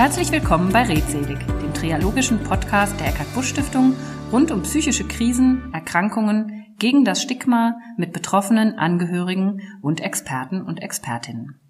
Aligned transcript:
Herzlich 0.00 0.32
willkommen 0.32 0.72
bei 0.72 0.84
Redselig, 0.84 1.38
dem 1.62 1.74
triologischen 1.74 2.42
Podcast 2.42 2.98
der 2.98 3.08
Eckart-Busch-Stiftung 3.08 3.94
rund 4.32 4.50
um 4.50 4.62
psychische 4.62 5.06
Krisen, 5.06 5.74
Erkrankungen, 5.74 6.64
gegen 6.78 7.04
das 7.04 7.20
Stigma 7.20 7.76
mit 7.98 8.14
Betroffenen, 8.14 8.78
Angehörigen 8.78 9.60
und 9.82 10.00
Experten 10.00 10.62
und 10.62 10.80
Expertinnen. 10.80 11.60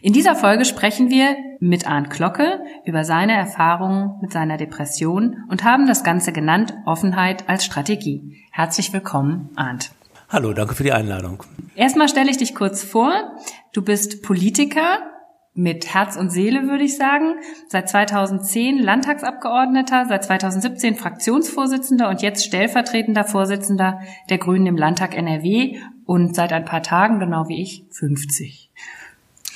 In 0.00 0.12
dieser 0.12 0.34
Folge 0.34 0.64
sprechen 0.64 1.08
wir 1.08 1.36
mit 1.60 1.86
Arndt 1.86 2.10
Glocke 2.10 2.64
über 2.84 3.04
seine 3.04 3.34
Erfahrungen 3.34 4.18
mit 4.20 4.32
seiner 4.32 4.56
Depression 4.56 5.44
und 5.48 5.62
haben 5.62 5.86
das 5.86 6.02
Ganze 6.02 6.32
genannt 6.32 6.74
Offenheit 6.84 7.48
als 7.48 7.64
Strategie. 7.64 8.42
Herzlich 8.50 8.92
willkommen, 8.92 9.50
Arndt. 9.54 9.92
Hallo, 10.28 10.52
danke 10.52 10.74
für 10.74 10.82
die 10.82 10.92
Einladung. 10.92 11.44
Erstmal 11.76 12.08
stelle 12.08 12.28
ich 12.32 12.38
dich 12.38 12.56
kurz 12.56 12.82
vor. 12.82 13.36
Du 13.72 13.82
bist 13.82 14.24
Politiker 14.24 15.11
mit 15.54 15.92
Herz 15.92 16.16
und 16.16 16.30
Seele, 16.30 16.68
würde 16.68 16.84
ich 16.84 16.96
sagen. 16.96 17.34
Seit 17.68 17.88
2010 17.88 18.78
Landtagsabgeordneter, 18.78 20.06
seit 20.06 20.24
2017 20.24 20.94
Fraktionsvorsitzender 20.96 22.08
und 22.08 22.22
jetzt 22.22 22.44
stellvertretender 22.44 23.24
Vorsitzender 23.24 24.00
der 24.30 24.38
Grünen 24.38 24.66
im 24.66 24.76
Landtag 24.76 25.16
NRW 25.16 25.78
und 26.06 26.34
seit 26.34 26.52
ein 26.52 26.64
paar 26.64 26.82
Tagen, 26.82 27.20
genau 27.20 27.48
wie 27.48 27.60
ich, 27.60 27.84
50. 27.90 28.70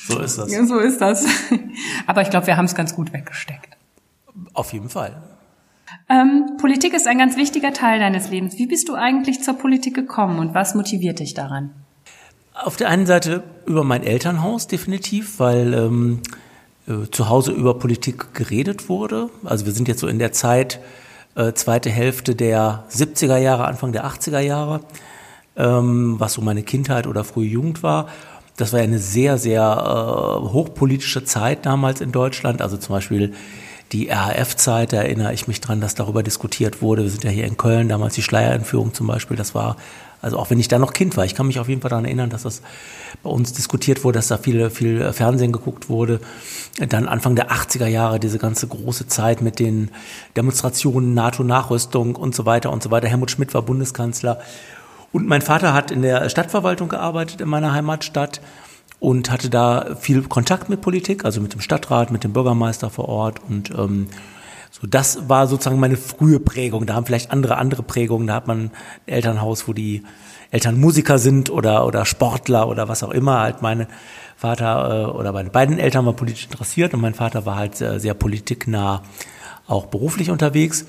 So 0.09 0.21
ist 0.21 0.39
das. 0.39 0.53
Ja, 0.53 0.65
so 0.67 0.79
ist 0.79 1.01
das. 1.01 1.27
Aber 2.07 2.23
ich 2.23 2.31
glaube, 2.31 2.47
wir 2.47 2.57
haben 2.57 2.67
es 2.67 2.75
ganz 2.75 2.95
gut 2.95 3.13
weggesteckt. 3.13 3.77
Auf 4.53 4.73
jeden 4.73 4.89
Fall. 4.89 5.23
Ähm, 6.09 6.57
Politik 6.59 6.95
ist 6.95 7.09
ein 7.09 7.19
ganz 7.19 7.37
wichtiger 7.37 7.73
Teil 7.73 7.99
deines 7.99 8.31
Lebens. 8.31 8.59
Wie 8.59 8.67
bist 8.67 8.89
du 8.89 8.95
eigentlich 8.95 9.43
zur 9.43 9.55
Politik 9.55 9.95
gekommen 9.95 10.39
und 10.39 10.55
was 10.55 10.75
motiviert 10.75 11.19
dich 11.21 11.35
daran? 11.35 11.71
Auf 12.65 12.77
der 12.77 12.89
einen 12.89 13.07
Seite 13.07 13.43
über 13.67 13.85
mein 13.85 14.03
Elternhaus 14.03 14.67
definitiv, 14.67 15.39
weil 15.39 15.75
ähm, 15.75 16.23
äh, 16.89 17.11
zu 17.11 17.29
Hause 17.29 17.53
über 17.53 17.79
Politik 17.79 18.33
geredet 18.33 18.89
wurde. 18.89 19.29
Also 19.45 19.67
wir 19.67 19.73
sind 19.73 19.89
jetzt 19.89 20.01
so 20.01 20.07
in 20.07 20.19
der 20.19 20.33
Zeit, 20.33 20.81
äh, 21.35 21.53
zweite 21.53 21.91
Hälfte 21.91 22.35
der 22.35 22.85
70er 22.91 23.37
Jahre, 23.37 23.67
Anfang 23.67 23.93
der 23.93 24.07
80er 24.07 24.41
Jahre, 24.41 24.81
ähm, 25.57 26.17
was 26.19 26.33
so 26.33 26.41
meine 26.41 26.63
Kindheit 26.63 27.07
oder 27.07 27.25
frühe 27.25 27.47
Jugend 27.49 27.83
war. 27.83 28.09
Das 28.57 28.73
war 28.73 28.81
ja 28.81 28.85
eine 28.85 29.01
sehr, 29.01 29.37
sehr 29.37 29.63
äh, 29.63 30.49
hochpolitische 30.49 31.25
Zeit 31.25 31.67
damals 31.67 32.01
in 32.01 32.11
Deutschland. 32.11 32.63
Also 32.63 32.79
zum 32.79 32.95
Beispiel 32.95 33.35
die 33.93 34.09
RAF-Zeit, 34.09 34.93
da 34.93 34.99
erinnere 34.99 35.35
ich 35.35 35.47
mich 35.47 35.61
dran, 35.61 35.81
dass 35.81 35.95
darüber 35.95 36.23
diskutiert 36.23 36.81
wurde. 36.81 37.03
Wir 37.03 37.11
sind 37.11 37.25
ja 37.25 37.31
hier 37.31 37.45
in 37.45 37.57
Köln, 37.57 37.89
damals 37.89 38.15
die 38.15 38.23
Schleierentführung 38.23 38.95
zum 38.95 39.07
Beispiel, 39.07 39.37
das 39.37 39.55
war, 39.55 39.77
also 40.27 40.39
auch 40.39 40.51
wenn 40.51 40.59
ich 40.59 40.67
da 40.67 40.81
noch 40.81 40.93
Kind 40.93 41.17
war, 41.17 41.25
ich 41.25 41.37
kann 41.37 41.47
mich 41.47 41.61
auf 41.61 41.69
jeden 41.69 41.81
Fall 41.81 41.91
daran 41.91 42.05
erinnern, 42.05 42.31
dass 42.31 42.43
das 42.43 42.61
bei 43.23 43.31
uns 43.31 43.53
diskutiert 43.53 44.03
wurde, 44.03 44.19
dass 44.19 44.27
da 44.27 44.39
viel, 44.39 44.71
viel 44.71 45.13
Fernsehen 45.13 45.53
geguckt 45.53 45.89
wurde. 45.89 46.19
Dann 46.79 47.07
Anfang 47.07 47.37
der 47.37 47.53
80er 47.53 47.87
Jahre, 47.87 48.19
diese 48.19 48.39
ganze 48.39 48.67
große 48.67 49.07
Zeit 49.07 49.41
mit 49.41 49.61
den 49.61 49.93
Demonstrationen, 50.37 51.15
NATO-Nachrüstung 51.15 52.17
und 52.17 52.35
so 52.35 52.45
weiter 52.45 52.73
und 52.73 52.83
so 52.83 52.91
weiter. 52.91 53.07
Helmut 53.07 53.31
Schmidt 53.31 53.55
war 53.55 53.63
Bundeskanzler. 53.63 54.41
Und 55.13 55.29
mein 55.29 55.43
Vater 55.43 55.73
hat 55.73 55.93
in 55.93 56.03
der 56.03 56.29
Stadtverwaltung 56.29 56.89
gearbeitet 56.89 57.41
in 57.41 57.49
meiner 57.49 57.73
Heimatstadt 57.73 58.41
und 58.99 59.31
hatte 59.31 59.49
da 59.49 59.95
viel 59.95 60.23
Kontakt 60.23 60.69
mit 60.69 60.81
Politik, 60.81 61.25
also 61.25 61.41
mit 61.41 61.53
dem 61.53 61.61
Stadtrat, 61.61 62.11
mit 62.11 62.25
dem 62.25 62.33
Bürgermeister 62.33 62.91
vor 62.91 63.09
Ort 63.09 63.41
und 63.49 63.71
ähm, 63.71 64.09
so 64.79 64.87
das 64.87 65.27
war 65.29 65.47
sozusagen 65.47 65.81
meine 65.81 65.97
frühe 65.97 66.39
Prägung. 66.39 66.85
Da 66.85 66.95
haben 66.95 67.07
vielleicht 67.07 67.31
andere 67.31 67.57
andere 67.57 67.83
Prägungen. 67.83 68.27
Da 68.27 68.35
hat 68.35 68.47
man 68.47 68.65
ein 68.65 68.71
Elternhaus, 69.07 69.67
wo 69.67 69.73
die 69.73 70.03
Eltern 70.51 70.79
Musiker 70.79 71.19
sind 71.19 71.49
oder 71.49 71.87
oder 71.87 72.05
Sportler 72.05 72.69
oder 72.69 72.87
was 72.87 73.03
auch 73.03 73.11
immer. 73.11 73.41
Halt 73.41 73.63
meine 73.63 73.89
Vater 74.37 75.09
äh, 75.09 75.11
oder 75.11 75.33
meine 75.33 75.49
beiden 75.49 75.79
Eltern 75.79 76.05
waren 76.05 76.17
politisch 76.17 76.45
interessiert 76.45 76.93
und 76.93 77.01
mein 77.01 77.15
Vater 77.15 77.47
war 77.47 77.57
halt 77.57 77.77
sehr, 77.77 78.01
sehr 78.01 78.13
politiknah, 78.13 79.03
auch 79.67 79.87
beruflich 79.87 80.31
unterwegs. 80.31 80.85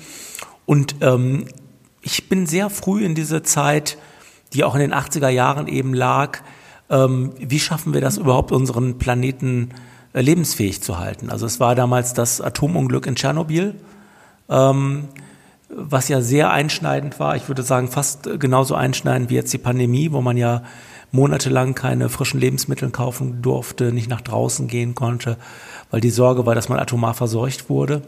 Und 0.66 0.96
ähm, 1.00 1.46
ich 2.02 2.28
bin 2.28 2.46
sehr 2.46 2.68
früh 2.68 3.02
in 3.06 3.14
diese 3.14 3.42
Zeit, 3.42 3.96
die 4.52 4.64
auch 4.64 4.74
in 4.74 4.80
den 4.80 4.92
80er 4.92 5.30
Jahren 5.30 5.66
eben 5.66 5.94
lag, 5.94 6.40
ähm, 6.90 7.32
wie 7.38 7.58
schaffen 7.58 7.94
wir 7.94 8.02
das 8.02 8.18
überhaupt, 8.18 8.52
unseren 8.52 8.98
Planeten 8.98 9.70
äh, 9.70 9.87
lebensfähig 10.12 10.82
zu 10.82 10.98
halten? 10.98 11.30
Also 11.30 11.46
es 11.46 11.60
war 11.60 11.74
damals 11.74 12.14
das 12.14 12.40
Atomunglück 12.40 13.06
in 13.06 13.16
Tschernobyl, 13.16 13.74
ähm, 14.48 15.08
was 15.68 16.08
ja 16.08 16.20
sehr 16.20 16.50
einschneidend 16.50 17.20
war. 17.20 17.36
Ich 17.36 17.48
würde 17.48 17.62
sagen, 17.62 17.88
fast 17.88 18.28
genauso 18.40 18.74
einschneidend 18.74 19.30
wie 19.30 19.34
jetzt 19.34 19.52
die 19.52 19.58
Pandemie, 19.58 20.12
wo 20.12 20.20
man 20.20 20.36
ja 20.36 20.62
monatelang 21.12 21.74
keine 21.74 22.08
frischen 22.08 22.40
Lebensmittel 22.40 22.90
kaufen 22.90 23.42
durfte, 23.42 23.92
nicht 23.92 24.08
nach 24.08 24.20
draußen 24.20 24.68
gehen 24.68 24.94
konnte, 24.94 25.36
weil 25.90 26.00
die 26.00 26.10
Sorge 26.10 26.46
war, 26.46 26.54
dass 26.54 26.68
man 26.68 26.78
atomar 26.78 27.14
verseucht 27.14 27.70
wurde. 27.70 28.02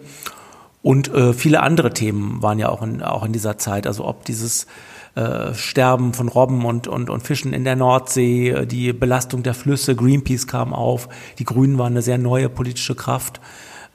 Und 0.82 1.12
äh, 1.12 1.34
viele 1.34 1.62
andere 1.62 1.92
Themen 1.92 2.42
waren 2.42 2.58
ja 2.58 2.68
auch 2.70 2.82
in, 2.82 3.02
auch 3.02 3.24
in 3.24 3.32
dieser 3.32 3.58
Zeit. 3.58 3.86
Also 3.86 4.06
ob 4.06 4.24
dieses 4.24 4.66
äh, 5.15 5.54
Sterben 5.54 6.15
von 6.15 6.28
Robben 6.28 6.65
und, 6.65 6.87
und, 6.87 7.10
und 7.10 7.22
Fischen 7.22 7.53
in 7.53 7.65
der 7.65 7.76
Nordsee, 7.76 8.50
äh, 8.50 8.66
die 8.66 8.93
Belastung 8.93 9.43
der 9.43 9.54
Flüsse, 9.54 9.97
Greenpeace 9.97 10.47
kam 10.47 10.72
auf, 10.72 11.09
die 11.38 11.44
Grünen 11.44 11.78
waren 11.78 11.94
eine 11.94 12.03
sehr 12.03 12.19
neue 12.19 12.48
politische 12.48 12.94
Kraft. 12.94 13.41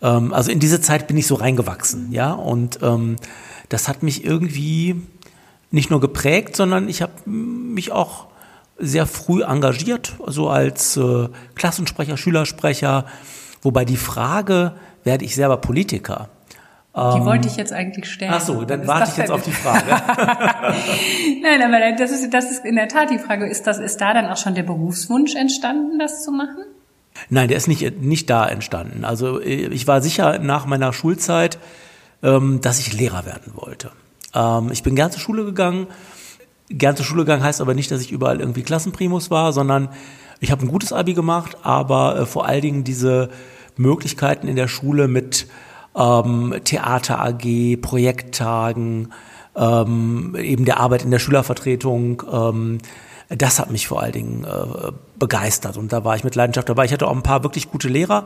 Ähm, 0.02 0.34
also 0.34 0.52
in 0.52 0.60
diese 0.60 0.82
Zeit 0.82 1.08
bin 1.08 1.18
ich 1.18 1.28
so 1.28 1.36
reingewachsen, 1.36 2.12
ja, 2.12 2.34
und 2.34 2.80
ähm, 2.82 3.16
das 3.70 3.88
hat 3.88 4.04
mich 4.04 4.26
irgendwie 4.26 5.02
nicht 5.72 5.90
nur 5.90 6.00
geprägt, 6.00 6.56
sondern 6.56 6.90
ich 6.90 7.02
habe 7.02 7.30
mich 7.30 7.92
auch 7.92 8.28
sehr 8.78 9.06
früh 9.06 9.44
engagiert, 9.44 10.16
so 10.28 10.50
als 10.50 10.98
äh, 10.98 11.30
Klassensprecher, 11.56 12.18
Schülersprecher, 12.18 13.06
wobei 13.62 13.86
die 13.86 13.98
Frage, 13.98 14.74
werde 15.04 15.24
ich 15.24 15.36
selber 15.36 15.58
Politiker, 15.58 16.30
die 16.96 17.18
ähm, 17.18 17.26
wollte 17.26 17.50
ich 17.50 17.58
jetzt 17.58 17.74
eigentlich 17.74 18.10
stellen. 18.10 18.32
Ach 18.34 18.40
so, 18.40 18.64
dann 18.64 18.88
warte 18.88 19.12
ich 19.12 19.18
jetzt 19.18 19.30
auf 19.30 19.44
die 19.44 19.52
Frage. 19.52 19.90
Nein, 21.42 21.62
aber 21.62 21.98
das 21.98 22.12
ist, 22.12 22.34
das 22.34 22.50
ist 22.50 22.64
in 22.64 22.76
der 22.76 22.88
Tat 22.88 23.10
die 23.10 23.20
Frage. 23.20 23.48
Ist 23.48 23.68
das, 23.68 23.80
ist 23.80 24.00
da 24.00 24.14
dann 24.14 24.28
auch 24.28 24.38
schon 24.38 24.56
der 24.56 24.64
Berufswunsch 24.64 25.36
entstanden, 25.36 26.00
das 26.00 26.24
zu 26.24 26.32
machen? 26.32 26.64
Nein, 27.30 27.50
der 27.50 27.58
ist 27.58 27.68
nicht, 27.68 28.02
nicht 28.02 28.30
da 28.30 28.48
entstanden. 28.48 29.04
Also 29.04 29.42
ich 29.42 29.88
war 29.88 30.02
sicher 30.02 30.40
nach 30.40 30.66
meiner 30.68 30.94
Schulzeit, 30.94 31.60
ähm, 32.24 32.62
dass 32.62 32.80
ich 32.80 32.94
Lehrer 32.94 33.26
werden 33.26 33.52
wollte. 33.56 33.92
Ähm, 34.34 34.70
ich 34.72 34.82
bin 34.82 34.96
gern 34.96 35.12
zur 35.12 35.20
Schule 35.20 35.44
gegangen. 35.44 35.88
Gern 36.70 36.96
zur 36.96 37.06
Schule 37.06 37.24
gegangen 37.24 37.44
heißt 37.44 37.60
aber 37.60 37.74
nicht, 37.74 37.92
dass 37.92 38.00
ich 38.02 38.12
überall 38.14 38.40
irgendwie 38.40 38.64
Klassenprimus 38.64 39.30
war, 39.30 39.52
sondern 39.52 39.90
ich 40.40 40.52
habe 40.52 40.66
ein 40.66 40.70
gutes 40.70 40.94
Abi 40.94 41.14
gemacht, 41.14 41.58
aber 41.64 42.20
äh, 42.20 42.26
vor 42.26 42.46
allen 42.46 42.62
Dingen 42.62 42.84
diese 42.86 43.30
Möglichkeiten 43.76 44.48
in 44.48 44.56
der 44.56 44.70
Schule 44.70 45.10
mit 45.10 45.48
ähm, 45.96 46.56
Theater 46.64 47.22
AG, 47.22 47.78
Projekttagen, 47.82 49.14
ähm, 49.56 50.36
eben 50.38 50.66
der 50.66 50.80
Arbeit 50.80 51.04
in 51.04 51.12
der 51.12 51.20
Schülervertretung. 51.20 52.24
Ähm, 52.32 52.78
das 53.30 53.60
hat 53.60 53.72
mich 53.72 53.88
vor 53.88 54.02
allen 54.02 54.12
Dingen 54.12 54.44
äh, 54.44 54.92
begeistert 55.18 55.78
und 55.78 55.92
da 55.92 56.04
war 56.04 56.16
ich 56.16 56.24
mit 56.24 56.36
Leidenschaft 56.36 56.70
dabei. 56.70 56.86
Ich 56.86 56.94
hatte 56.94 57.08
auch 57.08 57.16
ein 57.16 57.24
paar 57.24 57.44
wirklich 57.44 57.72
gute 57.72 57.88
Lehrer 57.88 58.26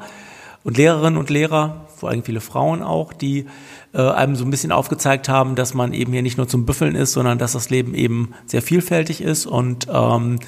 und 0.63 0.75
Lehrerinnen 0.75 1.18
und 1.18 1.29
Lehrer, 1.29 1.85
vor 1.96 2.09
allem 2.09 2.24
viele 2.24 2.41
Frauen 2.41 2.84
auch, 2.84 3.13
die 3.13 3.46
äh, 3.94 4.02
einem 4.02 4.35
so 4.35 4.44
ein 4.44 4.52
bisschen 4.52 4.74
aufgezeigt 4.74 5.29
haben, 5.29 5.56
dass 5.56 5.74
man 5.74 5.94
eben 5.94 6.12
hier 6.12 6.22
nicht 6.22 6.38
nur 6.38 6.50
zum 6.50 6.66
Büffeln 6.66 6.96
ist, 6.96 7.13
sondern 7.13 7.38
dass 7.38 7.53
das 7.53 7.69
Leben 7.69 7.94
eben 7.96 8.34
sehr 8.46 8.62
vielfältig 8.62 9.22
ist 9.22 9.46
und 9.46 9.88
ähm, 9.90 10.40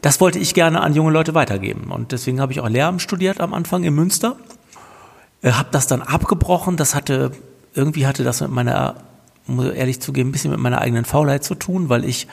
das 0.00 0.20
wollte 0.20 0.40
ich 0.40 0.54
gerne 0.54 0.80
an 0.80 0.94
junge 0.94 1.12
Leute 1.12 1.34
weitergeben 1.34 1.92
und 1.92 2.10
deswegen 2.10 2.40
habe 2.40 2.52
ich 2.52 2.60
auch 2.60 2.68
Lehramt 2.68 3.02
studiert 3.02 3.40
am 3.40 3.54
Anfang 3.54 3.84
in 3.84 3.94
Münster 3.94 4.36
äh, 5.42 5.52
habe 5.52 5.68
das 5.72 5.86
dann 5.86 6.02
abgebrochen. 6.02 6.76
Das 6.76 6.94
hatte, 6.94 7.32
irgendwie 7.74 8.06
hatte 8.06 8.24
das 8.24 8.40
mit 8.40 8.50
meiner, 8.50 8.96
muss 9.46 9.66
ich 9.66 9.76
ehrlich 9.76 10.00
zugeben, 10.00 10.30
ein 10.30 10.32
bisschen 10.32 10.52
mit 10.52 10.60
meiner 10.60 10.80
eigenen 10.80 11.04
Faulheit 11.04 11.44
zu 11.44 11.54
tun, 11.54 11.88
weil 11.88 12.04
ich 12.04 12.28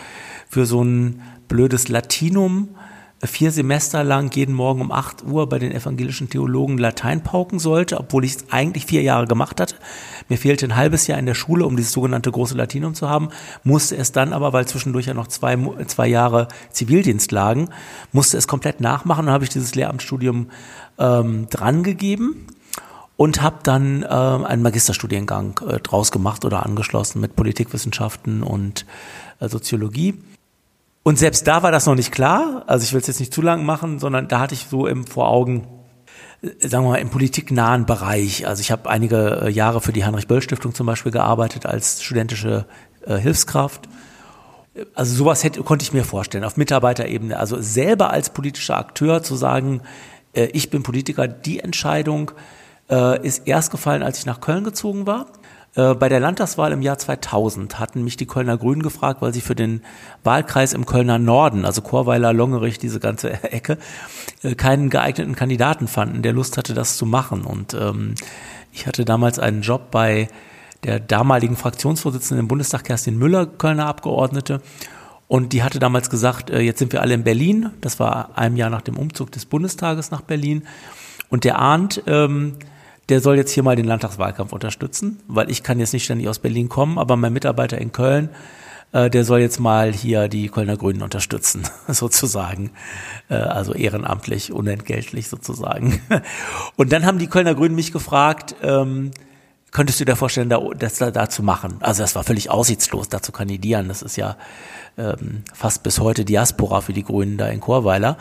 für 0.48 0.66
so 0.66 0.84
ein 0.84 1.22
blödes 1.48 1.90
Latinum 1.90 2.70
äh, 3.22 3.28
vier 3.28 3.52
Semester 3.52 4.04
lang 4.04 4.34
jeden 4.36 4.54
Morgen 4.54 4.82
um 4.82 4.92
acht 4.92 5.24
Uhr 5.24 5.50
bei 5.50 5.60
den 5.60 5.72
evangelischen 5.72 6.30
Theologen 6.30 6.78
Latein 6.78 7.24
pauken 7.24 7.60
sollte, 7.60 8.00
obwohl 8.00 8.24
ich 8.26 8.36
es 8.36 8.46
eigentlich 8.52 8.86
vier 8.86 9.02
Jahre 9.02 9.28
gemacht 9.28 9.60
hatte. 9.60 9.76
Mir 10.30 10.38
fehlte 10.38 10.68
ein 10.68 10.76
halbes 10.76 11.08
Jahr 11.08 11.18
in 11.18 11.26
der 11.26 11.34
Schule, 11.34 11.66
um 11.66 11.76
dieses 11.76 11.92
sogenannte 11.92 12.32
große 12.32 12.56
Latinum 12.56 12.94
zu 12.94 13.10
haben, 13.10 13.30
musste 13.64 13.98
es 13.98 14.12
dann 14.12 14.32
aber, 14.32 14.54
weil 14.54 14.68
zwischendurch 14.68 15.08
ja 15.08 15.16
noch 15.16 15.28
zwei, 15.28 15.58
zwei 15.88 16.08
Jahre 16.08 16.48
Zivildienst 16.72 17.32
lagen, 17.32 17.70
musste 18.12 18.38
es 18.38 18.48
komplett 18.48 18.80
nachmachen 18.80 19.26
und 19.26 19.32
habe 19.32 19.44
ich 19.44 19.50
dieses 19.50 19.74
Lehramtsstudium 19.74 20.50
ähm, 21.00 21.48
drangegeben 21.50 22.46
und 23.20 23.42
habe 23.42 23.58
dann 23.64 24.04
äh, 24.04 24.06
einen 24.08 24.62
Magisterstudiengang 24.62 25.60
äh, 25.68 25.80
draus 25.82 26.10
gemacht 26.10 26.46
oder 26.46 26.66
angeschlossen 26.66 27.20
mit 27.20 27.36
Politikwissenschaften 27.36 28.44
und 28.44 28.86
äh, 29.42 29.50
Soziologie. 29.50 30.24
Und 31.04 31.20
selbst 31.20 31.46
da 31.46 31.62
war 31.62 31.70
das 31.74 31.86
noch 31.86 31.96
nicht 31.96 32.14
klar. 32.14 32.64
Also 32.68 32.86
ich 32.86 32.94
will 32.94 33.02
es 33.02 33.08
jetzt 33.08 33.20
nicht 33.20 33.34
zu 33.34 33.42
lang 33.42 33.66
machen, 33.66 34.00
sondern 34.00 34.30
da 34.30 34.40
hatte 34.40 34.54
ich 34.54 34.68
so 34.70 34.88
im 34.88 35.06
vor 35.06 35.28
Augen, 35.28 35.68
äh, 36.42 36.66
sagen 36.66 36.86
wir 36.86 36.92
mal, 36.92 36.96
im 37.00 37.10
politiknahen 37.10 37.86
Bereich. 37.86 38.48
Also 38.48 38.62
ich 38.62 38.72
habe 38.72 38.90
einige 38.90 39.42
äh, 39.42 39.50
Jahre 39.50 39.82
für 39.82 39.92
die 39.92 40.06
Heinrich-Böll-Stiftung 40.06 40.74
zum 40.74 40.88
Beispiel 40.88 41.12
gearbeitet 41.12 41.66
als 41.66 42.02
studentische 42.02 42.68
äh, 43.06 43.18
Hilfskraft. 43.18 43.90
Also 44.96 45.14
sowas 45.14 45.44
hätte, 45.44 45.62
konnte 45.64 45.84
ich 45.84 45.92
mir 45.92 46.06
vorstellen, 46.06 46.46
auf 46.46 46.56
Mitarbeiterebene. 46.56 47.38
Also 47.38 47.60
selber 47.60 48.12
als 48.12 48.30
politischer 48.30 48.78
Akteur 48.78 49.24
zu 49.24 49.36
sagen, 49.36 49.82
äh, 50.32 50.46
ich 50.54 50.70
bin 50.70 50.84
Politiker, 50.84 51.28
die 51.28 51.60
Entscheidung 51.60 52.32
äh, 52.90 53.26
ist 53.26 53.48
erst 53.48 53.72
gefallen, 53.72 54.04
als 54.04 54.20
ich 54.20 54.26
nach 54.26 54.42
Köln 54.42 54.64
gezogen 54.64 55.08
war. 55.08 55.28
Äh, 55.76 55.94
bei 55.94 56.10
der 56.10 56.20
Landtagswahl 56.20 56.72
im 56.72 56.82
Jahr 56.82 56.98
2000 56.98 57.80
hatten 57.80 58.04
mich 58.04 58.18
die 58.18 58.26
Kölner 58.26 58.58
Grünen 58.58 58.82
gefragt, 58.82 59.22
weil 59.22 59.34
sie 59.34 59.42
für 59.42 59.56
den 59.56 59.82
Wahlkreis 60.24 60.74
im 60.74 60.86
Kölner 60.86 61.20
Norden, 61.20 61.66
also 61.66 61.82
Chorweiler, 61.82 62.34
Longerich, 62.34 62.80
diese 62.80 63.00
ganze 63.00 63.32
Ecke, 63.52 63.78
äh, 64.44 64.56
keinen 64.56 64.90
geeigneten 64.90 65.36
Kandidaten 65.36 65.88
fanden, 65.88 66.22
der 66.22 66.34
Lust 66.34 66.58
hatte, 66.58 66.74
das 66.74 66.98
zu 66.98 67.06
machen. 67.06 67.44
Und 67.44 67.74
ähm, 67.74 68.16
ich 68.72 68.88
hatte 68.88 69.06
damals 69.06 69.40
einen 69.40 69.62
Job 69.62 69.92
bei 69.92 70.28
der 70.84 71.00
damaligen 71.00 71.58
Fraktionsvorsitzenden 71.58 72.46
im 72.46 72.48
Bundestag, 72.48 72.86
Kerstin 72.86 73.18
Müller, 73.18 73.46
Kölner 73.46 73.88
Abgeordnete. 73.88 74.62
Und 75.28 75.54
die 75.54 75.62
hatte 75.62 75.78
damals 75.78 76.10
gesagt, 76.10 76.50
äh, 76.50 76.62
jetzt 76.62 76.80
sind 76.80 76.92
wir 76.92 77.02
alle 77.02 77.14
in 77.14 77.24
Berlin. 77.24 77.70
Das 77.82 78.00
war 78.00 78.32
ein 78.36 78.58
Jahr 78.58 78.72
nach 78.72 78.82
dem 78.82 78.98
Umzug 78.98 79.32
des 79.32 79.46
Bundestages 79.46 80.10
nach 80.10 80.22
Berlin. 80.22 80.64
Und 81.30 81.44
der 81.44 81.60
Arndt, 81.60 82.02
ähm, 82.08 82.56
der 83.10 83.22
soll 83.22 83.38
jetzt 83.38 83.52
hier 83.52 83.64
mal 83.64 83.76
den 83.76 83.86
Landtagswahlkampf 83.86 84.54
unterstützen, 84.54 85.20
weil 85.28 85.50
ich 85.50 85.64
kann 85.64 85.80
jetzt 85.80 85.94
nicht 85.94 86.06
ständig 86.06 86.30
aus 86.30 86.40
Berlin 86.40 86.70
kommen, 86.70 86.98
aber 86.98 87.18
mein 87.18 87.34
Mitarbeiter 87.34 87.78
in 87.80 87.92
Köln, 87.92 88.30
äh, 88.92 89.10
der 89.10 89.26
soll 89.26 89.40
jetzt 89.40 89.60
mal 89.60 89.92
hier 89.94 90.28
die 90.28 90.50
Kölner 90.50 90.78
Grünen 90.78 91.02
unterstützen, 91.02 91.64
sozusagen. 91.88 92.72
Äh, 93.30 93.36
also 93.36 93.74
ehrenamtlich, 93.74 94.52
unentgeltlich 94.52 95.28
sozusagen. 95.28 96.02
Und 96.76 96.92
dann 96.92 97.06
haben 97.06 97.20
die 97.20 97.28
Kölner 97.28 97.56
Grünen 97.56 97.76
mich 97.76 97.92
gefragt, 97.92 98.56
ähm, 98.62 99.12
könntest 99.72 100.00
du 100.00 100.06
dir 100.06 100.16
vorstellen, 100.16 100.50
da, 100.50 100.60
das 100.78 100.98
da, 100.98 101.12
da 101.12 101.30
zu 101.30 101.44
machen? 101.44 101.78
Also 101.80 102.04
das 102.04 102.16
war 102.16 102.24
völlig 102.24 102.50
aussichtslos, 102.50 103.10
da 103.10 103.22
zu 103.22 103.32
kandidieren. 103.32 103.88
Das 103.88 104.02
ist 104.02 104.16
ja 104.16 104.38
ähm, 104.98 105.44
fast 105.54 105.84
bis 105.84 106.00
heute 106.00 106.26
Diaspora 106.26 106.82
für 106.82 106.94
die 106.94 107.04
Grünen 107.04 107.38
da 107.38 107.48
in 107.48 107.60
Chorweiler. 107.60 108.18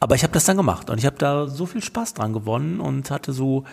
Aber 0.00 0.14
ich 0.14 0.22
habe 0.22 0.32
das 0.32 0.44
dann 0.44 0.56
gemacht 0.56 0.90
und 0.90 0.98
ich 0.98 1.06
habe 1.06 1.16
da 1.16 1.46
so 1.46 1.66
viel 1.66 1.82
Spaß 1.82 2.14
dran 2.14 2.32
gewonnen 2.32 2.80
und 2.80 3.10
hatte 3.10 3.32
so 3.32 3.64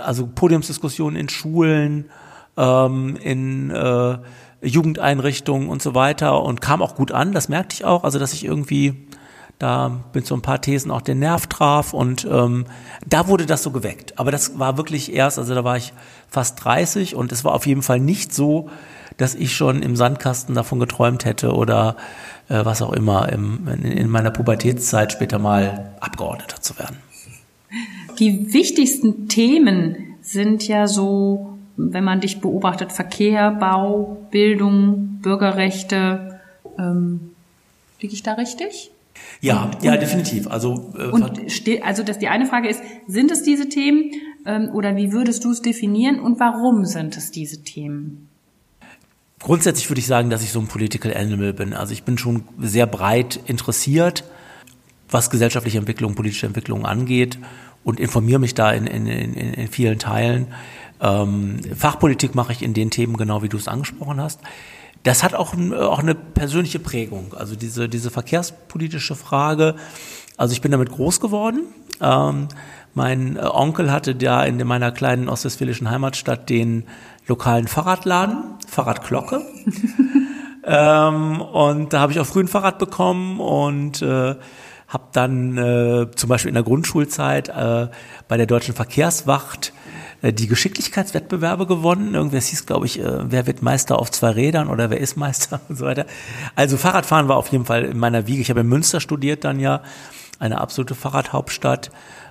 also 0.00 0.26
Podiumsdiskussionen 0.26 1.16
in 1.16 1.28
Schulen, 1.28 2.10
ähm, 2.56 3.16
in 3.16 3.70
äh, 3.70 4.18
Jugendeinrichtungen 4.60 5.68
und 5.68 5.82
so 5.82 5.94
weiter 5.94 6.42
und 6.42 6.60
kam 6.60 6.82
auch 6.82 6.96
gut 6.96 7.12
an, 7.12 7.32
das 7.32 7.48
merkte 7.48 7.74
ich 7.74 7.84
auch, 7.84 8.04
also 8.04 8.18
dass 8.18 8.32
ich 8.32 8.44
irgendwie 8.44 9.08
da 9.58 10.04
mit 10.14 10.26
so 10.26 10.34
ein 10.34 10.42
paar 10.42 10.60
Thesen 10.60 10.90
auch 10.90 11.02
den 11.02 11.18
Nerv 11.18 11.46
traf 11.48 11.92
und 11.92 12.26
ähm, 12.30 12.66
da 13.06 13.26
wurde 13.26 13.46
das 13.46 13.62
so 13.62 13.70
geweckt. 13.70 14.18
Aber 14.18 14.30
das 14.30 14.58
war 14.58 14.76
wirklich 14.76 15.12
erst, 15.12 15.38
also 15.38 15.54
da 15.54 15.64
war 15.64 15.76
ich 15.76 15.92
fast 16.28 16.62
30 16.64 17.16
und 17.16 17.32
es 17.32 17.44
war 17.44 17.54
auf 17.54 17.66
jeden 17.66 17.82
Fall 17.82 17.98
nicht 17.98 18.32
so, 18.32 18.70
dass 19.16 19.34
ich 19.34 19.56
schon 19.56 19.82
im 19.82 19.96
Sandkasten 19.96 20.54
davon 20.54 20.78
geträumt 20.78 21.24
hätte 21.24 21.52
oder 21.52 21.96
äh, 22.48 22.64
was 22.64 22.82
auch 22.82 22.92
immer 22.92 23.30
im, 23.30 23.66
in, 23.66 23.82
in 23.82 24.08
meiner 24.08 24.30
Pubertätszeit 24.30 25.12
später 25.12 25.40
mal 25.40 25.96
Abgeordneter 26.00 26.60
zu 26.60 26.78
werden. 26.78 26.98
Die 28.18 28.52
wichtigsten 28.52 29.28
Themen 29.28 30.16
sind 30.22 30.66
ja 30.66 30.86
so, 30.86 31.58
wenn 31.76 32.04
man 32.04 32.20
dich 32.20 32.40
beobachtet, 32.40 32.92
Verkehr, 32.92 33.52
Bau, 33.52 34.26
Bildung, 34.30 35.20
Bürgerrechte. 35.22 36.40
Ähm, 36.78 37.30
liege 38.00 38.14
ich 38.14 38.22
da 38.22 38.34
richtig? 38.34 38.90
Ja, 39.40 39.64
und, 39.64 39.82
ja, 39.82 39.96
definitiv. 39.96 40.48
Also, 40.48 40.92
äh, 40.98 41.06
und 41.06 41.22
also 41.82 42.02
das, 42.02 42.18
die 42.18 42.28
eine 42.28 42.46
Frage 42.46 42.68
ist, 42.68 42.80
sind 43.06 43.30
es 43.30 43.42
diese 43.42 43.68
Themen 43.68 44.10
ähm, 44.46 44.70
oder 44.74 44.96
wie 44.96 45.12
würdest 45.12 45.44
du 45.44 45.50
es 45.50 45.62
definieren 45.62 46.18
und 46.18 46.40
warum 46.40 46.84
sind 46.84 47.16
es 47.16 47.30
diese 47.30 47.62
Themen? 47.62 48.28
Grundsätzlich 49.40 49.88
würde 49.88 50.00
ich 50.00 50.06
sagen, 50.06 50.30
dass 50.30 50.42
ich 50.42 50.50
so 50.50 50.58
ein 50.58 50.66
Political 50.66 51.16
Animal 51.16 51.52
bin. 51.52 51.72
Also 51.72 51.92
ich 51.92 52.02
bin 52.02 52.18
schon 52.18 52.42
sehr 52.58 52.86
breit 52.86 53.38
interessiert, 53.46 54.24
was 55.08 55.30
gesellschaftliche 55.30 55.78
Entwicklung, 55.78 56.16
politische 56.16 56.46
Entwicklung 56.46 56.84
angeht 56.84 57.38
und 57.84 58.00
informiere 58.00 58.38
mich 58.38 58.54
da 58.54 58.72
in, 58.72 58.86
in, 58.86 59.06
in, 59.06 59.34
in 59.34 59.68
vielen 59.68 59.98
Teilen. 59.98 60.48
Ähm, 61.00 61.60
Fachpolitik 61.76 62.34
mache 62.34 62.52
ich 62.52 62.62
in 62.62 62.74
den 62.74 62.90
Themen 62.90 63.16
genau, 63.16 63.42
wie 63.42 63.48
du 63.48 63.56
es 63.56 63.68
angesprochen 63.68 64.20
hast. 64.20 64.40
Das 65.04 65.22
hat 65.22 65.34
auch, 65.34 65.54
auch 65.54 66.00
eine 66.00 66.14
persönliche 66.14 66.78
Prägung. 66.78 67.34
Also 67.34 67.56
diese, 67.56 67.88
diese 67.88 68.10
verkehrspolitische 68.10 69.14
Frage. 69.14 69.76
Also 70.36 70.52
ich 70.52 70.60
bin 70.60 70.72
damit 70.72 70.90
groß 70.90 71.20
geworden. 71.20 71.62
Ähm, 72.00 72.48
mein 72.94 73.36
äh, 73.36 73.40
Onkel 73.40 73.92
hatte 73.92 74.14
da 74.14 74.44
in 74.44 74.64
meiner 74.66 74.92
kleinen 74.92 75.28
ostwestfälischen 75.28 75.90
Heimatstadt 75.90 76.48
den 76.50 76.84
lokalen 77.26 77.68
Fahrradladen, 77.68 78.56
Fahrradglocke. 78.66 79.42
ähm, 80.64 81.40
und 81.40 81.92
da 81.92 82.00
habe 82.00 82.12
ich 82.12 82.20
auch 82.20 82.26
früh 82.26 82.40
ein 82.40 82.48
Fahrrad 82.48 82.78
bekommen 82.78 83.40
und 83.40 84.02
äh, 84.02 84.34
habe 84.88 85.04
dann 85.12 85.58
äh, 85.58 86.10
zum 86.14 86.28
Beispiel 86.28 86.48
in 86.48 86.54
der 86.54 86.64
Grundschulzeit 86.64 87.50
äh, 87.50 87.88
bei 88.26 88.36
der 88.36 88.46
Deutschen 88.46 88.74
Verkehrswacht 88.74 89.74
äh, 90.22 90.32
die 90.32 90.46
Geschicklichkeitswettbewerbe 90.46 91.66
gewonnen. 91.66 92.14
Irgendwer 92.14 92.40
hieß, 92.40 92.64
glaube 92.64 92.86
ich, 92.86 92.98
äh, 92.98 93.30
wer 93.30 93.46
wird 93.46 93.60
Meister 93.60 93.98
auf 93.98 94.10
zwei 94.10 94.30
Rädern 94.30 94.68
oder 94.68 94.88
wer 94.88 94.98
ist 94.98 95.16
Meister 95.16 95.60
und 95.68 95.76
so 95.76 95.84
weiter. 95.84 96.06
Also 96.56 96.78
Fahrradfahren 96.78 97.28
war 97.28 97.36
auf 97.36 97.48
jeden 97.48 97.66
Fall 97.66 97.84
in 97.84 97.98
meiner 97.98 98.26
Wiege. 98.26 98.40
Ich 98.40 98.48
habe 98.48 98.60
in 98.60 98.68
Münster 98.68 99.00
studiert 99.00 99.44
dann 99.44 99.60
ja, 99.60 99.82
eine 100.38 100.58
absolute 100.58 100.94
Fahrradhauptstadt. 100.94 101.90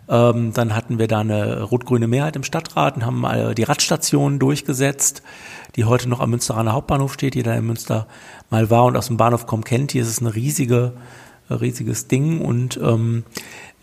Ähm, 0.09 0.51
dann 0.53 0.73
hatten 0.73 0.97
wir 0.97 1.07
da 1.07 1.19
eine 1.19 1.61
rot-grüne 1.61 2.07
Mehrheit 2.07 2.37
im 2.37 2.43
Stadtrat 2.43 2.95
und 2.95 3.05
haben 3.05 3.53
die 3.55 3.63
Radstation 3.63 4.39
durchgesetzt, 4.39 5.21
die 5.75 5.83
heute 5.83 6.07
noch 6.07 6.21
am 6.21 6.29
Münsteraner 6.29 6.71
Hauptbahnhof 6.71 7.13
steht. 7.13 7.35
Jeder, 7.35 7.51
der 7.51 7.59
in 7.59 7.67
Münster 7.67 8.07
mal 8.49 8.69
war 8.69 8.85
und 8.85 8.95
aus 8.95 9.07
dem 9.07 9.17
Bahnhof 9.17 9.45
kommt, 9.45 9.65
kennt. 9.65 9.93
Ist 9.93 10.07
es 10.07 10.19
eine 10.19 10.33
riesige 10.33 10.93
riesiges 11.49 12.07
Ding 12.07 12.41
und 12.41 12.77
ähm, 12.81 13.23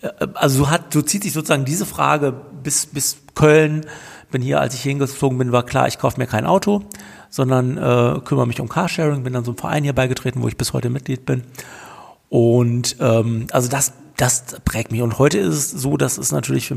äh, 0.03 0.09
also 0.35 0.65
so 0.65 0.71
hat, 0.71 0.93
so 0.93 1.03
zieht 1.03 1.23
sich 1.23 1.33
sozusagen 1.33 1.65
diese 1.65 1.87
Frage 1.87 2.35
bis 2.63 2.87
bis 2.87 3.19
Köln. 3.35 3.87
Bin 4.31 4.43
hier, 4.43 4.61
als 4.61 4.75
ich 4.75 4.83
hingezogen 4.83 5.39
bin, 5.39 5.53
war 5.53 5.65
klar, 5.65 5.87
ich 5.87 5.99
kaufe 5.99 6.19
mir 6.19 6.27
kein 6.27 6.45
Auto, 6.45 6.83
sondern 7.31 7.77
äh, 7.77 8.21
kümmere 8.25 8.47
mich 8.47 8.61
um 8.61 8.69
Carsharing. 8.69 9.23
Bin 9.23 9.33
dann 9.33 9.45
so 9.45 9.53
einem 9.53 9.59
Verein 9.59 9.85
hier 9.85 9.93
beigetreten, 9.93 10.43
wo 10.43 10.49
ich 10.49 10.57
bis 10.57 10.73
heute 10.73 10.91
Mitglied 10.91 11.25
bin. 11.25 11.45
Und 12.31 12.97
ähm, 13.01 13.47
also 13.53 13.69
das 13.69 13.93
das 14.17 14.45
prägt 14.65 14.93
mich. 14.93 15.03
Und 15.03 15.19
heute 15.19 15.39
ist 15.39 15.55
es 15.55 15.71
so, 15.71 15.97
dass 15.97 16.19
es 16.19 16.33
natürlich, 16.33 16.73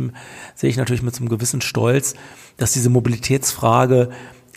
sehe 0.55 0.69
ich 0.69 0.77
natürlich 0.77 1.03
mit 1.03 1.15
so 1.15 1.21
einem 1.21 1.29
gewissen 1.29 1.61
Stolz, 1.61 2.15
dass 2.57 2.73
diese 2.73 2.89
Mobilitätsfrage 2.89 4.09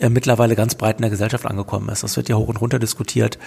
mittlerweile 0.08 0.56
ganz 0.56 0.74
breit 0.74 0.96
in 0.96 1.02
der 1.02 1.10
Gesellschaft 1.10 1.44
angekommen 1.44 1.88
ist. 1.90 2.02
Das 2.02 2.16
wird 2.16 2.28
ja 2.28 2.36
hoch 2.36 2.48
und 2.48 2.60
runter 2.60 2.78
diskutiert 2.78 3.38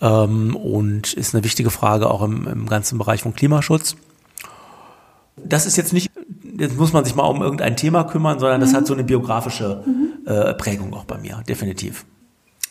ähm, 0.00 0.56
und 0.56 1.12
ist 1.12 1.34
eine 1.34 1.44
wichtige 1.44 1.70
Frage 1.70 2.10
auch 2.10 2.22
im, 2.22 2.46
im 2.46 2.66
ganzen 2.66 2.98
Bereich 2.98 3.22
von 3.22 3.34
Klimaschutz. 3.34 3.96
Das 5.36 5.66
ist 5.66 5.76
jetzt 5.76 5.92
nicht, 5.92 6.10
jetzt 6.58 6.76
muss 6.76 6.92
man 6.92 7.04
sich 7.04 7.14
mal 7.14 7.24
um 7.24 7.42
irgendein 7.42 7.76
Thema 7.76 8.04
kümmern, 8.04 8.38
sondern 8.38 8.60
das 8.60 8.74
hat 8.74 8.86
so 8.86 8.94
eine 8.94 9.04
biografische 9.04 9.84
äh, 10.26 10.54
Prägung 10.54 10.92
auch 10.94 11.04
bei 11.04 11.18
mir, 11.18 11.42
definitiv. 11.48 12.04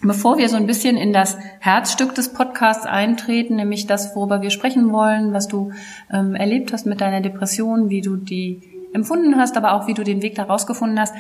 Bevor 0.02 0.38
wir 0.38 0.48
so 0.48 0.56
ein 0.56 0.66
bisschen 0.66 0.96
in 0.96 1.12
das 1.12 1.38
Herzstück 1.60 2.16
des 2.16 2.32
Podcasts 2.32 2.86
eintreten, 2.86 3.58
nämlich 3.58 3.86
das, 3.86 4.16
worüber 4.16 4.42
wir 4.42 4.50
sprechen 4.50 4.94
wollen, 4.94 5.34
was 5.34 5.50
du 5.50 5.72
ähm, 6.10 6.36
erlebt 6.36 6.72
hast 6.72 6.86
mit 6.86 7.02
deiner 7.02 7.20
Depression, 7.20 7.90
wie 7.90 8.00
du 8.00 8.16
die 8.16 8.62
empfunden 8.94 9.36
hast, 9.36 9.58
aber 9.58 9.74
auch 9.74 9.88
wie 9.88 9.94
du 9.94 10.04
den 10.04 10.22
Weg 10.22 10.36
da 10.36 10.44
rausgefunden 10.44 10.98
hast, 11.00 11.14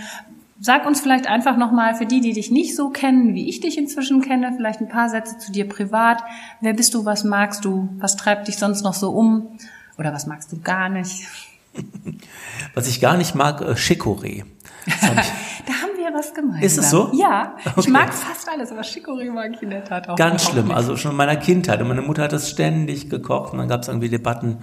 Sag 0.61 0.85
uns 0.85 0.99
vielleicht 0.99 1.27
einfach 1.27 1.55
nochmal 1.55 1.95
für 1.95 2.05
die, 2.05 2.19
die 2.19 2.33
dich 2.33 2.51
nicht 2.51 2.75
so 2.75 2.89
kennen, 2.89 3.33
wie 3.33 3.47
ich 3.47 3.61
dich 3.61 3.77
inzwischen 3.77 4.21
kenne, 4.21 4.51
vielleicht 4.55 4.81
ein 4.81 4.89
paar 4.89 5.07
Sätze 5.07 5.37
zu 5.37 5.53
dir 5.53 5.67
privat. 5.67 6.21
Wer 6.59 6.73
bist 6.73 6.93
du? 6.93 7.05
Was 7.05 7.23
magst 7.23 7.63
du? 7.63 7.89
Was 7.97 8.17
treibt 8.17 8.47
dich 8.49 8.57
sonst 8.57 8.83
noch 8.83 8.93
so 8.93 9.11
um? 9.11 9.57
Oder 9.97 10.13
was 10.13 10.27
magst 10.27 10.51
du 10.51 10.59
gar 10.59 10.89
nicht? 10.89 11.27
Was 12.73 12.87
ich 12.87 12.99
gar 12.99 13.15
nicht 13.15 13.35
mag, 13.35 13.61
äh, 13.61 13.75
Chicorée. 13.75 14.43
da 14.85 15.07
haben 15.07 15.97
wir 15.97 16.11
was 16.13 16.33
gemeinsam. 16.33 16.63
Ist 16.63 16.77
es 16.77 16.89
so? 16.89 17.11
Ja. 17.13 17.55
Okay. 17.63 17.79
Ich 17.81 17.87
mag 17.87 18.11
fast 18.13 18.49
alles, 18.49 18.71
aber 18.71 18.81
Chicorée 18.81 19.31
mag 19.31 19.51
ich 19.53 19.61
in 19.61 19.69
der 19.69 19.83
Tat 19.83 20.09
auch. 20.09 20.15
Ganz 20.15 20.45
schlimm. 20.45 20.67
Nicht. 20.67 20.75
Also 20.75 20.97
schon 20.97 21.11
in 21.11 21.17
meiner 21.17 21.35
Kindheit. 21.35 21.79
Und 21.81 21.87
meine 21.87 22.01
Mutter 22.01 22.23
hat 22.23 22.33
das 22.33 22.49
ständig 22.49 23.09
gekocht 23.09 23.53
und 23.53 23.59
dann 23.59 23.67
gab 23.67 23.81
es 23.81 23.87
irgendwie 23.87 24.09
Debatten 24.09 24.59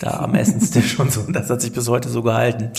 da 0.00 0.20
am 0.20 0.34
Essenstisch 0.34 0.98
und 1.00 1.12
so. 1.12 1.20
Und 1.20 1.34
das 1.34 1.50
hat 1.50 1.60
sich 1.60 1.72
bis 1.72 1.88
heute 1.88 2.08
so 2.08 2.22
gehalten. 2.22 2.72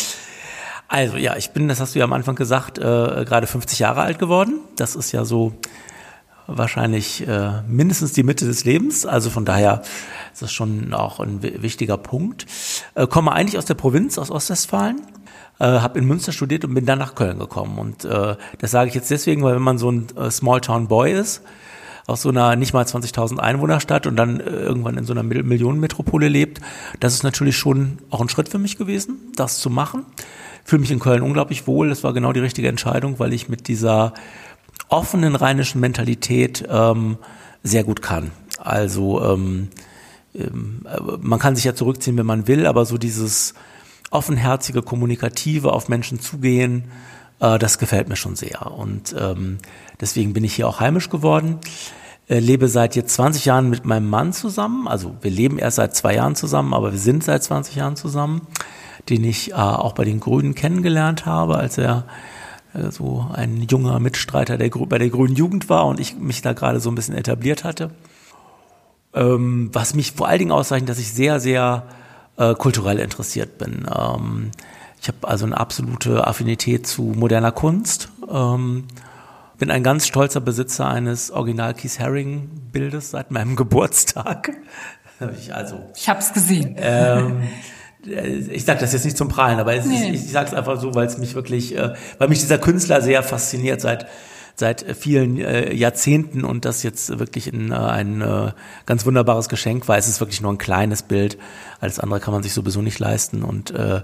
Also 0.90 1.18
ja, 1.18 1.38
ich 1.38 1.52
bin, 1.52 1.68
das 1.68 1.80
hast 1.80 1.94
du 1.94 2.00
ja 2.00 2.06
am 2.06 2.14
Anfang 2.14 2.36
gesagt, 2.36 2.80
äh, 2.80 2.82
gerade 2.82 3.46
50 3.46 3.78
Jahre 3.78 4.02
alt 4.02 4.18
geworden. 4.18 4.60
Das 4.76 4.96
ist 4.96 5.12
ja 5.12 5.24
so 5.24 5.54
wahrscheinlich 6.48 7.28
äh, 7.28 7.62
mindestens 7.68 8.14
die 8.14 8.24
Mitte 8.24 8.46
des 8.48 8.66
Lebens. 8.66 9.06
Also 9.06 9.30
von 9.30 9.46
daher 9.46 9.84
ist 10.34 10.42
das 10.42 10.52
schon 10.52 10.96
auch 10.96 11.20
ein 11.20 11.44
wichtiger 11.44 11.98
Punkt. 11.98 12.48
Äh, 12.96 13.06
komme 13.06 13.34
eigentlich 13.34 13.60
aus 13.60 13.66
der 13.66 13.76
Provinz, 13.76 14.18
aus 14.18 14.32
Ostwestfalen. 14.32 15.00
Äh, 15.60 15.66
habe 15.66 16.00
in 16.00 16.06
Münster 16.06 16.32
studiert 16.32 16.66
und 16.66 16.74
bin 16.74 16.88
dann 16.88 16.98
nach 16.98 17.14
Köln 17.14 17.38
gekommen. 17.38 17.78
Und 17.78 18.04
äh, 18.06 18.36
das 18.58 18.72
sage 18.72 18.90
ich 18.90 18.96
jetzt 18.96 19.12
deswegen, 19.12 19.44
weil 19.44 19.54
wenn 19.54 19.62
man 19.62 19.78
so 19.78 19.92
ein 19.92 20.08
äh, 20.18 20.32
Small-Town-Boy 20.32 21.14
ist, 21.14 21.44
aus 22.08 22.24
so 22.24 22.30
einer 22.30 22.56
nicht 22.56 22.74
mal 22.74 22.84
20.000 22.84 23.38
Einwohnerstadt 23.38 24.08
und 24.08 24.16
dann 24.16 24.40
äh, 24.40 24.50
irgendwann 24.50 24.98
in 24.98 25.06
so 25.06 25.14
einer 25.14 25.22
Millionenmetropole 25.22 26.30
lebt, 26.30 26.62
das 27.00 27.14
ist 27.14 27.22
natürlich 27.22 27.58
schon 27.58 28.00
auch 28.10 28.22
ein 28.22 28.30
Schritt 28.30 28.50
für 28.50 28.58
mich 28.58 28.78
gewesen, 28.78 29.20
das 29.36 29.60
zu 29.60 29.70
machen 29.70 30.08
fühle 30.64 30.82
mich 30.82 30.92
in 30.92 31.00
Köln 31.00 31.22
unglaublich 31.22 31.68
wohl. 31.68 31.90
Das 31.90 32.04
war 32.04 32.14
genau 32.14 32.34
die 32.34 32.40
richtige 32.40 32.68
Entscheidung, 32.68 33.20
weil 33.20 33.34
ich 33.34 33.50
mit 33.50 33.68
dieser 33.68 34.14
offenen 34.88 35.36
rheinischen 35.36 35.80
Mentalität 35.82 36.68
ähm, 36.70 37.18
sehr 37.64 37.84
gut 37.84 38.02
kann. 38.02 38.32
Also 38.58 39.24
ähm, 39.24 39.70
ähm, 40.36 40.86
man 41.22 41.40
kann 41.40 41.56
sich 41.56 41.66
ja 41.66 41.76
zurückziehen, 41.76 42.18
wenn 42.18 42.26
man 42.26 42.48
will, 42.48 42.66
aber 42.66 42.86
so 42.86 42.98
dieses 42.98 43.54
offenherzige, 44.12 44.82
kommunikative, 44.82 45.72
auf 45.74 45.88
Menschen 45.88 46.20
zugehen, 46.20 46.86
äh, 47.40 47.60
das 47.60 47.78
gefällt 47.78 48.10
mir 48.10 48.16
schon 48.16 48.36
sehr. 48.36 48.72
Und 48.72 49.16
ähm, 49.18 49.60
deswegen 50.00 50.34
bin 50.34 50.44
ich 50.44 50.56
hier 50.56 50.68
auch 50.68 50.80
heimisch 50.80 51.10
geworden. 51.10 51.60
Äh, 52.28 52.40
lebe 52.40 52.68
seit 52.68 52.96
jetzt 52.96 53.14
20 53.16 53.46
Jahren 53.46 53.70
mit 53.70 53.86
meinem 53.86 54.10
Mann 54.10 54.34
zusammen. 54.34 54.88
Also 54.88 55.16
wir 55.22 55.32
leben 55.32 55.58
erst 55.58 55.78
seit 55.78 55.96
zwei 55.96 56.16
Jahren 56.16 56.36
zusammen, 56.36 56.74
aber 56.74 56.92
wir 56.92 57.00
sind 57.00 57.24
seit 57.24 57.44
20 57.44 57.76
Jahren 57.76 57.96
zusammen, 57.96 58.42
den 59.10 59.24
ich 59.24 59.52
äh, 59.52 59.56
auch 59.56 59.94
bei 59.94 60.06
den 60.06 60.20
Grünen 60.20 60.56
kennengelernt 60.56 61.26
habe, 61.26 61.58
als 61.58 61.78
er 61.78 62.06
äh, 62.74 62.92
so 62.92 63.26
ein 63.34 63.62
junger 63.64 64.00
Mitstreiter 64.00 64.58
der, 64.58 64.70
bei 64.70 64.98
der 64.98 65.10
Grünen 65.10 65.36
Jugend 65.36 65.70
war 65.70 65.86
und 65.88 66.00
ich 66.00 66.16
mich 66.16 66.42
da 66.42 66.54
gerade 66.54 66.80
so 66.80 66.90
ein 66.90 66.96
bisschen 66.96 67.16
etabliert 67.16 67.64
hatte. 67.64 67.92
Ähm, 69.14 69.70
was 69.74 69.96
mich 69.96 70.12
vor 70.12 70.28
allen 70.28 70.40
Dingen 70.40 70.52
auszeichnet, 70.52 70.90
dass 70.90 71.00
ich 71.00 71.12
sehr, 71.12 71.40
sehr 71.40 71.84
äh, 72.38 72.54
kulturell 72.54 73.00
interessiert 73.00 73.58
bin. 73.58 73.88
Ähm, 73.94 74.52
ich 75.02 75.08
habe 75.08 75.28
also 75.28 75.46
eine 75.46 75.58
absolute 75.58 76.28
Affinität 76.28 76.86
zu 76.86 77.04
moderner 77.04 77.52
Kunst. 77.52 78.10
Ähm, 78.30 78.86
bin 79.58 79.72
ein 79.72 79.84
ganz 79.84 80.08
stolzer 80.08 80.40
Besitzer 80.42 80.88
eines 80.88 81.32
Original 81.32 81.74
Keith 81.74 82.00
Haring 82.00 82.50
Bildes 82.72 83.12
seit 83.12 83.32
meinem 83.32 83.56
Geburtstag. 83.58 84.52
ich 85.38 85.54
also. 85.54 85.90
Ich 85.96 86.08
habe 86.08 86.20
es 86.20 86.34
gesehen. 86.34 86.76
Ähm, 86.78 87.42
ich 88.06 88.66
sage 88.66 88.80
das 88.80 88.94
jetzt 88.94 89.06
nicht 89.06 89.18
zum 89.18 89.28
Prahlen, 89.28 89.60
aber 89.60 89.76
nee. 89.76 89.80
ist, 89.80 90.24
ich 90.24 90.32
sage 90.32 90.48
es 90.48 90.54
einfach 90.54 90.80
so, 90.80 90.96
weil 90.96 91.08
es 91.08 91.18
mich 91.18 91.36
wirklich, 91.36 91.78
äh, 91.78 91.94
weil 92.18 92.30
mich 92.30 92.40
dieser 92.40 92.58
Künstler 92.58 93.02
sehr 93.02 93.24
fasziniert 93.24 93.82
seit 93.82 94.08
seit 94.56 94.86
vielen 94.98 95.38
äh, 95.38 95.74
Jahrzehnten 95.74 96.44
und 96.44 96.66
das 96.66 96.84
jetzt 96.84 97.18
wirklich 97.18 97.52
in, 97.52 97.72
äh, 97.72 97.76
ein 97.76 98.22
äh, 98.22 98.52
ganz 98.86 99.06
wunderbares 99.06 99.48
Geschenk 99.48 99.88
war. 99.88 99.98
Es 99.98 100.10
ist 100.10 100.20
wirklich 100.20 100.42
nur 100.42 100.52
ein 100.52 100.58
kleines 100.58 101.02
Bild, 101.02 101.38
alles 101.80 101.98
andere 101.98 102.20
kann 102.20 102.34
man 102.34 102.44
sich 102.44 102.54
sowieso 102.54 102.82
nicht 102.82 103.00
leisten 103.00 103.44
und 103.44 103.72
äh, 103.72 104.02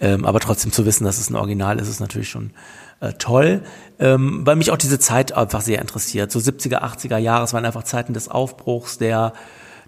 ähm, 0.00 0.24
aber 0.24 0.40
trotzdem 0.40 0.72
zu 0.72 0.84
wissen, 0.86 1.04
dass 1.04 1.18
es 1.18 1.30
ein 1.30 1.36
Original 1.36 1.78
ist, 1.78 1.88
ist 1.88 2.00
natürlich 2.00 2.28
schon 2.28 2.50
äh, 2.98 3.12
toll, 3.12 3.62
ähm, 4.00 4.44
weil 4.44 4.56
mich 4.56 4.72
auch 4.72 4.76
diese 4.76 4.98
Zeit 4.98 5.32
einfach 5.32 5.60
sehr 5.60 5.80
interessiert. 5.80 6.32
So 6.32 6.40
70er, 6.40 6.82
80er 6.82 7.18
Jahre, 7.18 7.44
es 7.44 7.52
waren 7.52 7.64
einfach 7.64 7.84
Zeiten 7.84 8.12
des 8.12 8.28
Aufbruchs, 8.28 8.98
der 8.98 9.32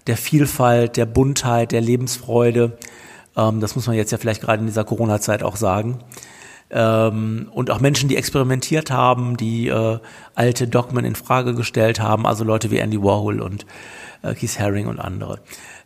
der 0.07 0.17
Vielfalt, 0.17 0.97
der 0.97 1.07
Buntheit, 1.07 1.71
der 1.71 1.81
Lebensfreude. 1.81 2.77
Ähm, 3.35 3.59
das 3.59 3.75
muss 3.75 3.87
man 3.87 3.95
jetzt 3.95 4.11
ja 4.11 4.17
vielleicht 4.17 4.41
gerade 4.41 4.61
in 4.61 4.67
dieser 4.67 4.83
Corona-Zeit 4.83 5.43
auch 5.43 5.55
sagen. 5.55 5.99
Ähm, 6.71 7.47
und 7.51 7.69
auch 7.69 7.79
Menschen, 7.79 8.09
die 8.09 8.17
experimentiert 8.17 8.89
haben, 8.91 9.37
die 9.37 9.67
äh, 9.67 9.99
alte 10.33 10.67
Dogmen 10.67 11.05
in 11.05 11.15
Frage 11.15 11.53
gestellt 11.53 11.99
haben, 11.99 12.25
also 12.25 12.43
Leute 12.43 12.71
wie 12.71 12.79
Andy 12.79 13.01
Warhol 13.01 13.41
und 13.41 13.65
äh, 14.23 14.33
Keith 14.33 14.59
Haring 14.59 14.87
und 14.87 14.99
andere. 14.99 15.39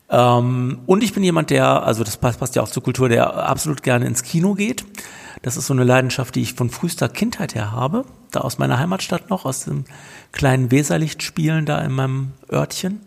Ähm, 0.10 0.80
und 0.86 1.04
ich 1.04 1.14
bin 1.14 1.24
jemand, 1.24 1.50
der, 1.50 1.84
also 1.84 2.04
das 2.04 2.18
passt, 2.18 2.40
passt 2.40 2.56
ja 2.56 2.62
auch 2.62 2.70
zur 2.70 2.84
Kultur, 2.84 3.10
der 3.10 3.48
absolut 3.48 3.84
gerne 3.84 4.06
ins 4.06 4.24
Kino 4.24 4.54
geht. 4.54 4.86
Das 5.42 5.56
ist 5.56 5.68
so 5.68 5.74
eine 5.74 5.84
Leidenschaft, 5.84 6.36
die 6.36 6.42
ich 6.42 6.54
von 6.54 6.70
frühester 6.70 7.08
Kindheit 7.08 7.56
her 7.56 7.72
habe, 7.72 8.06
da 8.32 8.42
aus 8.42 8.58
meiner 8.58 8.80
Heimatstadt 8.80 9.30
noch, 9.30 9.46
aus 9.46 9.66
dem 9.66 9.86
kleinen 10.32 10.72
Weserlichtspielen 10.72 11.66
da 11.66 11.80
in 11.82 11.92
meinem 11.92 12.32
Örtchen. 12.52 13.02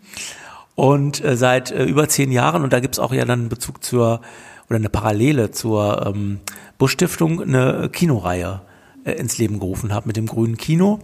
Und 0.75 1.23
äh, 1.23 1.37
seit 1.37 1.71
äh, 1.71 1.83
über 1.83 2.09
zehn 2.09 2.31
Jahren, 2.31 2.63
und 2.63 2.73
da 2.73 2.79
gibt's 2.79 2.99
auch 2.99 3.13
ja 3.13 3.25
dann 3.25 3.41
einen 3.41 3.49
Bezug 3.49 3.83
zur, 3.83 4.21
oder 4.69 4.77
eine 4.77 4.89
Parallele 4.89 5.51
zur 5.51 6.05
ähm, 6.07 6.39
Bush 6.77 6.93
Stiftung, 6.93 7.41
eine 7.41 7.89
Kinoreihe 7.89 8.61
äh, 9.05 9.11
ins 9.11 9.37
Leben 9.37 9.59
gerufen 9.59 9.93
habe 9.93 10.07
mit 10.07 10.17
dem 10.17 10.25
grünen 10.25 10.57
Kino, 10.57 10.99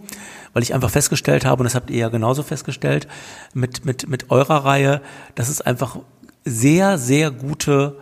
weil 0.54 0.64
ich 0.64 0.74
einfach 0.74 0.90
festgestellt 0.90 1.46
habe, 1.46 1.62
und 1.62 1.66
das 1.66 1.76
habt 1.76 1.92
ihr 1.92 1.98
ja 1.98 2.10
genauso 2.10 2.44
festgestellt, 2.44 3.08
mit, 3.54 3.86
mit, 3.86 4.10
mit 4.10 4.32
eurer 4.32 4.66
Reihe, 4.66 5.02
dass 5.36 5.50
es 5.50 5.62
einfach 5.62 5.98
sehr, 6.46 6.98
sehr 6.98 7.30
gute 7.30 7.98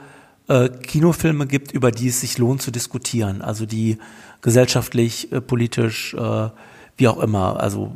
äh, 0.47 0.69
Kinofilme 0.69 1.47
gibt, 1.47 1.73
über 1.73 1.91
die 1.91 2.07
es 2.07 2.21
sich 2.21 2.37
lohnt 2.37 2.61
zu 2.61 2.71
diskutieren, 2.71 3.41
also 3.41 3.65
die 3.65 3.97
gesellschaftlich, 4.41 5.31
äh, 5.31 5.41
politisch, 5.41 6.13
äh, 6.13 6.49
wie 6.97 7.07
auch 7.07 7.19
immer, 7.19 7.59
also 7.59 7.95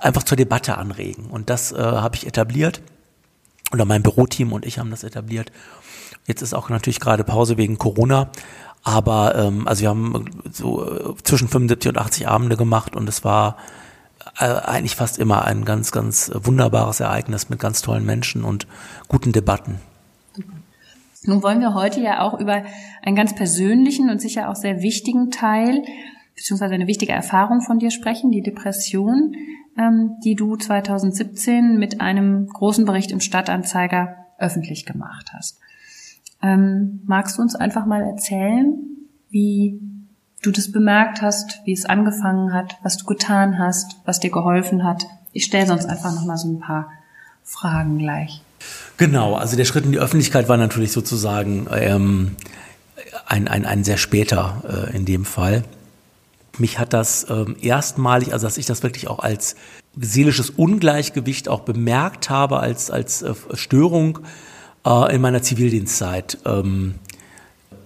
einfach 0.00 0.22
zur 0.22 0.36
Debatte 0.36 0.78
anregen. 0.78 1.26
Und 1.26 1.50
das 1.50 1.72
äh, 1.72 1.78
habe 1.78 2.16
ich 2.16 2.26
etabliert. 2.26 2.82
Oder 3.72 3.84
mein 3.84 4.02
Büroteam 4.02 4.52
und 4.52 4.64
ich 4.64 4.78
haben 4.78 4.90
das 4.90 5.04
etabliert. 5.04 5.52
Jetzt 6.26 6.42
ist 6.42 6.54
auch 6.54 6.68
natürlich 6.68 7.00
gerade 7.00 7.24
Pause 7.24 7.56
wegen 7.56 7.78
Corona. 7.78 8.30
Aber 8.82 9.34
ähm, 9.34 9.66
also 9.66 9.82
wir 9.82 9.88
haben 9.88 10.24
so 10.50 10.84
äh, 10.84 11.14
zwischen 11.22 11.48
75 11.48 11.90
und 11.90 11.98
80 11.98 12.28
Abende 12.28 12.56
gemacht 12.56 12.96
und 12.96 13.08
es 13.08 13.24
war 13.24 13.56
äh, 14.38 14.44
eigentlich 14.44 14.96
fast 14.96 15.18
immer 15.18 15.44
ein 15.44 15.64
ganz, 15.64 15.90
ganz 15.90 16.30
wunderbares 16.34 17.00
Ereignis 17.00 17.48
mit 17.48 17.58
ganz 17.58 17.82
tollen 17.82 18.04
Menschen 18.04 18.44
und 18.44 18.66
guten 19.08 19.32
Debatten. 19.32 19.80
Nun 21.24 21.42
wollen 21.42 21.60
wir 21.60 21.74
heute 21.74 22.00
ja 22.00 22.22
auch 22.22 22.38
über 22.38 22.62
einen 23.02 23.16
ganz 23.16 23.34
persönlichen 23.34 24.08
und 24.08 24.20
sicher 24.20 24.48
auch 24.48 24.54
sehr 24.54 24.80
wichtigen 24.80 25.30
Teil 25.30 25.82
beziehungsweise 26.38 26.74
eine 26.74 26.86
wichtige 26.86 27.12
Erfahrung 27.12 27.60
von 27.62 27.80
dir 27.80 27.90
sprechen, 27.90 28.30
die 28.30 28.42
Depression, 28.42 29.34
ähm, 29.76 30.16
die 30.24 30.36
du 30.36 30.56
2017 30.56 31.78
mit 31.78 32.00
einem 32.00 32.46
großen 32.46 32.84
Bericht 32.84 33.10
im 33.10 33.20
Stadtanzeiger 33.20 34.14
öffentlich 34.38 34.86
gemacht 34.86 35.32
hast. 35.34 35.58
Ähm, 36.40 37.00
magst 37.06 37.36
du 37.36 37.42
uns 37.42 37.56
einfach 37.56 37.86
mal 37.86 38.02
erzählen, 38.02 38.72
wie 39.30 39.80
du 40.40 40.52
das 40.52 40.70
bemerkt 40.70 41.22
hast, 41.22 41.60
wie 41.64 41.72
es 41.72 41.84
angefangen 41.84 42.52
hat, 42.52 42.78
was 42.84 42.96
du 42.98 43.04
getan 43.04 43.58
hast, 43.58 43.96
was 44.04 44.20
dir 44.20 44.30
geholfen 44.30 44.84
hat? 44.84 45.06
Ich 45.32 45.44
stelle 45.44 45.66
sonst 45.66 45.86
einfach 45.86 46.14
noch 46.14 46.24
mal 46.24 46.36
so 46.36 46.48
ein 46.48 46.60
paar 46.60 46.88
Fragen 47.42 47.98
gleich. 47.98 48.42
Genau, 48.96 49.34
also 49.34 49.56
der 49.56 49.64
Schritt 49.64 49.84
in 49.84 49.92
die 49.92 49.98
Öffentlichkeit 49.98 50.48
war 50.48 50.56
natürlich 50.56 50.92
sozusagen 50.92 51.66
ähm, 51.72 52.36
ein, 53.26 53.48
ein, 53.48 53.66
ein 53.66 53.82
sehr 53.82 53.96
später 53.96 54.88
äh, 54.92 54.96
in 54.96 55.04
dem 55.04 55.24
Fall. 55.24 55.64
Mich 56.58 56.78
hat 56.78 56.92
das 56.92 57.26
ähm, 57.30 57.56
erstmalig, 57.60 58.32
also 58.32 58.46
dass 58.46 58.58
ich 58.58 58.66
das 58.66 58.82
wirklich 58.82 59.08
auch 59.08 59.20
als 59.20 59.56
seelisches 60.00 60.50
Ungleichgewicht 60.50 61.48
auch 61.48 61.60
bemerkt 61.60 62.30
habe, 62.30 62.60
als, 62.60 62.90
als 62.90 63.22
äh, 63.22 63.34
Störung 63.54 64.20
äh, 64.84 65.14
in 65.14 65.20
meiner 65.20 65.42
Zivildienstzeit 65.42 66.38
ähm, 66.44 66.96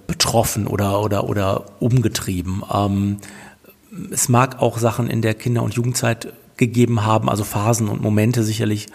betroffen 0.06 0.66
oder, 0.66 1.00
oder, 1.02 1.28
oder 1.28 1.64
umgetrieben. 1.80 2.62
Ähm, 2.72 3.18
es 4.10 4.28
mag 4.28 4.60
auch 4.60 4.78
Sachen 4.78 5.08
in 5.08 5.22
der 5.22 5.34
Kinder- 5.34 5.62
und 5.62 5.74
Jugendzeit 5.74 6.32
gegeben 6.56 7.04
haben, 7.04 7.28
also 7.28 7.44
Phasen 7.44 7.88
und 7.88 8.02
Momente 8.02 8.42
sicherlich 8.42 8.88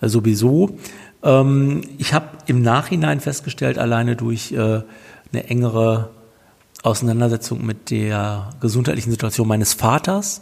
äh, 0.00 0.08
sowieso. 0.08 0.78
Ähm, 1.22 1.82
ich 1.98 2.14
habe 2.14 2.28
im 2.46 2.62
Nachhinein 2.62 3.20
festgestellt, 3.20 3.78
alleine 3.78 4.16
durch 4.16 4.52
äh, 4.52 4.82
eine 5.32 5.44
engere 5.48 6.10
Auseinandersetzung 6.82 7.64
mit 7.64 7.90
der 7.90 8.50
gesundheitlichen 8.60 9.10
Situation 9.10 9.48
meines 9.48 9.74
Vaters 9.74 10.40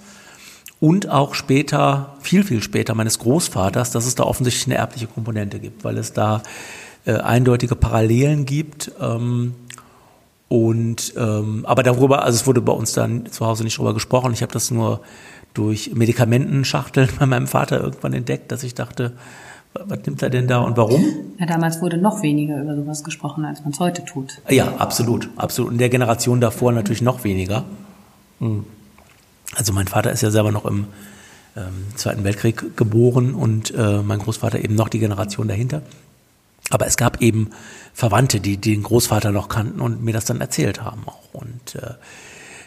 und 0.78 1.08
auch 1.08 1.34
später, 1.34 2.16
viel, 2.20 2.44
viel 2.44 2.62
später 2.62 2.94
meines 2.94 3.18
Großvaters, 3.18 3.90
dass 3.90 4.06
es 4.06 4.14
da 4.14 4.24
offensichtlich 4.24 4.66
eine 4.66 4.76
erbliche 4.76 5.06
Komponente 5.06 5.58
gibt, 5.58 5.84
weil 5.84 5.96
es 5.96 6.12
da 6.12 6.42
äh, 7.06 7.14
eindeutige 7.14 7.76
Parallelen 7.76 8.44
gibt. 8.44 8.92
Ähm, 9.00 9.54
und 10.48 11.14
ähm, 11.16 11.64
aber 11.66 11.82
darüber, 11.82 12.22
also 12.22 12.36
es 12.36 12.46
wurde 12.46 12.60
bei 12.60 12.72
uns 12.72 12.92
dann 12.92 13.26
zu 13.26 13.46
Hause 13.46 13.64
nicht 13.64 13.78
drüber 13.78 13.94
gesprochen. 13.94 14.32
Ich 14.32 14.42
habe 14.42 14.52
das 14.52 14.70
nur 14.70 15.00
durch 15.54 15.92
Medikamentenschachteln 15.94 17.08
bei 17.18 17.26
meinem 17.26 17.46
Vater 17.46 17.80
irgendwann 17.80 18.12
entdeckt, 18.12 18.52
dass 18.52 18.62
ich 18.62 18.74
dachte, 18.74 19.14
was 19.86 19.98
nimmt 20.06 20.22
er 20.22 20.30
denn 20.30 20.48
da 20.48 20.60
und 20.60 20.76
warum? 20.76 21.04
Ja, 21.38 21.46
damals 21.46 21.80
wurde 21.80 21.98
noch 21.98 22.22
weniger 22.22 22.60
über 22.60 22.76
sowas 22.76 23.04
gesprochen, 23.04 23.44
als 23.44 23.60
man 23.62 23.72
es 23.72 23.80
heute 23.80 24.04
tut. 24.04 24.40
Ja, 24.48 24.76
absolut, 24.78 25.28
absolut. 25.36 25.72
In 25.72 25.78
der 25.78 25.88
Generation 25.88 26.40
davor 26.40 26.72
natürlich 26.72 27.02
noch 27.02 27.24
weniger. 27.24 27.64
Hm. 28.40 28.64
Also 29.54 29.72
mein 29.72 29.86
Vater 29.86 30.12
ist 30.12 30.22
ja 30.22 30.30
selber 30.30 30.52
noch 30.52 30.64
im 30.64 30.86
ähm, 31.56 31.86
Zweiten 31.94 32.24
Weltkrieg 32.24 32.76
geboren 32.76 33.34
und 33.34 33.72
äh, 33.74 34.02
mein 34.02 34.18
Großvater 34.18 34.62
eben 34.62 34.74
noch 34.74 34.88
die 34.88 34.98
Generation 34.98 35.48
dahinter. 35.48 35.82
Aber 36.70 36.86
es 36.86 36.96
gab 36.96 37.22
eben 37.22 37.50
Verwandte, 37.94 38.40
die, 38.40 38.56
die 38.56 38.74
den 38.74 38.82
Großvater 38.82 39.30
noch 39.32 39.48
kannten 39.48 39.80
und 39.80 40.02
mir 40.02 40.12
das 40.12 40.24
dann 40.24 40.40
erzählt 40.40 40.82
haben 40.82 41.04
auch. 41.06 41.32
Und 41.32 41.76
äh, 41.76 41.94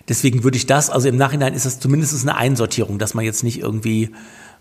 deswegen 0.08 0.44
würde 0.44 0.58
ich 0.58 0.66
das, 0.66 0.89
also 0.89 1.08
im 1.08 1.18
Nachhinein 1.18 1.54
ist 1.54 1.66
das 1.66 1.80
zumindest 1.80 2.22
eine 2.24 2.38
Einsortierung, 2.38 2.98
dass 2.98 3.13
man 3.13 3.25
jetzt 3.25 3.44
nicht 3.44 3.60
irgendwie 3.60 4.12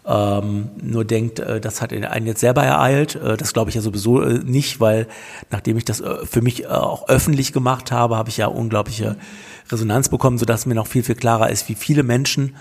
ähm, 0.08 0.70
nur 0.80 1.04
denkt, 1.04 1.38
äh, 1.38 1.60
das 1.60 1.82
hat 1.82 1.92
einen 1.92 2.26
jetzt 2.26 2.40
selber 2.40 2.64
ereilt. 2.64 3.14
Äh, 3.16 3.36
das 3.36 3.52
glaube 3.52 3.68
ich 3.68 3.76
ja 3.76 3.82
sowieso 3.82 4.22
äh, 4.22 4.38
nicht, 4.38 4.80
weil 4.80 5.06
nachdem 5.50 5.76
ich 5.76 5.84
das 5.84 6.00
äh, 6.00 6.24
für 6.24 6.40
mich 6.40 6.64
äh, 6.64 6.68
auch 6.68 7.08
öffentlich 7.08 7.52
gemacht 7.52 7.92
habe, 7.92 8.16
habe 8.16 8.30
ich 8.30 8.38
ja 8.38 8.46
unglaubliche 8.46 9.16
Resonanz 9.70 10.08
bekommen, 10.08 10.38
sodass 10.38 10.64
mir 10.64 10.74
noch 10.74 10.86
viel, 10.86 11.02
viel 11.02 11.14
klarer 11.14 11.50
ist, 11.50 11.68
wie 11.68 11.74
viele 11.74 12.02
Menschen 12.02 12.56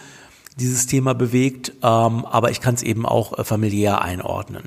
dieses 0.57 0.87
Thema 0.87 1.13
bewegt. 1.13 1.71
Ähm, 1.81 2.25
aber 2.25 2.51
ich 2.51 2.59
kann 2.59 2.75
es 2.75 2.83
eben 2.83 3.05
auch 3.05 3.39
äh, 3.39 3.45
familiär 3.45 4.01
einordnen. 4.01 4.63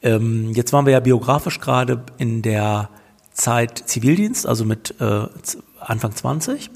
Ähm, 0.00 0.52
jetzt 0.52 0.72
waren 0.72 0.86
wir 0.86 0.92
ja 0.92 1.00
biografisch 1.00 1.58
gerade 1.58 2.04
in 2.18 2.42
der 2.42 2.88
Zeit 3.32 3.82
Zivildienst, 3.86 4.46
also 4.46 4.66
mit 4.66 4.94
Anfang 5.80 6.14
20. 6.14 6.70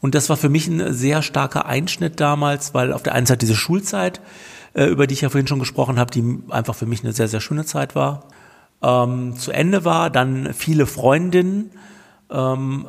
Und 0.00 0.14
das 0.14 0.28
war 0.28 0.36
für 0.36 0.48
mich 0.48 0.68
ein 0.68 0.92
sehr 0.92 1.22
starker 1.22 1.66
Einschnitt 1.66 2.20
damals, 2.20 2.74
weil 2.74 2.92
auf 2.92 3.02
der 3.02 3.14
einen 3.14 3.26
Seite 3.26 3.46
diese 3.46 3.56
Schulzeit, 3.56 4.20
äh, 4.74 4.84
über 4.84 5.06
die 5.06 5.14
ich 5.14 5.22
ja 5.22 5.30
vorhin 5.30 5.46
schon 5.46 5.58
gesprochen 5.58 5.98
habe, 5.98 6.10
die 6.10 6.40
einfach 6.50 6.74
für 6.74 6.86
mich 6.86 7.02
eine 7.02 7.12
sehr, 7.12 7.28
sehr 7.28 7.40
schöne 7.40 7.64
Zeit 7.64 7.94
war, 7.94 8.24
ähm, 8.82 9.36
zu 9.36 9.52
Ende 9.52 9.84
war. 9.84 10.10
Dann 10.10 10.52
viele 10.52 10.86
Freundinnen 10.86 11.70
ähm, 12.30 12.86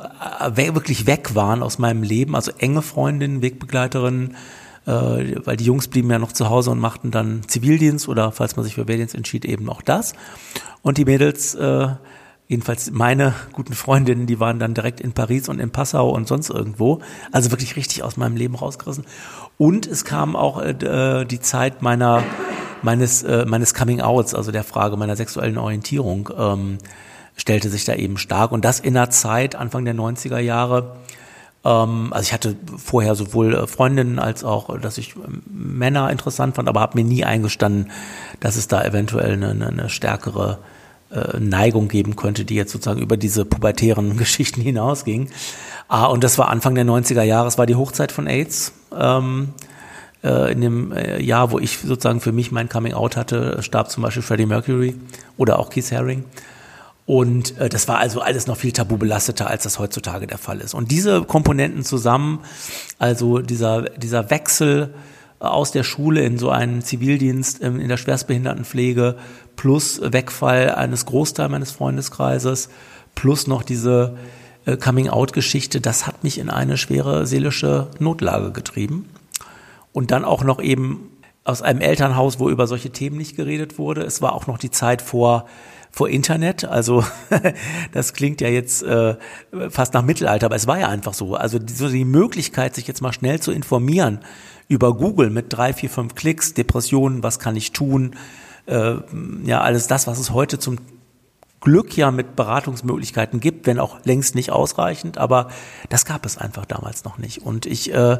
wirklich 0.54 1.06
weg 1.06 1.34
waren 1.34 1.62
aus 1.62 1.78
meinem 1.78 2.02
Leben, 2.02 2.34
also 2.34 2.52
enge 2.58 2.82
Freundinnen, 2.82 3.42
Wegbegleiterinnen, 3.42 4.36
äh, 4.86 4.90
weil 4.90 5.56
die 5.56 5.64
Jungs 5.64 5.88
blieben 5.88 6.10
ja 6.10 6.18
noch 6.18 6.32
zu 6.32 6.48
Hause 6.48 6.70
und 6.70 6.80
machten 6.80 7.10
dann 7.10 7.42
Zivildienst 7.46 8.08
oder 8.08 8.32
falls 8.32 8.56
man 8.56 8.64
sich 8.64 8.74
für 8.74 8.88
Wehrdienst 8.88 9.14
entschied, 9.14 9.44
eben 9.44 9.68
auch 9.68 9.82
das. 9.82 10.14
Und 10.82 10.98
die 10.98 11.04
Mädels, 11.04 11.54
äh, 11.54 11.88
jedenfalls 12.48 12.90
meine 12.90 13.34
guten 13.52 13.74
Freundinnen, 13.74 14.26
die 14.26 14.40
waren 14.40 14.58
dann 14.58 14.74
direkt 14.74 15.00
in 15.00 15.12
Paris 15.12 15.48
und 15.48 15.60
in 15.60 15.70
Passau 15.70 16.10
und 16.10 16.26
sonst 16.26 16.48
irgendwo. 16.50 17.00
Also 17.30 17.50
wirklich 17.50 17.76
richtig 17.76 18.02
aus 18.02 18.16
meinem 18.16 18.36
Leben 18.36 18.54
rausgerissen. 18.54 19.04
Und 19.58 19.86
es 19.86 20.04
kam 20.04 20.34
auch 20.34 20.60
äh, 20.60 21.24
die 21.24 21.40
Zeit 21.40 21.82
meiner 21.82 22.22
meines 22.82 23.22
äh, 23.22 23.44
meines 23.44 23.74
Coming 23.74 24.00
Outs, 24.00 24.34
also 24.34 24.50
der 24.50 24.64
Frage 24.64 24.96
meiner 24.96 25.16
sexuellen 25.16 25.58
Orientierung. 25.58 26.30
Ähm, 26.36 26.78
stellte 27.36 27.68
sich 27.68 27.84
da 27.84 27.94
eben 27.94 28.16
stark. 28.16 28.50
Und 28.50 28.64
das 28.64 28.80
in 28.80 28.96
einer 28.96 29.10
Zeit, 29.10 29.54
Anfang 29.54 29.84
der 29.84 29.94
90er 29.94 30.38
Jahre, 30.38 30.96
ähm, 31.64 32.12
also 32.12 32.26
ich 32.26 32.32
hatte 32.32 32.56
vorher 32.76 33.14
sowohl 33.14 33.54
äh, 33.54 33.66
Freundinnen 33.66 34.18
als 34.18 34.42
auch, 34.42 34.74
äh, 34.74 34.78
dass 34.80 34.98
ich 34.98 35.14
ähm, 35.16 35.42
Männer 35.46 36.10
interessant 36.10 36.56
fand, 36.56 36.68
aber 36.68 36.80
habe 36.80 36.98
mir 36.98 37.04
nie 37.04 37.24
eingestanden, 37.24 37.92
dass 38.40 38.56
es 38.56 38.68
da 38.68 38.82
eventuell 38.82 39.34
eine, 39.34 39.66
eine 39.66 39.88
stärkere 39.88 40.58
äh, 40.62 40.77
Neigung 41.38 41.88
geben 41.88 42.16
könnte, 42.16 42.44
die 42.44 42.54
jetzt 42.54 42.72
sozusagen 42.72 43.00
über 43.00 43.16
diese 43.16 43.44
pubertären 43.44 44.16
Geschichten 44.18 44.60
hinausging. 44.60 45.30
Ah, 45.88 46.06
und 46.06 46.22
das 46.22 46.36
war 46.36 46.48
Anfang 46.48 46.74
der 46.74 46.84
90er 46.84 47.22
Jahre, 47.22 47.48
es 47.48 47.56
war 47.56 47.66
die 47.66 47.76
Hochzeit 47.76 48.12
von 48.12 48.26
AIDS. 48.26 48.72
Ähm, 48.94 49.54
äh, 50.22 50.52
in 50.52 50.60
dem 50.60 50.92
äh, 50.92 51.22
Jahr, 51.22 51.50
wo 51.52 51.58
ich 51.58 51.78
sozusagen 51.78 52.20
für 52.20 52.32
mich 52.32 52.50
mein 52.50 52.68
Coming 52.68 52.92
Out 52.92 53.16
hatte, 53.16 53.62
starb 53.62 53.90
zum 53.90 54.02
Beispiel 54.02 54.22
Freddie 54.22 54.46
Mercury 54.46 54.96
oder 55.36 55.58
auch 55.58 55.70
Keith 55.70 55.92
Haring. 55.92 56.24
Und 57.06 57.56
äh, 57.58 57.68
das 57.68 57.88
war 57.88 57.98
also 57.98 58.20
alles 58.20 58.46
noch 58.46 58.56
viel 58.56 58.72
tabubelasteter, 58.72 59.48
als 59.48 59.62
das 59.62 59.78
heutzutage 59.78 60.26
der 60.26 60.38
Fall 60.38 60.60
ist. 60.60 60.74
Und 60.74 60.90
diese 60.90 61.22
Komponenten 61.22 61.84
zusammen, 61.84 62.40
also 62.98 63.38
dieser, 63.38 63.82
dieser 63.82 64.28
Wechsel 64.30 64.92
aus 65.38 65.70
der 65.70 65.84
Schule 65.84 66.22
in 66.22 66.36
so 66.36 66.50
einen 66.50 66.82
Zivildienst 66.82 67.60
in 67.60 67.88
der 67.88 67.96
Schwerstbehindertenpflege 67.96 69.14
plus 69.58 70.00
Wegfall 70.02 70.70
eines 70.70 71.04
Großteils 71.04 71.50
meines 71.50 71.72
Freundeskreises 71.72 72.70
plus 73.14 73.46
noch 73.46 73.62
diese 73.62 74.16
äh, 74.64 74.76
Coming-out-Geschichte, 74.76 75.80
das 75.80 76.06
hat 76.06 76.24
mich 76.24 76.38
in 76.38 76.48
eine 76.48 76.78
schwere 76.78 77.26
seelische 77.26 77.88
Notlage 77.98 78.52
getrieben. 78.52 79.10
Und 79.92 80.12
dann 80.12 80.24
auch 80.24 80.44
noch 80.44 80.62
eben 80.62 81.10
aus 81.42 81.60
einem 81.60 81.80
Elternhaus, 81.80 82.38
wo 82.38 82.48
über 82.48 82.66
solche 82.66 82.90
Themen 82.90 83.16
nicht 83.16 83.34
geredet 83.34 83.78
wurde. 83.78 84.02
Es 84.02 84.22
war 84.22 84.32
auch 84.32 84.46
noch 84.46 84.58
die 84.58 84.70
Zeit 84.70 85.02
vor 85.02 85.46
vor 85.90 86.08
Internet. 86.08 86.64
Also 86.64 87.02
das 87.92 88.12
klingt 88.12 88.40
ja 88.40 88.48
jetzt 88.48 88.82
äh, 88.84 89.16
fast 89.70 89.94
nach 89.94 90.02
Mittelalter, 90.02 90.46
aber 90.46 90.56
es 90.56 90.66
war 90.66 90.78
ja 90.78 90.88
einfach 90.88 91.14
so. 91.14 91.34
Also 91.34 91.58
die, 91.58 91.72
so 91.72 91.88
die 91.88 92.04
Möglichkeit, 92.04 92.74
sich 92.74 92.86
jetzt 92.86 93.00
mal 93.00 93.12
schnell 93.12 93.40
zu 93.40 93.50
informieren 93.50 94.20
über 94.68 94.94
Google 94.94 95.30
mit 95.30 95.46
drei, 95.48 95.72
vier, 95.72 95.90
fünf 95.90 96.14
Klicks, 96.14 96.54
Depressionen, 96.54 97.22
was 97.22 97.38
kann 97.38 97.56
ich 97.56 97.72
tun, 97.72 98.14
äh, 98.68 98.96
ja 99.44 99.60
alles 99.60 99.86
das, 99.86 100.06
was 100.06 100.18
es 100.18 100.32
heute 100.32 100.58
zum 100.58 100.78
Glück 101.60 101.96
ja 101.96 102.10
mit 102.10 102.36
Beratungsmöglichkeiten 102.36 103.40
gibt, 103.40 103.66
wenn 103.66 103.78
auch 103.78 103.98
längst 104.04 104.34
nicht 104.34 104.52
ausreichend, 104.52 105.18
aber 105.18 105.48
das 105.88 106.04
gab 106.04 106.24
es 106.24 106.38
einfach 106.38 106.66
damals 106.66 107.04
noch 107.04 107.18
nicht. 107.18 107.44
Und 107.44 107.66
ich 107.66 107.92
äh, 107.92 108.18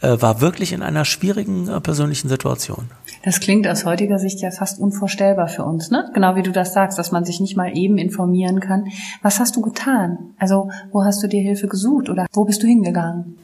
äh, 0.00 0.22
war 0.22 0.40
wirklich 0.40 0.72
in 0.72 0.82
einer 0.82 1.04
schwierigen 1.04 1.68
äh, 1.68 1.80
persönlichen 1.80 2.28
Situation. 2.30 2.90
Das 3.22 3.38
klingt 3.38 3.68
aus 3.68 3.84
heutiger 3.84 4.18
Sicht 4.18 4.40
ja 4.40 4.50
fast 4.50 4.80
unvorstellbar 4.80 5.48
für 5.48 5.62
uns, 5.64 5.90
ne? 5.90 6.10
Genau 6.14 6.36
wie 6.36 6.42
du 6.42 6.52
das 6.52 6.72
sagst, 6.72 6.98
dass 6.98 7.12
man 7.12 7.26
sich 7.26 7.38
nicht 7.38 7.54
mal 7.54 7.76
eben 7.76 7.98
informieren 7.98 8.60
kann. 8.60 8.86
Was 9.20 9.40
hast 9.40 9.56
du 9.56 9.60
getan? 9.60 10.34
Also, 10.38 10.70
wo 10.90 11.04
hast 11.04 11.22
du 11.22 11.26
dir 11.26 11.42
Hilfe 11.42 11.68
gesucht 11.68 12.08
oder 12.08 12.26
wo 12.32 12.44
bist 12.44 12.62
du 12.62 12.66
hingegangen? 12.66 13.36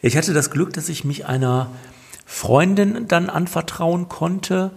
Ich 0.00 0.16
hatte 0.16 0.32
das 0.32 0.50
Glück, 0.50 0.72
dass 0.72 0.88
ich 0.88 1.04
mich 1.04 1.26
einer 1.26 1.68
Freundin 2.24 3.06
dann 3.06 3.28
anvertrauen 3.28 4.08
konnte, 4.08 4.70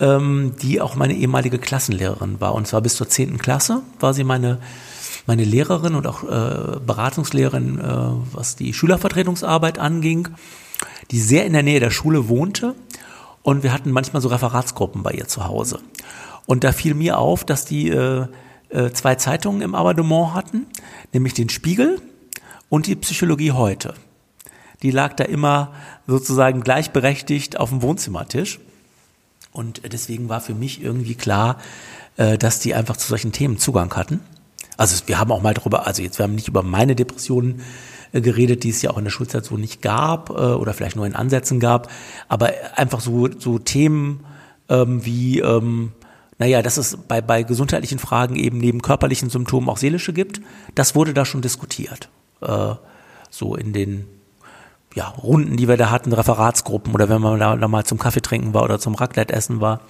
ähm, 0.00 0.54
die 0.60 0.80
auch 0.80 0.94
meine 0.94 1.14
ehemalige 1.14 1.58
Klassenlehrerin 1.58 2.40
war. 2.40 2.54
Und 2.54 2.66
zwar 2.66 2.80
bis 2.80 2.96
zur 2.96 3.08
zehnten 3.08 3.38
Klasse 3.38 3.82
war 4.00 4.14
sie 4.14 4.24
meine 4.24 4.58
meine 5.26 5.44
Lehrerin 5.44 5.94
und 5.94 6.06
auch 6.06 6.22
äh, 6.22 6.78
Beratungslehrerin, 6.80 7.78
äh, 7.78 7.84
was 8.32 8.56
die 8.56 8.74
Schülervertretungsarbeit 8.74 9.78
anging, 9.78 10.28
die 11.10 11.20
sehr 11.20 11.46
in 11.46 11.52
der 11.52 11.62
Nähe 11.62 11.80
der 11.80 11.90
Schule 11.90 12.28
wohnte. 12.28 12.74
Und 13.42 13.62
wir 13.62 13.72
hatten 13.72 13.90
manchmal 13.90 14.22
so 14.22 14.28
Referatsgruppen 14.28 15.02
bei 15.02 15.12
ihr 15.12 15.28
zu 15.28 15.46
Hause. 15.46 15.80
Und 16.46 16.64
da 16.64 16.72
fiel 16.72 16.94
mir 16.94 17.18
auf, 17.18 17.44
dass 17.44 17.64
die 17.64 17.88
äh, 17.88 18.26
äh, 18.68 18.90
zwei 18.90 19.14
Zeitungen 19.14 19.62
im 19.62 19.74
Abonnement 19.74 20.34
hatten, 20.34 20.66
nämlich 21.12 21.34
den 21.34 21.48
Spiegel 21.48 22.00
und 22.68 22.86
die 22.86 22.96
Psychologie 22.96 23.52
heute. 23.52 23.94
Die 24.82 24.90
lag 24.90 25.14
da 25.14 25.24
immer 25.24 25.72
sozusagen 26.06 26.60
gleichberechtigt 26.60 27.58
auf 27.58 27.70
dem 27.70 27.82
Wohnzimmertisch. 27.82 28.60
Und 29.54 29.82
deswegen 29.90 30.28
war 30.28 30.40
für 30.40 30.52
mich 30.52 30.82
irgendwie 30.82 31.14
klar, 31.14 31.58
äh, 32.16 32.36
dass 32.36 32.58
die 32.58 32.74
einfach 32.74 32.96
zu 32.96 33.08
solchen 33.08 33.30
Themen 33.30 33.56
Zugang 33.56 33.94
hatten. 33.94 34.20
Also 34.76 35.00
wir 35.06 35.20
haben 35.20 35.30
auch 35.30 35.42
mal 35.42 35.54
darüber, 35.54 35.86
also 35.86 36.02
jetzt 36.02 36.18
wir 36.18 36.24
haben 36.24 36.34
nicht 36.34 36.48
über 36.48 36.64
meine 36.64 36.96
Depressionen 36.96 37.62
äh, 38.12 38.20
geredet, 38.20 38.64
die 38.64 38.70
es 38.70 38.82
ja 38.82 38.90
auch 38.90 38.98
in 38.98 39.04
der 39.04 39.12
Schulzeit 39.12 39.44
so 39.44 39.56
nicht 39.56 39.80
gab 39.80 40.30
äh, 40.30 40.32
oder 40.32 40.74
vielleicht 40.74 40.96
nur 40.96 41.06
in 41.06 41.14
Ansätzen 41.14 41.60
gab, 41.60 41.88
aber 42.28 42.52
einfach 42.74 43.00
so 43.00 43.28
so 43.38 43.60
Themen 43.60 44.24
ähm, 44.68 45.06
wie 45.06 45.38
ähm, 45.38 45.92
naja, 46.38 46.60
dass 46.60 46.76
es 46.76 46.96
bei, 46.96 47.20
bei 47.20 47.44
gesundheitlichen 47.44 48.00
Fragen 48.00 48.34
eben 48.34 48.58
neben 48.58 48.82
körperlichen 48.82 49.30
Symptomen 49.30 49.68
auch 49.68 49.76
seelische 49.76 50.12
gibt, 50.12 50.40
das 50.74 50.96
wurde 50.96 51.14
da 51.14 51.24
schon 51.24 51.42
diskutiert. 51.42 52.08
Äh, 52.40 52.74
so 53.30 53.54
in 53.54 53.72
den 53.72 54.06
ja, 54.94 55.08
Runden, 55.08 55.56
die 55.56 55.68
wir 55.68 55.76
da 55.76 55.90
hatten, 55.90 56.12
Referatsgruppen 56.12 56.94
oder 56.94 57.08
wenn 57.08 57.20
man 57.20 57.38
da, 57.38 57.56
da 57.56 57.68
mal 57.68 57.84
zum 57.84 57.98
Kaffee 57.98 58.22
trinken 58.22 58.54
war 58.54 58.62
oder 58.62 58.78
zum 58.78 58.94
Raclette 58.94 59.34
essen 59.34 59.60
war. 59.60 59.80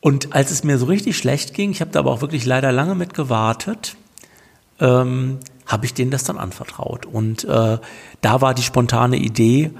Und 0.00 0.34
als 0.34 0.50
es 0.50 0.64
mir 0.64 0.78
so 0.78 0.86
richtig 0.86 1.16
schlecht 1.16 1.52
ging, 1.52 1.70
ich 1.70 1.80
habe 1.80 1.90
da 1.90 1.98
aber 1.98 2.12
auch 2.12 2.20
wirklich 2.20 2.46
leider 2.46 2.72
lange 2.72 2.94
mit 2.94 3.12
gewartet, 3.12 3.96
ähm, 4.80 5.38
habe 5.66 5.84
ich 5.84 5.94
denen 5.94 6.10
das 6.10 6.24
dann 6.24 6.38
anvertraut. 6.38 7.06
Und 7.06 7.44
äh, 7.44 7.78
da 8.20 8.40
war 8.40 8.54
die 8.54 8.62
spontane 8.62 9.16
Idee, 9.16 9.72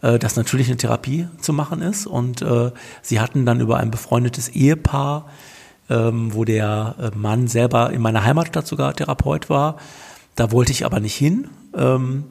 äh, 0.00 0.18
dass 0.18 0.36
natürlich 0.36 0.68
eine 0.68 0.76
Therapie 0.76 1.28
zu 1.40 1.52
machen 1.52 1.82
ist. 1.82 2.06
Und 2.06 2.42
äh, 2.42 2.72
sie 3.02 3.20
hatten 3.20 3.46
dann 3.46 3.60
über 3.60 3.76
ein 3.76 3.90
befreundetes 3.90 4.48
Ehepaar, 4.48 5.26
ähm, 5.90 6.34
wo 6.34 6.44
der 6.44 6.94
äh, 6.98 7.16
Mann 7.16 7.46
selber 7.46 7.90
in 7.90 8.00
meiner 8.00 8.24
Heimatstadt 8.24 8.66
sogar 8.66 8.94
Therapeut 8.94 9.50
war. 9.50 9.76
Da 10.34 10.50
wollte 10.50 10.72
ich 10.72 10.86
aber 10.86 10.98
nicht 10.98 11.14
hin, 11.14 11.48
ähm, 11.76 12.24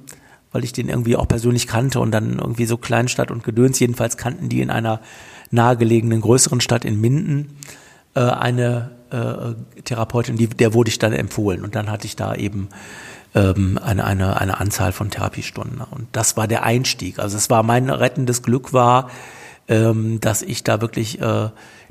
weil 0.53 0.63
ich 0.63 0.71
den 0.71 0.87
irgendwie 0.87 1.17
auch 1.17 1.27
persönlich 1.27 1.67
kannte 1.67 1.99
und 1.99 2.11
dann 2.11 2.39
irgendwie 2.39 2.65
so 2.65 2.77
Kleinstadt 2.77 3.31
und 3.31 3.43
Gedöns. 3.43 3.79
Jedenfalls 3.79 4.15
kannten 4.15 4.47
die 4.47 4.61
in 4.61 4.69
einer 4.69 5.01
nahegelegenen 5.51 6.21
größeren 6.21 6.61
Stadt 6.61 6.85
in 6.85 7.01
Minden 7.01 7.57
äh, 8.15 8.21
eine 8.21 8.91
äh, 9.11 9.81
Therapeutin, 9.81 10.37
die, 10.37 10.47
der 10.47 10.73
wurde 10.73 10.89
ich 10.89 10.99
dann 10.99 11.11
empfohlen. 11.11 11.63
Und 11.63 11.75
dann 11.75 11.89
hatte 11.91 12.07
ich 12.07 12.15
da 12.15 12.35
eben 12.35 12.69
ähm, 13.35 13.79
eine, 13.83 14.05
eine, 14.05 14.39
eine 14.39 14.59
Anzahl 14.59 14.91
von 14.91 15.09
Therapiestunden. 15.09 15.81
Und 15.81 16.07
das 16.11 16.37
war 16.37 16.47
der 16.47 16.63
Einstieg. 16.63 17.19
Also 17.19 17.37
es 17.37 17.49
war 17.49 17.63
mein 17.63 17.89
rettendes 17.89 18.43
Glück 18.43 18.73
war, 18.73 19.09
ähm, 19.67 20.19
dass 20.21 20.41
ich 20.41 20.63
da 20.63 20.81
wirklich 20.81 21.21
äh, 21.21 21.49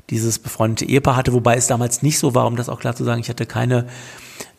dieses 0.09 0.39
befreundete 0.39 0.85
Ehepaar 0.85 1.15
hatte, 1.15 1.33
wobei 1.33 1.55
es 1.55 1.67
damals 1.67 2.03
nicht 2.03 2.19
so 2.19 2.35
war, 2.35 2.47
um 2.47 2.55
das 2.55 2.69
auch 2.69 2.79
klar 2.79 2.95
zu 2.95 3.03
sagen, 3.03 3.21
ich 3.21 3.29
hatte 3.29 3.45
keine 3.45 3.87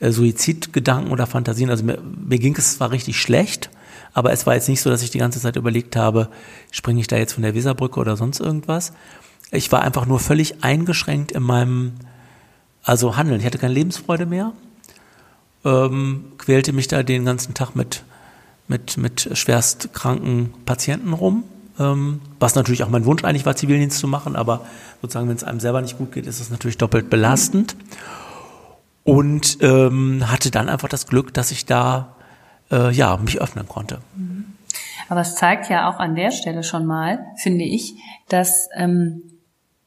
äh, 0.01 0.11
Suizidgedanken 0.11 1.13
oder 1.13 1.27
Fantasien. 1.27 1.71
Also 1.71 1.85
mir, 1.85 1.99
mir 2.03 2.39
ging 2.39 2.57
es 2.57 2.77
zwar 2.77 2.91
richtig 2.91 3.19
schlecht, 3.19 3.71
aber 4.15 4.33
es 4.33 4.47
war 4.47 4.55
jetzt 4.55 4.69
nicht 4.69 4.81
so, 4.81 4.89
dass 4.89 5.03
ich 5.03 5.11
die 5.11 5.19
ganze 5.19 5.41
Zeit 5.41 5.57
überlegt 5.57 5.97
habe, 5.97 6.29
springe 6.71 7.01
ich 7.01 7.09
da 7.09 7.17
jetzt 7.17 7.35
von 7.35 7.43
der 7.43 7.55
Weserbrücke 7.55 7.99
oder 7.99 8.17
sonst 8.17 8.41
irgendwas. 8.41 8.93
Ich 9.51 9.71
war 9.73 9.83
einfach 9.83 10.07
nur 10.07 10.21
völlig 10.21 10.63
eingeschränkt 10.63 11.33
in 11.33 11.43
meinem, 11.43 11.93
also 12.83 13.17
Handeln. 13.17 13.41
Ich 13.41 13.47
hatte 13.47 13.59
keine 13.59 13.75
Lebensfreude 13.75 14.25
mehr, 14.25 14.53
ähm, 15.65 16.27
quälte 16.39 16.73
mich 16.73 16.87
da 16.87 17.03
den 17.03 17.25
ganzen 17.25 17.55
Tag 17.55 17.75
mit, 17.75 18.05
mit, 18.69 18.97
mit 18.97 19.31
schwerst 19.35 19.93
kranken 19.93 20.55
Patienten 20.65 21.13
rum. 21.13 21.43
Ähm, 21.77 22.21
was 22.39 22.55
natürlich 22.55 22.85
auch 22.85 22.89
mein 22.89 23.05
Wunsch 23.05 23.25
eigentlich 23.25 23.47
war, 23.47 23.57
Zivildienst 23.57 23.99
zu 23.99 24.07
machen, 24.07 24.37
aber 24.37 24.65
sozusagen, 25.03 25.29
wenn 25.29 25.37
es 25.37 25.43
einem 25.43 25.59
selber 25.59 25.83
nicht 25.83 25.99
gut 25.99 26.13
geht, 26.13 26.27
ist 26.27 26.41
es 26.41 26.51
natürlich 26.51 26.79
doppelt 26.79 27.11
belastend. 27.11 27.75
Und 29.03 29.59
ähm, 29.61 30.31
hatte 30.31 30.53
dann 30.53 30.69
einfach 30.69 30.89
das 30.89 31.09
Glück, 31.09 31.35
dass 31.35 31.51
ich 31.51 31.67
da 31.67 32.14
äh, 32.75 32.91
ja, 32.91 33.17
mich 33.17 33.41
öffnen 33.41 33.69
konnte. 33.69 34.01
Mhm. 34.17 34.45
Aber 35.09 35.21
es 35.21 35.35
zeigt 35.35 35.69
ja 35.71 35.89
auch 35.89 35.99
an 35.99 36.15
der 36.15 36.31
Stelle 36.31 36.63
schon 36.63 36.87
mal, 36.87 37.27
finde 37.37 37.65
ich, 37.65 37.95
dass 38.29 38.69
ähm, 38.75 39.23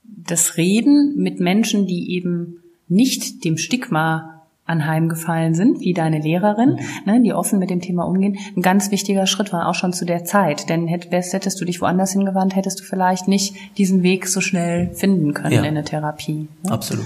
das 0.03 0.57
Reden 0.57 1.15
mit 1.17 1.39
Menschen, 1.39 1.87
die 1.87 2.11
eben 2.15 2.61
nicht 2.87 3.43
dem 3.43 3.57
Stigma 3.57 4.33
anheimgefallen 4.65 5.55
sind, 5.55 5.79
wie 5.79 5.93
deine 5.93 6.19
Lehrerin, 6.19 6.71
mhm. 7.05 7.11
ne, 7.11 7.21
die 7.21 7.33
offen 7.33 7.57
mit 7.57 7.69
dem 7.69 7.81
Thema 7.81 8.03
umgehen, 8.03 8.37
ein 8.55 8.61
ganz 8.61 8.91
wichtiger 8.91 9.25
Schritt 9.25 9.53
war 9.53 9.67
auch 9.67 9.75
schon 9.75 9.93
zu 9.93 10.05
der 10.05 10.25
Zeit. 10.25 10.69
Denn 10.69 10.87
hättest 10.87 11.59
du 11.59 11.65
dich 11.65 11.81
woanders 11.81 12.11
hingewandt, 12.11 12.55
hättest 12.55 12.81
du 12.81 12.83
vielleicht 12.83 13.27
nicht 13.27 13.55
diesen 13.77 14.03
Weg 14.03 14.27
so 14.27 14.41
schnell 14.41 14.93
finden 14.93 15.33
können 15.33 15.55
ja. 15.55 15.63
in 15.63 15.75
der 15.75 15.85
Therapie. 15.85 16.47
Ne? 16.63 16.71
Absolut. 16.71 17.05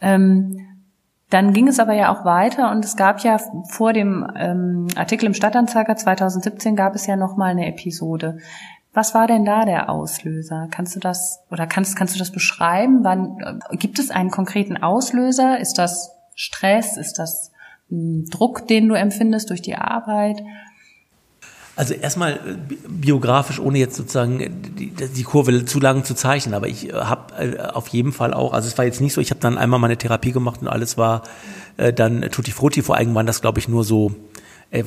Ähm, 0.00 0.66
Dann 1.30 1.52
ging 1.52 1.66
es 1.66 1.80
aber 1.80 1.94
ja 1.94 2.14
auch 2.14 2.24
weiter 2.24 2.70
und 2.70 2.84
es 2.84 2.96
gab 2.96 3.20
ja 3.20 3.38
vor 3.68 3.92
dem 3.92 4.24
ähm, 4.36 4.86
Artikel 4.94 5.26
im 5.26 5.34
Stadtanzeiger 5.34 5.96
2017 5.96 6.76
gab 6.76 6.94
es 6.94 7.06
ja 7.06 7.16
noch 7.16 7.36
mal 7.36 7.50
eine 7.50 7.66
Episode. 7.66 8.38
Was 8.92 9.12
war 9.12 9.26
denn 9.26 9.44
da 9.44 9.64
der 9.64 9.90
Auslöser? 9.90 10.68
Kannst 10.70 10.94
du 10.94 11.00
das 11.00 11.42
oder 11.50 11.66
kannst 11.66 11.96
kannst 11.96 12.14
du 12.14 12.18
das 12.18 12.30
beschreiben? 12.30 13.02
Wann 13.02 13.60
äh, 13.70 13.76
gibt 13.76 13.98
es 13.98 14.10
einen 14.10 14.30
konkreten 14.30 14.76
Auslöser? 14.76 15.58
Ist 15.58 15.78
das 15.78 16.12
Stress? 16.34 16.96
Ist 16.96 17.18
das 17.18 17.52
ein 17.90 18.26
Druck, 18.30 18.68
den 18.68 18.88
du 18.88 18.94
empfindest 18.94 19.50
durch 19.50 19.62
die 19.62 19.76
Arbeit? 19.76 20.42
Also 21.76 21.92
erstmal 21.92 22.32
äh, 22.32 22.38
biografisch, 22.88 23.60
ohne 23.60 23.78
jetzt 23.78 23.96
sozusagen 23.96 24.62
die, 24.78 24.90
die 24.90 25.22
Kurve 25.22 25.66
zu 25.66 25.78
lang 25.78 26.04
zu 26.04 26.14
zeichnen, 26.14 26.54
aber 26.54 26.68
ich 26.68 26.88
äh, 26.88 26.94
habe 26.94 27.34
äh, 27.34 27.58
auf 27.60 27.88
jeden 27.88 28.12
Fall 28.12 28.32
auch, 28.32 28.54
also 28.54 28.66
es 28.66 28.78
war 28.78 28.86
jetzt 28.86 29.02
nicht 29.02 29.12
so, 29.12 29.20
ich 29.20 29.30
habe 29.30 29.40
dann 29.40 29.58
einmal 29.58 29.78
meine 29.78 29.98
Therapie 29.98 30.32
gemacht 30.32 30.62
und 30.62 30.68
alles 30.68 30.96
war 30.96 31.22
äh, 31.76 31.92
dann 31.92 32.22
tutti 32.30 32.50
frutti, 32.50 32.82
vor 32.82 32.96
allem 32.96 33.14
waren 33.14 33.26
das 33.26 33.42
glaube 33.42 33.58
ich 33.58 33.68
nur 33.68 33.84
so 33.84 34.12
äh, 34.70 34.82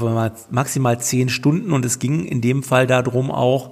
maximal 0.50 1.00
zehn 1.00 1.30
Stunden 1.30 1.74
und 1.74 1.86
es 1.86 2.00
ging 2.00 2.26
in 2.26 2.42
dem 2.42 2.64
Fall 2.64 2.88
darum 2.88 3.30
auch, 3.30 3.72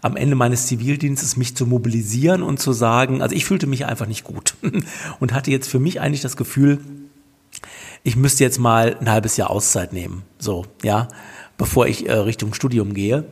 am 0.00 0.16
Ende 0.16 0.34
meines 0.34 0.66
Zivildienstes 0.66 1.36
mich 1.36 1.56
zu 1.56 1.66
mobilisieren 1.66 2.42
und 2.42 2.58
zu 2.58 2.72
sagen, 2.72 3.20
also 3.20 3.34
ich 3.34 3.44
fühlte 3.44 3.66
mich 3.66 3.84
einfach 3.84 4.06
nicht 4.06 4.24
gut 4.24 4.54
und 5.20 5.34
hatte 5.34 5.50
jetzt 5.50 5.68
für 5.68 5.78
mich 5.78 6.00
eigentlich 6.00 6.22
das 6.22 6.38
Gefühl, 6.38 6.80
ich 8.02 8.16
müsste 8.16 8.44
jetzt 8.44 8.58
mal 8.58 8.96
ein 8.98 9.10
halbes 9.10 9.36
Jahr 9.36 9.50
Auszeit 9.50 9.92
nehmen, 9.92 10.22
so, 10.38 10.64
ja 10.82 11.08
bevor 11.58 11.86
ich 11.86 12.08
äh, 12.08 12.12
Richtung 12.12 12.54
Studium 12.54 12.94
gehe. 12.94 13.24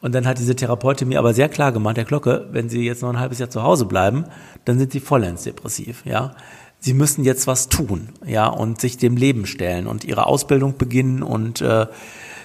Und 0.00 0.14
dann 0.14 0.26
hat 0.26 0.38
diese 0.38 0.56
Therapeutin 0.56 1.08
mir 1.08 1.18
aber 1.18 1.34
sehr 1.34 1.48
klar 1.48 1.72
gemacht, 1.72 1.96
Herr 1.98 2.04
Glocke, 2.04 2.48
wenn 2.52 2.68
Sie 2.68 2.84
jetzt 2.84 3.02
noch 3.02 3.10
ein 3.10 3.20
halbes 3.20 3.38
Jahr 3.38 3.50
zu 3.50 3.62
Hause 3.62 3.84
bleiben, 3.84 4.24
dann 4.64 4.78
sind 4.78 4.92
Sie 4.92 5.00
vollends 5.00 5.44
depressiv, 5.44 6.02
ja. 6.04 6.34
Sie 6.82 6.94
müssen 6.94 7.24
jetzt 7.24 7.46
was 7.46 7.68
tun, 7.68 8.08
ja, 8.26 8.46
und 8.46 8.80
sich 8.80 8.96
dem 8.96 9.16
Leben 9.16 9.44
stellen 9.44 9.86
und 9.86 10.04
Ihre 10.04 10.26
Ausbildung 10.26 10.78
beginnen 10.78 11.22
und 11.22 11.60
äh, 11.60 11.86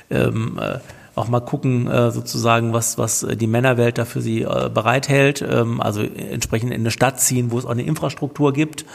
ähm, 0.09 0.59
äh, 0.61 0.79
auch 1.15 1.29
mal 1.29 1.39
gucken, 1.39 1.87
äh, 1.87 2.11
sozusagen, 2.11 2.73
was, 2.73 2.97
was 2.97 3.25
die 3.25 3.47
Männerwelt 3.47 3.97
da 3.97 4.03
für 4.03 4.21
Sie 4.21 4.41
äh, 4.41 4.69
bereithält, 4.73 5.41
ähm, 5.41 5.79
also 5.79 6.01
entsprechend 6.01 6.73
in 6.73 6.81
eine 6.81 6.91
Stadt 6.91 7.21
ziehen, 7.21 7.51
wo 7.51 7.57
es 7.57 7.65
auch 7.65 7.69
eine 7.69 7.83
Infrastruktur 7.83 8.51
gibt. 8.51 8.85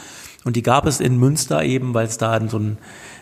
Und 0.43 0.55
die 0.55 0.63
gab 0.63 0.85
es 0.85 0.99
in 0.99 1.17
Münster 1.17 1.63
eben, 1.63 1.95
weil 1.95 2.05
es 2.05 2.17
da 2.17 2.39
so 2.47 2.59
ein, 2.59 2.77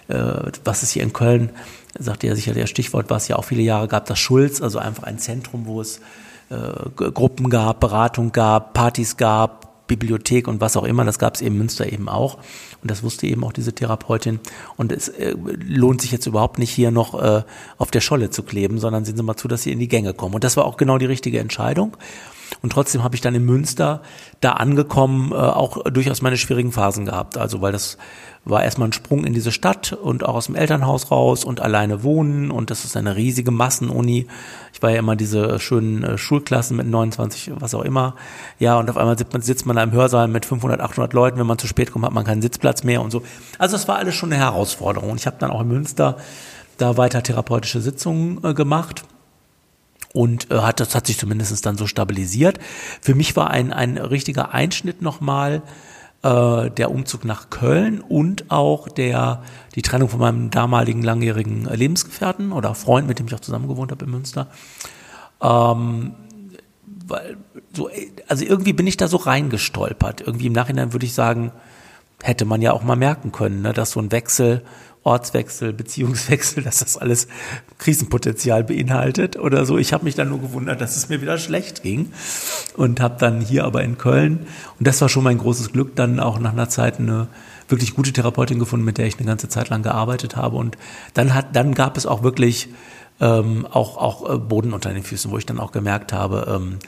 äh, 0.09 0.51
was 0.65 0.83
es 0.83 0.91
hier 0.91 1.03
in 1.03 1.13
Köln 1.13 1.51
sagte 1.97 2.27
ja 2.27 2.35
sicher 2.35 2.53
der 2.53 2.67
Stichwort, 2.67 3.09
was 3.09 3.27
ja 3.27 3.35
auch 3.35 3.45
viele 3.45 3.61
Jahre 3.61 3.87
gab, 3.87 4.05
das 4.05 4.19
Schulz, 4.19 4.61
also 4.61 4.79
einfach 4.79 5.03
ein 5.03 5.19
Zentrum, 5.19 5.65
wo 5.65 5.81
es 5.81 5.99
äh, 6.49 6.89
Gruppen 6.95 7.49
gab, 7.49 7.79
Beratung 7.79 8.31
gab, 8.31 8.73
Partys 8.73 9.17
gab, 9.17 9.87
Bibliothek 9.87 10.47
und 10.47 10.61
was 10.61 10.77
auch 10.77 10.83
immer, 10.83 11.03
das 11.03 11.19
gab 11.19 11.35
es 11.35 11.41
eben 11.41 11.57
Münster 11.57 11.91
eben 11.91 12.07
auch. 12.07 12.37
Und 12.81 12.89
das 12.89 13.03
wusste 13.03 13.27
eben 13.27 13.43
auch 13.43 13.51
diese 13.51 13.73
Therapeutin. 13.73 14.39
Und 14.77 14.93
es 14.93 15.09
äh, 15.09 15.35
lohnt 15.35 16.01
sich 16.01 16.11
jetzt 16.11 16.27
überhaupt 16.27 16.59
nicht 16.59 16.69
hier 16.69 16.91
noch 16.91 17.21
äh, 17.21 17.43
auf 17.77 17.91
der 17.91 17.99
Scholle 17.99 18.29
zu 18.29 18.43
kleben, 18.43 18.79
sondern 18.79 19.03
sehen 19.03 19.17
Sie 19.17 19.23
mal 19.23 19.35
zu, 19.35 19.49
dass 19.49 19.63
Sie 19.63 19.71
in 19.71 19.79
die 19.79 19.89
Gänge 19.89 20.13
kommen. 20.13 20.35
Und 20.35 20.45
das 20.45 20.55
war 20.55 20.65
auch 20.65 20.77
genau 20.77 20.97
die 20.97 21.07
richtige 21.07 21.39
Entscheidung. 21.39 21.97
Und 22.61 22.71
trotzdem 22.71 23.03
habe 23.03 23.15
ich 23.15 23.21
dann 23.21 23.35
in 23.35 23.45
Münster 23.45 24.01
da 24.41 24.53
angekommen 24.53 25.31
äh, 25.31 25.35
auch 25.35 25.83
durchaus 25.83 26.21
meine 26.21 26.37
schwierigen 26.37 26.71
Phasen 26.71 27.05
gehabt. 27.05 27.37
Also 27.37 27.61
weil 27.61 27.71
das 27.71 27.97
war 28.45 28.63
erstmal 28.63 28.87
ein 28.87 28.93
Sprung 28.93 29.25
in 29.25 29.33
diese 29.33 29.51
Stadt 29.51 29.93
und 29.93 30.25
auch 30.25 30.35
aus 30.35 30.45
dem 30.47 30.55
Elternhaus 30.55 31.11
raus 31.11 31.43
und 31.43 31.59
alleine 31.59 32.03
wohnen 32.03 32.51
und 32.51 32.71
das 32.71 32.85
ist 32.85 32.95
eine 32.97 33.15
riesige 33.15 33.51
Massenuni. 33.51 34.27
Ich 34.73 34.81
war 34.81 34.91
ja 34.91 34.99
immer 34.99 35.15
diese 35.15 35.59
schönen 35.59 36.03
äh, 36.03 36.17
Schulklassen 36.17 36.77
mit 36.77 36.87
29, 36.87 37.51
was 37.55 37.73
auch 37.73 37.83
immer. 37.83 38.15
Ja, 38.57 38.79
und 38.79 38.89
auf 38.89 38.97
einmal 38.97 39.17
sitzt 39.17 39.33
man, 39.33 39.41
sitzt 39.41 39.65
man 39.65 39.75
da 39.75 39.83
im 39.83 39.91
Hörsaal 39.91 40.27
mit 40.27 40.45
500, 40.45 40.79
800 40.81 41.13
Leuten. 41.13 41.37
Wenn 41.37 41.47
man 41.47 41.57
zu 41.57 41.67
spät 41.67 41.91
kommt, 41.91 42.05
hat 42.05 42.13
man 42.13 42.23
keinen 42.23 42.41
Sitzplatz 42.41 42.83
mehr 42.83 43.01
und 43.01 43.11
so. 43.11 43.23
Also 43.57 43.75
es 43.75 43.87
war 43.87 43.97
alles 43.97 44.15
schon 44.15 44.31
eine 44.31 44.41
Herausforderung. 44.41 45.11
Und 45.11 45.19
ich 45.19 45.27
habe 45.27 45.37
dann 45.39 45.51
auch 45.51 45.61
in 45.61 45.67
Münster 45.67 46.17
da 46.77 46.97
weiter 46.97 47.21
therapeutische 47.21 47.81
Sitzungen 47.81 48.39
äh, 48.43 48.53
gemacht 48.53 49.03
und 50.13 50.51
äh, 50.51 50.59
hat 50.59 50.79
das 50.79 50.95
hat 50.95 51.07
sich 51.07 51.17
zumindest 51.17 51.65
dann 51.65 51.77
so 51.77 51.87
stabilisiert. 51.87 52.59
Für 53.01 53.15
mich 53.15 53.35
war 53.35 53.49
ein 53.49 53.73
ein 53.73 53.97
richtiger 53.97 54.53
Einschnitt 54.53 55.01
nochmal 55.01 55.61
äh, 56.23 56.69
der 56.71 56.91
Umzug 56.91 57.25
nach 57.25 57.49
Köln 57.49 58.01
und 58.01 58.49
auch 58.49 58.87
der 58.89 59.43
die 59.75 59.81
Trennung 59.81 60.09
von 60.09 60.19
meinem 60.19 60.49
damaligen 60.49 61.03
langjährigen 61.03 61.65
Lebensgefährten 61.65 62.51
oder 62.51 62.75
Freund, 62.75 63.07
mit 63.07 63.19
dem 63.19 63.27
ich 63.27 63.35
auch 63.35 63.39
zusammen 63.39 63.67
gewohnt 63.67 63.91
habe 63.91 64.05
in 64.05 64.11
Münster. 64.11 64.47
Ähm, 65.41 66.13
weil 67.07 67.37
so, 67.73 67.89
also 68.27 68.45
irgendwie 68.45 68.73
bin 68.73 68.87
ich 68.87 68.97
da 68.97 69.07
so 69.07 69.17
reingestolpert. 69.17 70.21
Irgendwie 70.21 70.47
im 70.47 70.53
Nachhinein 70.53 70.93
würde 70.93 71.05
ich 71.05 71.13
sagen, 71.13 71.51
hätte 72.21 72.45
man 72.45 72.61
ja 72.61 72.73
auch 72.73 72.83
mal 72.83 72.95
merken 72.95 73.31
können, 73.31 73.61
ne, 73.61 73.73
dass 73.73 73.91
so 73.91 73.99
ein 73.99 74.11
Wechsel 74.11 74.63
Ortswechsel, 75.03 75.73
Beziehungswechsel, 75.73 76.63
dass 76.63 76.79
das 76.79 76.97
alles 76.97 77.27
Krisenpotenzial 77.77 78.63
beinhaltet 78.63 79.37
oder 79.37 79.65
so. 79.65 79.77
Ich 79.77 79.93
habe 79.93 80.03
mich 80.03 80.15
dann 80.15 80.29
nur 80.29 80.41
gewundert, 80.41 80.81
dass 80.81 80.97
es 80.97 81.09
mir 81.09 81.21
wieder 81.21 81.37
schlecht 81.37 81.83
ging 81.83 82.11
und 82.75 82.99
habe 82.99 83.15
dann 83.17 83.39
hier 83.41 83.63
aber 83.63 83.83
in 83.83 83.97
Köln, 83.97 84.47
und 84.77 84.87
das 84.87 84.99
war 85.01 85.09
schon 85.09 85.23
mein 85.23 85.37
großes 85.37 85.71
Glück, 85.71 85.95
dann 85.95 86.19
auch 86.19 86.39
nach 86.39 86.51
einer 86.51 86.69
Zeit 86.69 86.99
eine 86.99 87.27
wirklich 87.69 87.95
gute 87.95 88.11
Therapeutin 88.11 88.59
gefunden, 88.59 88.85
mit 88.85 88.97
der 88.97 89.05
ich 89.05 89.17
eine 89.17 89.27
ganze 89.27 89.47
Zeit 89.47 89.69
lang 89.69 89.83
gearbeitet 89.83 90.35
habe. 90.35 90.57
Und 90.57 90.77
dann 91.13 91.33
hat, 91.33 91.55
dann 91.55 91.73
gab 91.73 91.97
es 91.97 92.05
auch 92.05 92.23
wirklich 92.23 92.69
ähm, 93.21 93.67
auch, 93.69 93.97
auch 93.97 94.33
äh, 94.33 94.37
Boden 94.37 94.73
unter 94.73 94.91
den 94.93 95.03
Füßen, 95.03 95.31
wo 95.31 95.37
ich 95.37 95.45
dann 95.45 95.59
auch 95.59 95.71
gemerkt 95.71 96.13
habe, 96.13 96.47
ähm, 96.49 96.79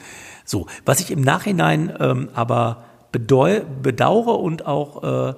so, 0.44 0.66
was 0.84 1.00
ich 1.00 1.10
im 1.10 1.20
Nachhinein 1.20 1.92
ähm, 2.00 2.28
aber 2.34 2.84
bedeu 3.12 3.60
bedauere 3.82 4.40
und 4.40 4.66
auch 4.66 5.30
äh, 5.30 5.34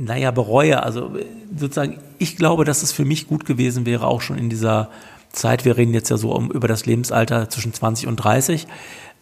naja, 0.00 0.30
bereue. 0.30 0.82
Also 0.82 1.10
sozusagen, 1.54 1.98
ich 2.18 2.36
glaube, 2.36 2.64
dass 2.64 2.82
es 2.82 2.90
für 2.90 3.04
mich 3.04 3.28
gut 3.28 3.44
gewesen 3.44 3.84
wäre, 3.84 4.06
auch 4.06 4.22
schon 4.22 4.38
in 4.38 4.48
dieser 4.48 4.88
Zeit, 5.30 5.66
wir 5.66 5.76
reden 5.76 5.92
jetzt 5.92 6.08
ja 6.08 6.16
so 6.16 6.32
um, 6.32 6.50
über 6.50 6.68
das 6.68 6.86
Lebensalter 6.86 7.50
zwischen 7.50 7.74
20 7.74 8.06
und 8.08 8.16
30, 8.16 8.66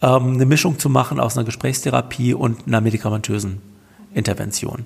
ähm, 0.03 0.35
eine 0.35 0.47
Mischung 0.47 0.79
zu 0.79 0.89
machen 0.89 1.19
aus 1.19 1.37
einer 1.37 1.45
Gesprächstherapie 1.45 2.33
und 2.33 2.69
einer 2.69 2.81
medikamentösen 2.81 3.61
Intervention. 4.15 4.85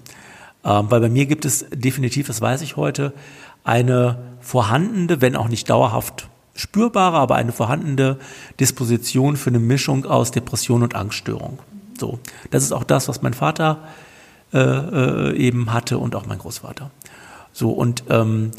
Ähm, 0.64 0.86
weil 0.90 1.00
bei 1.00 1.10
mir 1.10 1.26
gibt 1.26 1.44
es 1.44 1.66
definitiv, 1.70 2.26
das 2.26 2.40
weiß 2.40 2.62
ich 2.62 2.76
heute, 2.76 3.12
eine 3.62 4.16
vorhandene, 4.40 5.20
wenn 5.20 5.36
auch 5.36 5.48
nicht 5.48 5.68
dauerhaft 5.68 6.26
spürbare, 6.54 7.18
aber 7.18 7.36
eine 7.36 7.52
vorhandene 7.52 8.16
Disposition 8.58 9.36
für 9.36 9.50
eine 9.50 9.58
Mischung 9.58 10.06
aus 10.06 10.30
Depression 10.30 10.82
und 10.82 10.94
Angststörung. 10.94 11.58
So, 12.00 12.18
das 12.50 12.62
ist 12.62 12.72
auch 12.72 12.84
das, 12.84 13.08
was 13.08 13.20
mein 13.20 13.34
Vater 13.34 13.82
äh, 14.52 14.58
äh, 14.58 15.36
eben 15.36 15.72
hatte 15.72 15.98
und 15.98 16.14
auch 16.14 16.26
mein 16.26 16.38
Großvater. 16.38 16.90
So 17.52 17.70
und 17.70 18.04
ähm, 18.08 18.52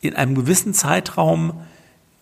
in 0.00 0.14
einem 0.14 0.34
gewissen 0.34 0.74
Zeitraum 0.74 1.52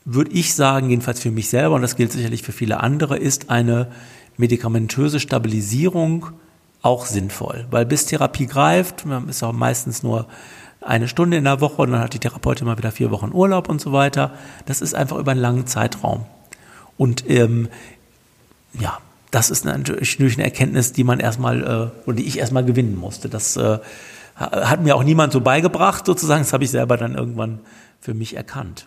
würde 0.04 0.32
ich 0.32 0.54
sagen, 0.54 0.90
jedenfalls 0.90 1.20
für 1.20 1.30
mich 1.30 1.48
selber 1.48 1.74
und 1.74 1.82
das 1.82 1.96
gilt 1.96 2.12
sicherlich 2.12 2.42
für 2.42 2.52
viele 2.52 2.80
andere, 2.80 3.16
ist 3.16 3.50
eine 3.50 3.88
medikamentöse 4.36 5.20
Stabilisierung 5.20 6.28
auch 6.82 7.06
sinnvoll, 7.06 7.66
weil 7.70 7.86
bis 7.86 8.06
Therapie 8.06 8.46
greift, 8.46 9.06
man 9.06 9.28
ist 9.28 9.42
auch 9.42 9.52
meistens 9.52 10.02
nur 10.02 10.26
eine 10.82 11.08
Stunde 11.08 11.38
in 11.38 11.44
der 11.44 11.60
Woche 11.60 11.82
und 11.82 11.92
dann 11.92 12.00
hat 12.00 12.12
die 12.14 12.18
Therapeutin 12.18 12.66
mal 12.66 12.76
wieder 12.76 12.92
vier 12.92 13.10
Wochen 13.10 13.30
Urlaub 13.32 13.68
und 13.68 13.80
so 13.80 13.92
weiter. 13.92 14.34
Das 14.66 14.80
ist 14.80 14.94
einfach 14.94 15.16
über 15.16 15.30
einen 15.30 15.40
langen 15.40 15.66
Zeitraum. 15.66 16.26
Und 16.98 17.28
ähm, 17.28 17.68
ja, 18.78 18.98
das 19.34 19.50
ist 19.50 19.64
natürlich 19.64 20.36
eine 20.36 20.44
Erkenntnis, 20.44 20.92
die 20.92 21.02
man 21.02 21.18
erstmal, 21.18 21.62
äh, 21.62 22.06
oder 22.06 22.16
die 22.16 22.24
ich 22.24 22.38
erstmal 22.38 22.64
gewinnen 22.64 22.96
musste. 22.96 23.28
Das 23.28 23.56
äh, 23.56 23.78
hat 24.36 24.82
mir 24.82 24.94
auch 24.94 25.02
niemand 25.02 25.32
so 25.32 25.40
beigebracht, 25.40 26.06
sozusagen. 26.06 26.42
Das 26.42 26.52
habe 26.52 26.62
ich 26.62 26.70
selber 26.70 26.96
dann 26.96 27.16
irgendwann 27.16 27.58
für 28.00 28.14
mich 28.14 28.36
erkannt. 28.36 28.86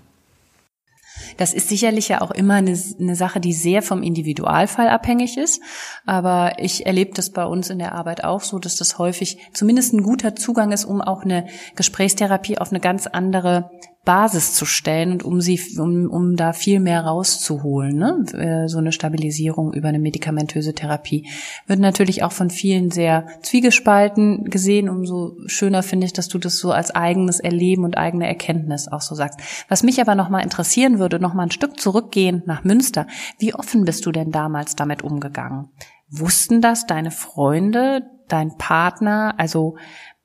Das 1.36 1.54
ist 1.54 1.68
sicherlich 1.68 2.08
ja 2.08 2.22
auch 2.22 2.32
immer 2.32 2.56
eine, 2.56 2.80
eine, 3.00 3.16
Sache, 3.16 3.42
die 3.42 3.52
sehr 3.52 3.82
vom 3.82 4.04
Individualfall 4.04 4.88
abhängig 4.88 5.38
ist. 5.38 5.62
Aber 6.06 6.54
ich 6.60 6.86
erlebe 6.86 7.12
das 7.14 7.32
bei 7.32 7.44
uns 7.44 7.70
in 7.70 7.80
der 7.80 7.94
Arbeit 7.94 8.24
auch 8.24 8.42
so, 8.42 8.58
dass 8.58 8.78
das 8.78 8.98
häufig 8.98 9.40
zumindest 9.54 9.94
ein 9.94 10.04
guter 10.04 10.36
Zugang 10.36 10.72
ist, 10.72 10.86
um 10.86 11.02
auch 11.02 11.24
eine 11.24 11.48
Gesprächstherapie 11.76 12.58
auf 12.58 12.70
eine 12.70 12.80
ganz 12.80 13.08
andere 13.08 13.70
Basis 14.08 14.54
zu 14.54 14.64
stellen 14.64 15.12
und 15.12 15.24
um 15.26 15.42
sie, 15.42 15.60
um, 15.78 16.10
um 16.10 16.38
da 16.38 16.54
viel 16.54 16.80
mehr 16.80 17.02
rauszuholen, 17.02 17.98
ne? 17.98 18.24
Äh, 18.34 18.70
so 18.70 18.78
eine 18.78 18.94
Stabilisierung 18.94 19.74
über 19.74 19.90
eine 19.90 20.00
medikamentöse 20.00 20.74
Therapie 20.74 21.28
wird 21.68 21.80
natürlich 21.80 22.24
auch 22.24 22.32
von 22.32 22.50
vielen 22.50 22.90
sehr 22.90 23.28
zwiegespalten 23.42 24.46
gesehen. 24.46 24.88
Umso 24.88 25.36
schöner 25.48 25.84
finde 25.84 26.06
ich, 26.06 26.14
dass 26.14 26.30
du 26.30 26.38
das 26.38 26.58
so 26.58 26.72
als 26.72 26.96
eigenes 26.96 27.42
Erleben 27.42 27.84
und 27.84 27.98
eigene 27.98 28.26
Erkenntnis 28.28 28.88
auch 28.88 29.02
so 29.02 29.14
sagst. 29.14 29.42
Was 29.68 29.84
mich 29.84 30.00
aber 30.00 30.16
nochmal 30.16 30.44
interessieren 30.44 31.00
würde, 31.00 31.20
nochmal 31.20 31.48
ein 31.48 31.52
Stück 31.52 31.78
zurückgehen 31.78 32.44
nach 32.46 32.64
Münster. 32.64 33.08
Wie 33.40 33.54
offen 33.54 33.84
bist 33.84 34.06
du 34.06 34.14
denn 34.14 34.32
damals 34.32 34.78
damit 34.78 35.04
umgegangen? 35.04 35.68
Wussten 36.10 36.62
das 36.62 36.86
deine 36.86 37.12
Freunde, 37.12 38.04
dein 38.30 38.56
Partner? 38.58 39.36
Also 39.38 39.76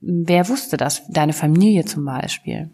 wer 0.01 0.49
wusste 0.49 0.77
das? 0.77 1.03
Deine 1.09 1.33
Familie 1.33 1.85
zum 1.85 2.05
Beispiel? 2.05 2.71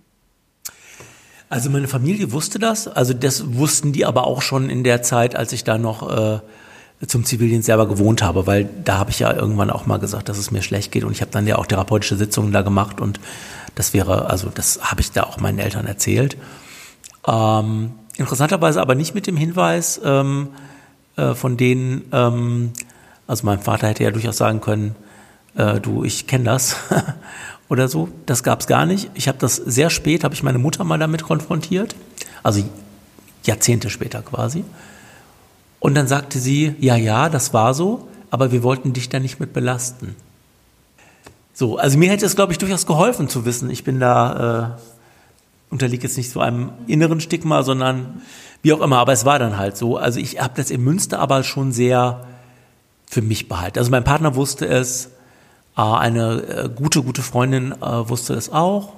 Also 1.50 1.70
meine 1.70 1.88
Familie 1.88 2.32
wusste 2.32 2.58
das, 2.58 2.88
also 2.88 3.14
das 3.14 3.54
wussten 3.54 3.92
die 3.92 4.04
aber 4.04 4.26
auch 4.26 4.42
schon 4.42 4.68
in 4.68 4.84
der 4.84 5.02
Zeit, 5.02 5.34
als 5.34 5.52
ich 5.52 5.64
da 5.64 5.78
noch 5.78 6.10
äh, 6.10 6.40
zum 7.06 7.24
Zivildienst 7.24 7.66
selber 7.66 7.88
gewohnt 7.88 8.22
habe, 8.22 8.46
weil 8.46 8.68
da 8.84 8.98
habe 8.98 9.10
ich 9.10 9.20
ja 9.20 9.32
irgendwann 9.32 9.70
auch 9.70 9.86
mal 9.86 9.98
gesagt, 9.98 10.28
dass 10.28 10.36
es 10.36 10.50
mir 10.50 10.62
schlecht 10.62 10.92
geht 10.92 11.04
und 11.04 11.12
ich 11.12 11.22
habe 11.22 11.30
dann 11.30 11.46
ja 11.46 11.56
auch 11.56 11.66
therapeutische 11.66 12.16
Sitzungen 12.16 12.52
da 12.52 12.62
gemacht 12.62 13.00
und 13.00 13.18
das 13.76 13.94
wäre, 13.94 14.28
also 14.28 14.50
das 14.52 14.80
habe 14.82 15.00
ich 15.00 15.12
da 15.12 15.22
auch 15.22 15.38
meinen 15.38 15.58
Eltern 15.58 15.86
erzählt. 15.86 16.36
Ähm, 17.26 17.92
interessanterweise 18.16 18.80
aber 18.80 18.94
nicht 18.94 19.14
mit 19.14 19.26
dem 19.26 19.36
Hinweis 19.36 20.00
ähm, 20.04 20.48
äh, 21.16 21.34
von 21.34 21.56
denen, 21.56 22.04
ähm, 22.12 22.72
also 23.26 23.46
mein 23.46 23.60
Vater 23.60 23.88
hätte 23.88 24.04
ja 24.04 24.10
durchaus 24.10 24.36
sagen 24.36 24.60
können, 24.60 24.96
äh, 25.56 25.80
du, 25.80 26.04
ich 26.04 26.26
kenne 26.26 26.44
das 26.44 26.76
oder 27.68 27.88
so. 27.88 28.08
Das 28.26 28.42
gab 28.42 28.60
es 28.60 28.66
gar 28.66 28.86
nicht. 28.86 29.10
Ich 29.14 29.28
habe 29.28 29.38
das 29.38 29.56
sehr 29.56 29.90
spät, 29.90 30.24
habe 30.24 30.34
ich 30.34 30.42
meine 30.42 30.58
Mutter 30.58 30.84
mal 30.84 30.98
damit 30.98 31.22
konfrontiert, 31.22 31.94
also 32.42 32.62
Jahrzehnte 33.44 33.90
später 33.90 34.22
quasi. 34.22 34.64
Und 35.80 35.94
dann 35.94 36.08
sagte 36.08 36.38
sie, 36.38 36.74
ja, 36.80 36.96
ja, 36.96 37.28
das 37.28 37.54
war 37.54 37.74
so, 37.74 38.08
aber 38.30 38.52
wir 38.52 38.62
wollten 38.62 38.92
dich 38.92 39.08
da 39.08 39.20
nicht 39.20 39.38
mit 39.38 39.52
belasten. 39.52 40.16
So, 41.54 41.76
also 41.76 41.98
mir 41.98 42.10
hätte 42.10 42.26
es, 42.26 42.36
glaube 42.36 42.52
ich, 42.52 42.58
durchaus 42.58 42.86
geholfen 42.86 43.28
zu 43.28 43.44
wissen, 43.44 43.70
ich 43.70 43.84
bin 43.84 44.00
da, 44.00 44.76
äh, 44.76 45.72
unterliege 45.72 46.04
jetzt 46.04 46.16
nicht 46.16 46.30
so 46.30 46.40
einem 46.40 46.70
inneren 46.86 47.20
Stigma, 47.20 47.62
sondern 47.62 48.22
wie 48.62 48.72
auch 48.72 48.80
immer, 48.80 48.98
aber 48.98 49.12
es 49.12 49.24
war 49.24 49.38
dann 49.38 49.56
halt 49.56 49.76
so. 49.76 49.96
Also 49.96 50.18
ich 50.18 50.40
habe 50.40 50.54
das 50.56 50.70
in 50.70 50.82
Münster 50.82 51.18
aber 51.18 51.42
schon 51.44 51.72
sehr 51.72 52.26
für 53.06 53.22
mich 53.22 53.48
behalten. 53.48 53.78
Also 53.78 53.90
mein 53.90 54.04
Partner 54.04 54.34
wusste 54.34 54.66
es, 54.66 55.10
eine 55.78 56.42
äh, 56.42 56.68
gute, 56.74 57.02
gute 57.02 57.22
Freundin 57.22 57.72
äh, 57.72 58.08
wusste 58.08 58.34
es 58.34 58.50
auch, 58.50 58.94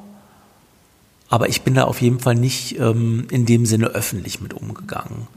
aber 1.29 1.49
ich 1.49 1.63
bin 1.63 1.75
da 1.75 1.85
auf 1.85 2.01
jeden 2.01 2.21
Fall 2.21 2.35
nicht 2.35 2.79
ähm, 2.79 3.27
in 3.31 3.47
dem 3.47 3.67
Sinne 3.67 3.89
öffentlich 3.89 4.41
mit 4.41 4.55
umgegangen. 4.55 5.29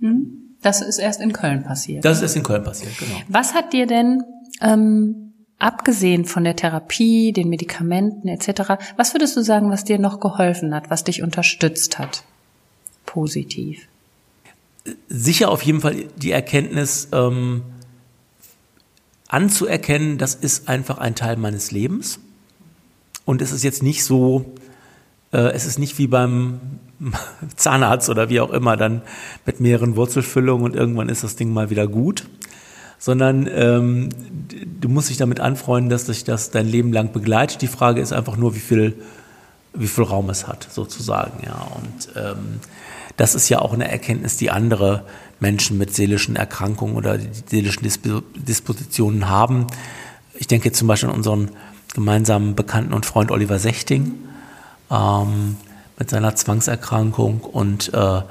Hm? 0.00 0.56
Das 0.60 0.82
ist 0.82 0.98
erst 0.98 1.20
in 1.20 1.32
Köln 1.32 1.64
passiert. 1.64 2.04
Das 2.04 2.18
ist 2.18 2.22
erst 2.22 2.36
in 2.36 2.42
Köln 2.42 2.64
passiert, 2.64 2.98
genau. 2.98 3.16
Was 3.28 3.54
hat 3.54 3.72
dir 3.72 3.86
denn, 3.86 4.22
ähm, 4.60 5.32
abgesehen 5.58 6.24
von 6.24 6.44
der 6.44 6.56
Therapie, 6.56 7.32
den 7.32 7.48
Medikamenten 7.48 8.28
etc., 8.28 8.74
was 8.96 9.14
würdest 9.14 9.36
du 9.36 9.42
sagen, 9.42 9.70
was 9.70 9.84
dir 9.84 9.98
noch 9.98 10.20
geholfen 10.20 10.74
hat, 10.74 10.90
was 10.90 11.04
dich 11.04 11.22
unterstützt 11.22 11.98
hat? 11.98 12.24
Positiv. 13.06 13.88
Sicher 15.08 15.50
auf 15.50 15.62
jeden 15.62 15.80
Fall 15.80 16.04
die 16.16 16.30
Erkenntnis, 16.30 17.08
ähm, 17.12 17.62
anzuerkennen, 19.28 20.18
das 20.18 20.34
ist 20.34 20.68
einfach 20.68 20.98
ein 20.98 21.14
Teil 21.14 21.36
meines 21.36 21.70
Lebens. 21.70 22.18
Und 23.24 23.42
es 23.42 23.52
ist 23.52 23.62
jetzt 23.62 23.82
nicht 23.82 24.04
so, 24.04 24.54
äh, 25.32 25.52
es 25.52 25.66
ist 25.66 25.78
nicht 25.78 25.98
wie 25.98 26.06
beim 26.06 26.60
Zahnarzt 27.56 28.08
oder 28.08 28.30
wie 28.30 28.40
auch 28.40 28.50
immer, 28.50 28.76
dann 28.76 29.02
mit 29.44 29.60
mehreren 29.60 29.96
Wurzelfüllungen 29.96 30.64
und 30.64 30.74
irgendwann 30.74 31.08
ist 31.08 31.24
das 31.24 31.36
Ding 31.36 31.52
mal 31.52 31.70
wieder 31.70 31.86
gut, 31.86 32.26
sondern 32.98 33.48
ähm, 33.52 34.08
du 34.80 34.88
musst 34.88 35.10
dich 35.10 35.18
damit 35.18 35.40
anfreunden, 35.40 35.90
dass 35.90 36.06
dich 36.06 36.24
das 36.24 36.50
dein 36.50 36.66
Leben 36.66 36.92
lang 36.92 37.12
begleitet. 37.12 37.62
Die 37.62 37.68
Frage 37.68 38.00
ist 38.00 38.12
einfach 38.12 38.36
nur, 38.36 38.54
wie 38.54 38.60
viel, 38.60 38.94
wie 39.74 39.86
viel 39.86 40.04
Raum 40.04 40.30
es 40.30 40.46
hat, 40.46 40.68
sozusagen. 40.70 41.44
Ja. 41.44 41.66
Und 41.76 42.08
ähm, 42.16 42.60
das 43.16 43.34
ist 43.34 43.48
ja 43.48 43.60
auch 43.60 43.72
eine 43.72 43.90
Erkenntnis, 43.90 44.36
die 44.36 44.50
andere 44.50 45.04
Menschen 45.40 45.78
mit 45.78 45.94
seelischen 45.94 46.36
Erkrankungen 46.36 46.96
oder 46.96 47.18
seelischen 47.46 47.88
Dispositionen 48.36 49.28
haben. 49.28 49.66
Ich 50.34 50.46
denke 50.46 50.72
zum 50.72 50.88
Beispiel 50.88 51.08
an 51.10 51.14
unseren 51.14 51.50
gemeinsamen 51.94 52.54
Bekannten 52.54 52.92
und 52.92 53.06
Freund 53.06 53.30
Oliver 53.30 53.58
Sechting. 53.58 54.14
Ähm, 54.90 55.56
mit 55.98 56.10
seiner 56.10 56.34
Zwangserkrankung 56.34 57.40
und 57.40 57.92
äh, 57.92 58.22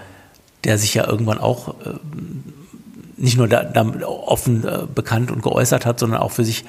der 0.64 0.78
sich 0.78 0.94
ja 0.94 1.08
irgendwann 1.08 1.38
auch 1.38 1.70
äh, 1.86 1.94
nicht 3.18 3.38
nur 3.38 3.48
da, 3.48 3.64
da 3.64 3.84
offen 4.06 4.64
äh, 4.64 4.88
bekannt 4.94 5.32
und 5.32 5.42
geäußert 5.42 5.86
hat, 5.86 6.00
sondern 6.00 6.22
auch 6.22 6.32
für 6.32 6.46
sich 6.46 6.66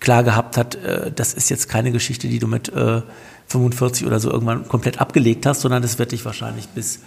klar 0.00 0.24
gehabt 0.24 0.56
hat, 0.56 0.74
äh, 0.76 1.12
das 1.12 1.34
ist 1.34 1.50
jetzt 1.50 1.68
keine 1.68 1.92
Geschichte, 1.92 2.26
die 2.26 2.38
du 2.38 2.48
mit 2.48 2.68
äh, 2.70 3.02
45 3.50 4.06
oder 4.06 4.20
so 4.20 4.30
irgendwann 4.30 4.66
komplett 4.68 5.00
abgelegt 5.00 5.46
hast, 5.46 5.60
sondern 5.60 5.82
das 5.82 5.98
wird 5.98 6.12
dich 6.12 6.24
wahrscheinlich 6.24 6.68
bis 6.68 7.00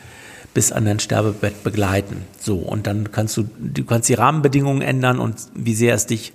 bis 0.54 0.72
an 0.72 0.86
dein 0.86 1.00
Sterbebett 1.00 1.64
begleiten. 1.64 2.26
So 2.40 2.58
und 2.58 2.86
dann 2.86 3.12
kannst 3.12 3.36
du 3.38 3.50
du 3.60 3.84
kannst 3.86 4.10
die 4.10 4.14
Rahmenbedingungen 4.14 4.82
ändern 4.82 5.20
und 5.20 5.36
wie 5.56 5.74
sehr 5.74 5.96
es 5.96 6.06
dich 6.06 6.34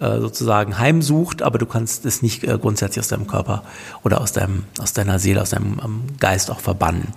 äh, 0.00 0.20
sozusagen 0.20 0.78
heimsucht, 0.78 1.42
aber 1.42 1.58
du 1.58 1.66
kannst 1.66 2.06
es 2.06 2.22
nicht 2.22 2.44
äh, 2.44 2.56
grundsätzlich 2.56 3.00
aus 3.00 3.08
deinem 3.08 3.26
Körper 3.26 3.64
oder 4.04 4.20
aus 4.20 4.30
deinem, 4.30 4.62
aus 4.78 4.92
deiner 4.92 5.18
Seele, 5.18 5.42
aus 5.42 5.50
deinem 5.50 5.80
ähm, 5.84 6.02
Geist 6.20 6.52
auch 6.52 6.60
verbannen. 6.60 7.08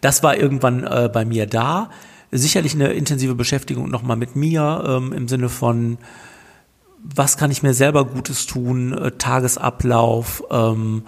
Das 0.00 0.22
war 0.22 0.36
irgendwann 0.36 0.84
äh, 0.84 1.10
bei 1.12 1.24
mir 1.24 1.46
da. 1.46 1.90
Sicherlich 2.30 2.74
eine 2.74 2.92
intensive 2.92 3.34
Beschäftigung 3.34 3.90
nochmal 3.90 4.16
mit 4.16 4.36
mir 4.36 4.84
ähm, 4.86 5.12
im 5.12 5.26
Sinne 5.26 5.48
von, 5.48 5.98
was 7.02 7.36
kann 7.36 7.50
ich 7.50 7.64
mir 7.64 7.74
selber 7.74 8.04
Gutes 8.04 8.46
tun, 8.46 9.10
Tagesablauf, 9.18 10.44
ähm, 10.52 11.02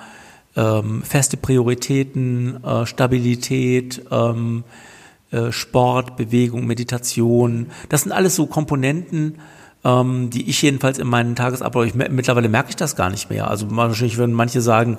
ähm, 0.56 1.02
feste 1.02 1.36
Prioritäten, 1.36 2.62
äh, 2.64 2.86
Stabilität, 2.86 4.02
ähm, 4.10 4.64
äh, 5.30 5.50
Sport, 5.50 6.16
Bewegung, 6.16 6.66
Meditation. 6.66 7.68
Das 7.88 8.02
sind 8.02 8.12
alles 8.12 8.36
so 8.36 8.46
Komponenten, 8.46 9.38
ähm, 9.84 10.30
die 10.30 10.48
ich 10.48 10.62
jedenfalls 10.62 10.98
in 10.98 11.08
meinen 11.08 11.34
Tagesablauf, 11.34 11.86
ich, 11.86 11.94
mittlerweile 11.94 12.48
merke 12.48 12.70
ich 12.70 12.76
das 12.76 12.94
gar 12.94 13.10
nicht 13.10 13.30
mehr. 13.30 13.48
Also 13.48 13.66
wahrscheinlich 13.70 14.16
würden 14.16 14.34
manche 14.34 14.60
sagen, 14.60 14.98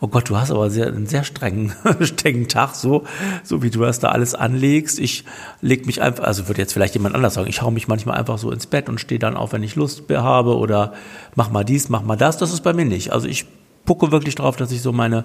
oh 0.00 0.08
Gott, 0.08 0.30
du 0.30 0.36
hast 0.36 0.50
aber 0.50 0.70
sehr, 0.70 0.86
einen 0.86 1.06
sehr 1.06 1.24
strengen, 1.24 1.72
strengen 2.00 2.48
Tag, 2.48 2.74
so, 2.74 3.04
so 3.42 3.62
wie 3.62 3.70
du 3.70 3.80
das 3.80 3.98
da 3.98 4.08
alles 4.08 4.34
anlegst. 4.34 4.98
Ich 5.00 5.24
leg 5.60 5.84
mich 5.86 6.00
einfach, 6.00 6.24
also 6.24 6.48
würde 6.48 6.62
jetzt 6.62 6.72
vielleicht 6.72 6.94
jemand 6.94 7.14
anders 7.14 7.34
sagen, 7.34 7.48
ich 7.48 7.60
hau 7.60 7.70
mich 7.70 7.88
manchmal 7.88 8.16
einfach 8.16 8.38
so 8.38 8.50
ins 8.50 8.66
Bett 8.66 8.88
und 8.88 9.00
stehe 9.00 9.18
dann 9.18 9.36
auf, 9.36 9.52
wenn 9.52 9.62
ich 9.62 9.76
Lust 9.76 10.04
habe 10.10 10.56
oder 10.56 10.94
mach 11.34 11.50
mal 11.50 11.64
dies, 11.64 11.88
mach 11.88 12.02
mal 12.02 12.16
das. 12.16 12.38
Das 12.38 12.52
ist 12.52 12.62
bei 12.62 12.72
mir 12.72 12.86
nicht. 12.86 13.12
Also 13.12 13.28
ich 13.28 13.46
gucke 13.86 14.12
wirklich 14.12 14.34
drauf, 14.34 14.56
dass 14.56 14.72
ich 14.72 14.82
so 14.82 14.92
meine 14.92 15.24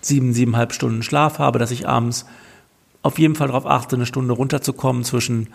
sieben, 0.00 0.32
siebeneinhalb 0.32 0.72
Stunden 0.72 1.02
Schlaf 1.02 1.38
habe, 1.38 1.58
dass 1.58 1.70
ich 1.70 1.88
abends 1.88 2.26
auf 3.02 3.18
jeden 3.18 3.34
Fall 3.34 3.48
darauf 3.48 3.66
achte, 3.66 3.96
eine 3.96 4.06
Stunde 4.06 4.34
runterzukommen 4.34 5.04
zwischen 5.04 5.48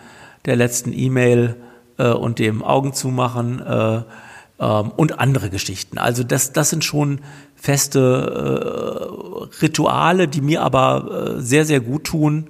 der 0.44 0.56
letzten 0.56 0.92
E-Mail 0.92 1.56
äh, 1.98 2.08
und 2.08 2.38
dem 2.38 2.62
Augen 2.62 2.92
zumachen 2.92 3.60
äh, 3.60 4.02
ähm, 4.60 4.92
und 4.96 5.18
andere 5.18 5.50
Geschichten. 5.50 5.98
Also 5.98 6.22
das, 6.22 6.52
das 6.52 6.70
sind 6.70 6.84
schon 6.84 7.20
feste 7.56 9.50
äh, 9.50 9.62
Rituale, 9.62 10.28
die 10.28 10.40
mir 10.40 10.62
aber 10.62 11.36
äh, 11.36 11.40
sehr, 11.40 11.64
sehr 11.64 11.80
gut 11.80 12.04
tun. 12.04 12.46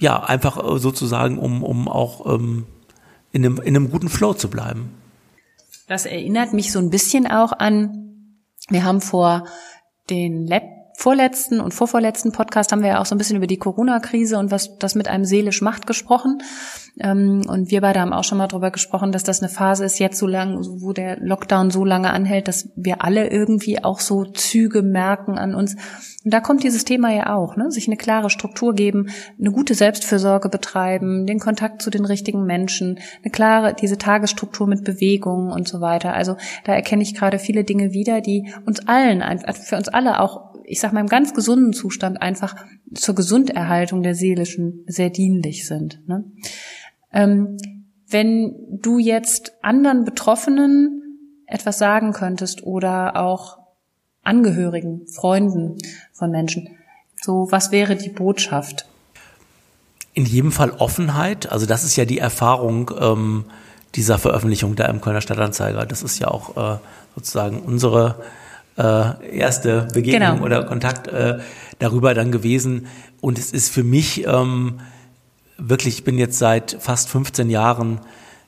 Ja, 0.00 0.22
einfach 0.22 0.56
äh, 0.56 0.78
sozusagen, 0.78 1.38
um, 1.38 1.62
um 1.62 1.88
auch 1.88 2.34
ähm, 2.34 2.66
in, 3.32 3.44
einem, 3.44 3.58
in 3.58 3.76
einem 3.76 3.90
guten 3.90 4.08
Flow 4.08 4.32
zu 4.32 4.48
bleiben. 4.48 4.90
Das 5.86 6.06
erinnert 6.06 6.52
mich 6.52 6.72
so 6.72 6.78
ein 6.78 6.90
bisschen 6.90 7.26
auch 7.26 7.52
an, 7.52 8.09
wir 8.70 8.84
haben 8.84 9.00
vor 9.00 9.44
den 10.08 10.46
Lab 10.46 10.79
vorletzten 11.00 11.60
und 11.60 11.72
vorvorletzten 11.72 12.30
Podcast 12.30 12.72
haben 12.72 12.82
wir 12.82 12.90
ja 12.90 13.00
auch 13.00 13.06
so 13.06 13.14
ein 13.14 13.18
bisschen 13.18 13.38
über 13.38 13.46
die 13.46 13.56
Corona-Krise 13.56 14.36
und 14.36 14.50
was 14.50 14.76
das 14.76 14.94
mit 14.94 15.08
einem 15.08 15.24
seelisch 15.24 15.62
macht 15.62 15.86
gesprochen. 15.86 16.42
Ähm, 17.00 17.42
und 17.48 17.70
wir 17.70 17.80
beide 17.80 18.00
haben 18.00 18.12
auch 18.12 18.24
schon 18.24 18.36
mal 18.36 18.48
darüber 18.48 18.70
gesprochen, 18.70 19.10
dass 19.10 19.22
das 19.22 19.40
eine 19.40 19.48
Phase 19.48 19.86
ist 19.86 19.98
jetzt 19.98 20.18
so 20.18 20.26
lang, 20.26 20.58
wo 20.60 20.92
der 20.92 21.18
Lockdown 21.18 21.70
so 21.70 21.86
lange 21.86 22.10
anhält, 22.10 22.48
dass 22.48 22.68
wir 22.76 23.02
alle 23.02 23.30
irgendwie 23.30 23.82
auch 23.82 23.98
so 23.98 24.26
Züge 24.26 24.82
merken 24.82 25.38
an 25.38 25.54
uns. 25.54 25.74
Und 26.22 26.34
da 26.34 26.40
kommt 26.40 26.64
dieses 26.64 26.84
Thema 26.84 27.10
ja 27.10 27.34
auch, 27.34 27.56
ne? 27.56 27.70
sich 27.70 27.86
eine 27.86 27.96
klare 27.96 28.28
Struktur 28.28 28.74
geben, 28.74 29.08
eine 29.38 29.52
gute 29.52 29.72
Selbstfürsorge 29.72 30.50
betreiben, 30.50 31.24
den 31.24 31.38
Kontakt 31.38 31.80
zu 31.80 31.88
den 31.88 32.04
richtigen 32.04 32.44
Menschen, 32.44 32.98
eine 33.22 33.30
klare, 33.30 33.72
diese 33.72 33.96
Tagesstruktur 33.96 34.66
mit 34.66 34.84
Bewegungen 34.84 35.50
und 35.50 35.66
so 35.66 35.80
weiter. 35.80 36.12
Also 36.12 36.36
da 36.64 36.74
erkenne 36.74 37.02
ich 37.02 37.14
gerade 37.14 37.38
viele 37.38 37.64
Dinge 37.64 37.92
wieder, 37.94 38.20
die 38.20 38.52
uns 38.66 38.86
allen, 38.86 39.22
für 39.54 39.76
uns 39.76 39.88
alle 39.88 40.20
auch 40.20 40.49
ich 40.70 40.78
sag 40.78 40.92
mal, 40.92 41.00
im 41.00 41.08
ganz 41.08 41.34
gesunden 41.34 41.72
Zustand 41.72 42.22
einfach 42.22 42.54
zur 42.94 43.16
Gesunderhaltung 43.16 44.02
der 44.04 44.14
seelischen 44.14 44.84
sehr 44.86 45.10
dienlich 45.10 45.66
sind. 45.66 46.00
Ne? 46.06 46.24
Ähm, 47.12 47.56
wenn 48.08 48.54
du 48.70 48.98
jetzt 48.98 49.52
anderen 49.62 50.04
Betroffenen 50.04 51.18
etwas 51.46 51.78
sagen 51.78 52.12
könntest 52.12 52.62
oder 52.62 53.16
auch 53.16 53.58
Angehörigen, 54.22 55.08
Freunden 55.08 55.76
von 56.12 56.30
Menschen, 56.30 56.68
so 57.20 57.48
was 57.50 57.72
wäre 57.72 57.96
die 57.96 58.10
Botschaft? 58.10 58.86
In 60.14 60.24
jedem 60.24 60.52
Fall 60.52 60.70
Offenheit. 60.70 61.50
Also 61.50 61.66
das 61.66 61.82
ist 61.82 61.96
ja 61.96 62.04
die 62.04 62.18
Erfahrung 62.18 62.92
ähm, 63.00 63.44
dieser 63.96 64.18
Veröffentlichung 64.18 64.76
da 64.76 64.86
im 64.86 65.00
Kölner 65.00 65.20
Stadtanzeiger. 65.20 65.84
Das 65.84 66.02
ist 66.02 66.20
ja 66.20 66.28
auch 66.28 66.56
äh, 66.56 66.78
sozusagen 67.16 67.60
unsere 67.60 68.22
äh, 68.80 69.36
erste 69.36 69.88
Begegnung 69.92 70.36
genau. 70.36 70.44
oder 70.44 70.64
Kontakt 70.64 71.06
äh, 71.08 71.38
darüber 71.78 72.14
dann 72.14 72.32
gewesen. 72.32 72.86
Und 73.20 73.38
es 73.38 73.52
ist 73.52 73.72
für 73.72 73.84
mich 73.84 74.26
ähm, 74.26 74.80
wirklich, 75.58 75.98
ich 75.98 76.04
bin 76.04 76.18
jetzt 76.18 76.38
seit 76.38 76.76
fast 76.80 77.08
15 77.10 77.50
Jahren 77.50 78.00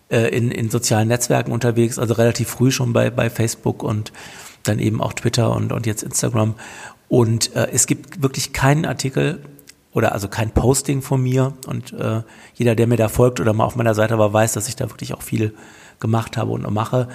äh, 0.08 0.28
in, 0.28 0.50
in 0.50 0.70
sozialen 0.70 1.08
Netzwerken 1.08 1.52
unterwegs, 1.52 1.98
also 1.98 2.14
relativ 2.14 2.48
früh 2.48 2.70
schon 2.70 2.92
bei, 2.92 3.10
bei 3.10 3.30
Facebook 3.30 3.82
und 3.82 4.12
dann 4.62 4.78
eben 4.78 5.02
auch 5.02 5.12
Twitter 5.12 5.54
und, 5.54 5.72
und 5.72 5.86
jetzt 5.86 6.02
Instagram. 6.02 6.54
Und 7.08 7.54
äh, 7.54 7.68
es 7.72 7.86
gibt 7.86 8.22
wirklich 8.22 8.52
keinen 8.52 8.86
Artikel, 8.86 9.40
oder 9.92 10.12
also 10.12 10.28
kein 10.28 10.50
Posting 10.50 11.02
von 11.02 11.22
mir. 11.22 11.52
Und 11.66 11.92
äh, 11.92 12.22
jeder, 12.54 12.74
der 12.74 12.86
mir 12.86 12.96
da 12.96 13.08
folgt 13.08 13.40
oder 13.40 13.52
mal 13.52 13.64
auf 13.64 13.76
meiner 13.76 13.94
Seite 13.94 14.18
war, 14.18 14.32
weiß, 14.32 14.52
dass 14.52 14.68
ich 14.68 14.76
da 14.76 14.90
wirklich 14.90 15.14
auch 15.14 15.22
viel 15.22 15.54
gemacht 16.02 16.36
habe 16.36 16.50
und 16.50 16.70
mache, 16.70 17.08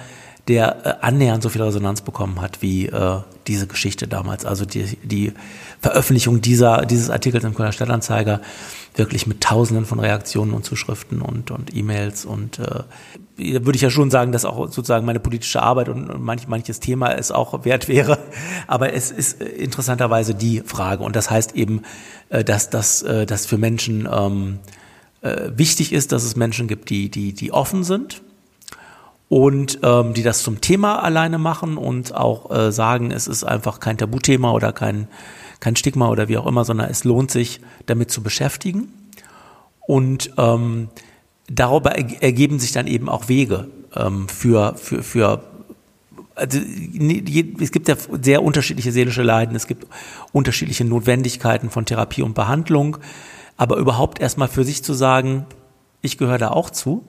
der 0.48 0.86
äh, 0.86 0.94
annähernd 1.06 1.42
so 1.42 1.50
viel 1.50 1.62
Resonanz 1.62 2.00
bekommen 2.00 2.40
hat 2.40 2.62
wie 2.62 2.86
äh, 2.86 3.20
diese 3.46 3.66
Geschichte 3.66 4.08
damals. 4.08 4.44
Also 4.44 4.64
die, 4.64 4.84
die 5.02 5.32
Veröffentlichung 5.80 6.40
dieser, 6.40 6.86
dieses 6.86 7.10
Artikels 7.10 7.44
im 7.44 7.54
Kölner 7.54 7.72
Stadtanzeiger 7.72 8.40
wirklich 8.94 9.26
mit 9.26 9.42
Tausenden 9.42 9.84
von 9.84 10.00
Reaktionen 10.00 10.52
und 10.52 10.64
Zuschriften 10.64 11.20
und, 11.20 11.50
und 11.50 11.74
E-Mails 11.76 12.24
und 12.24 12.58
äh, 12.58 12.82
würde 13.36 13.76
ich 13.76 13.82
ja 13.82 13.90
schon 13.90 14.10
sagen, 14.10 14.32
dass 14.32 14.44
auch 14.44 14.72
sozusagen 14.72 15.06
meine 15.06 15.20
politische 15.20 15.62
Arbeit 15.62 15.88
und 15.88 16.20
manch, 16.20 16.48
manches 16.48 16.80
Thema 16.80 17.12
es 17.12 17.30
auch 17.30 17.64
wert 17.64 17.86
wäre. 17.86 18.18
Aber 18.66 18.92
es 18.92 19.12
ist 19.12 19.40
interessanterweise 19.40 20.34
die 20.34 20.62
Frage. 20.66 21.04
Und 21.04 21.14
das 21.14 21.30
heißt 21.30 21.54
eben, 21.54 21.82
äh, 22.30 22.42
dass 22.42 22.70
das 22.70 23.02
äh, 23.02 23.26
dass 23.26 23.46
für 23.46 23.58
Menschen 23.58 24.08
ähm, 24.10 24.58
äh, 25.20 25.50
wichtig 25.54 25.92
ist, 25.92 26.10
dass 26.10 26.24
es 26.24 26.34
Menschen 26.34 26.66
gibt, 26.66 26.90
die, 26.90 27.10
die, 27.10 27.34
die 27.34 27.52
offen 27.52 27.84
sind 27.84 28.22
und 29.28 29.80
ähm, 29.82 30.14
die 30.14 30.22
das 30.22 30.42
zum 30.42 30.60
Thema 30.60 31.02
alleine 31.02 31.38
machen 31.38 31.76
und 31.76 32.14
auch 32.14 32.50
äh, 32.50 32.72
sagen, 32.72 33.10
es 33.10 33.26
ist 33.26 33.44
einfach 33.44 33.78
kein 33.80 33.98
Tabuthema 33.98 34.52
oder 34.52 34.72
kein, 34.72 35.08
kein 35.60 35.76
Stigma 35.76 36.08
oder 36.08 36.28
wie 36.28 36.38
auch 36.38 36.46
immer, 36.46 36.64
sondern 36.64 36.88
es 36.90 37.04
lohnt 37.04 37.30
sich, 37.30 37.60
damit 37.86 38.10
zu 38.10 38.22
beschäftigen. 38.22 38.92
Und 39.86 40.30
ähm, 40.38 40.88
darüber 41.46 41.92
ergeben 41.92 42.58
sich 42.58 42.72
dann 42.72 42.86
eben 42.86 43.08
auch 43.08 43.28
Wege 43.28 43.68
ähm, 43.94 44.28
für, 44.28 44.74
für, 44.76 45.02
für 45.02 45.42
also 46.34 46.58
es 46.58 47.72
gibt 47.72 47.88
ja 47.88 47.96
sehr 48.22 48.42
unterschiedliche 48.42 48.92
seelische 48.92 49.22
Leiden, 49.22 49.56
es 49.56 49.66
gibt 49.66 49.86
unterschiedliche 50.32 50.84
Notwendigkeiten 50.84 51.68
von 51.68 51.84
Therapie 51.84 52.22
und 52.22 52.34
Behandlung, 52.34 52.98
aber 53.56 53.76
überhaupt 53.76 54.20
erstmal 54.20 54.48
für 54.48 54.64
sich 54.64 54.84
zu 54.84 54.94
sagen, 54.94 55.46
ich 56.00 56.16
gehöre 56.16 56.38
da 56.38 56.50
auch 56.50 56.70
zu. 56.70 57.04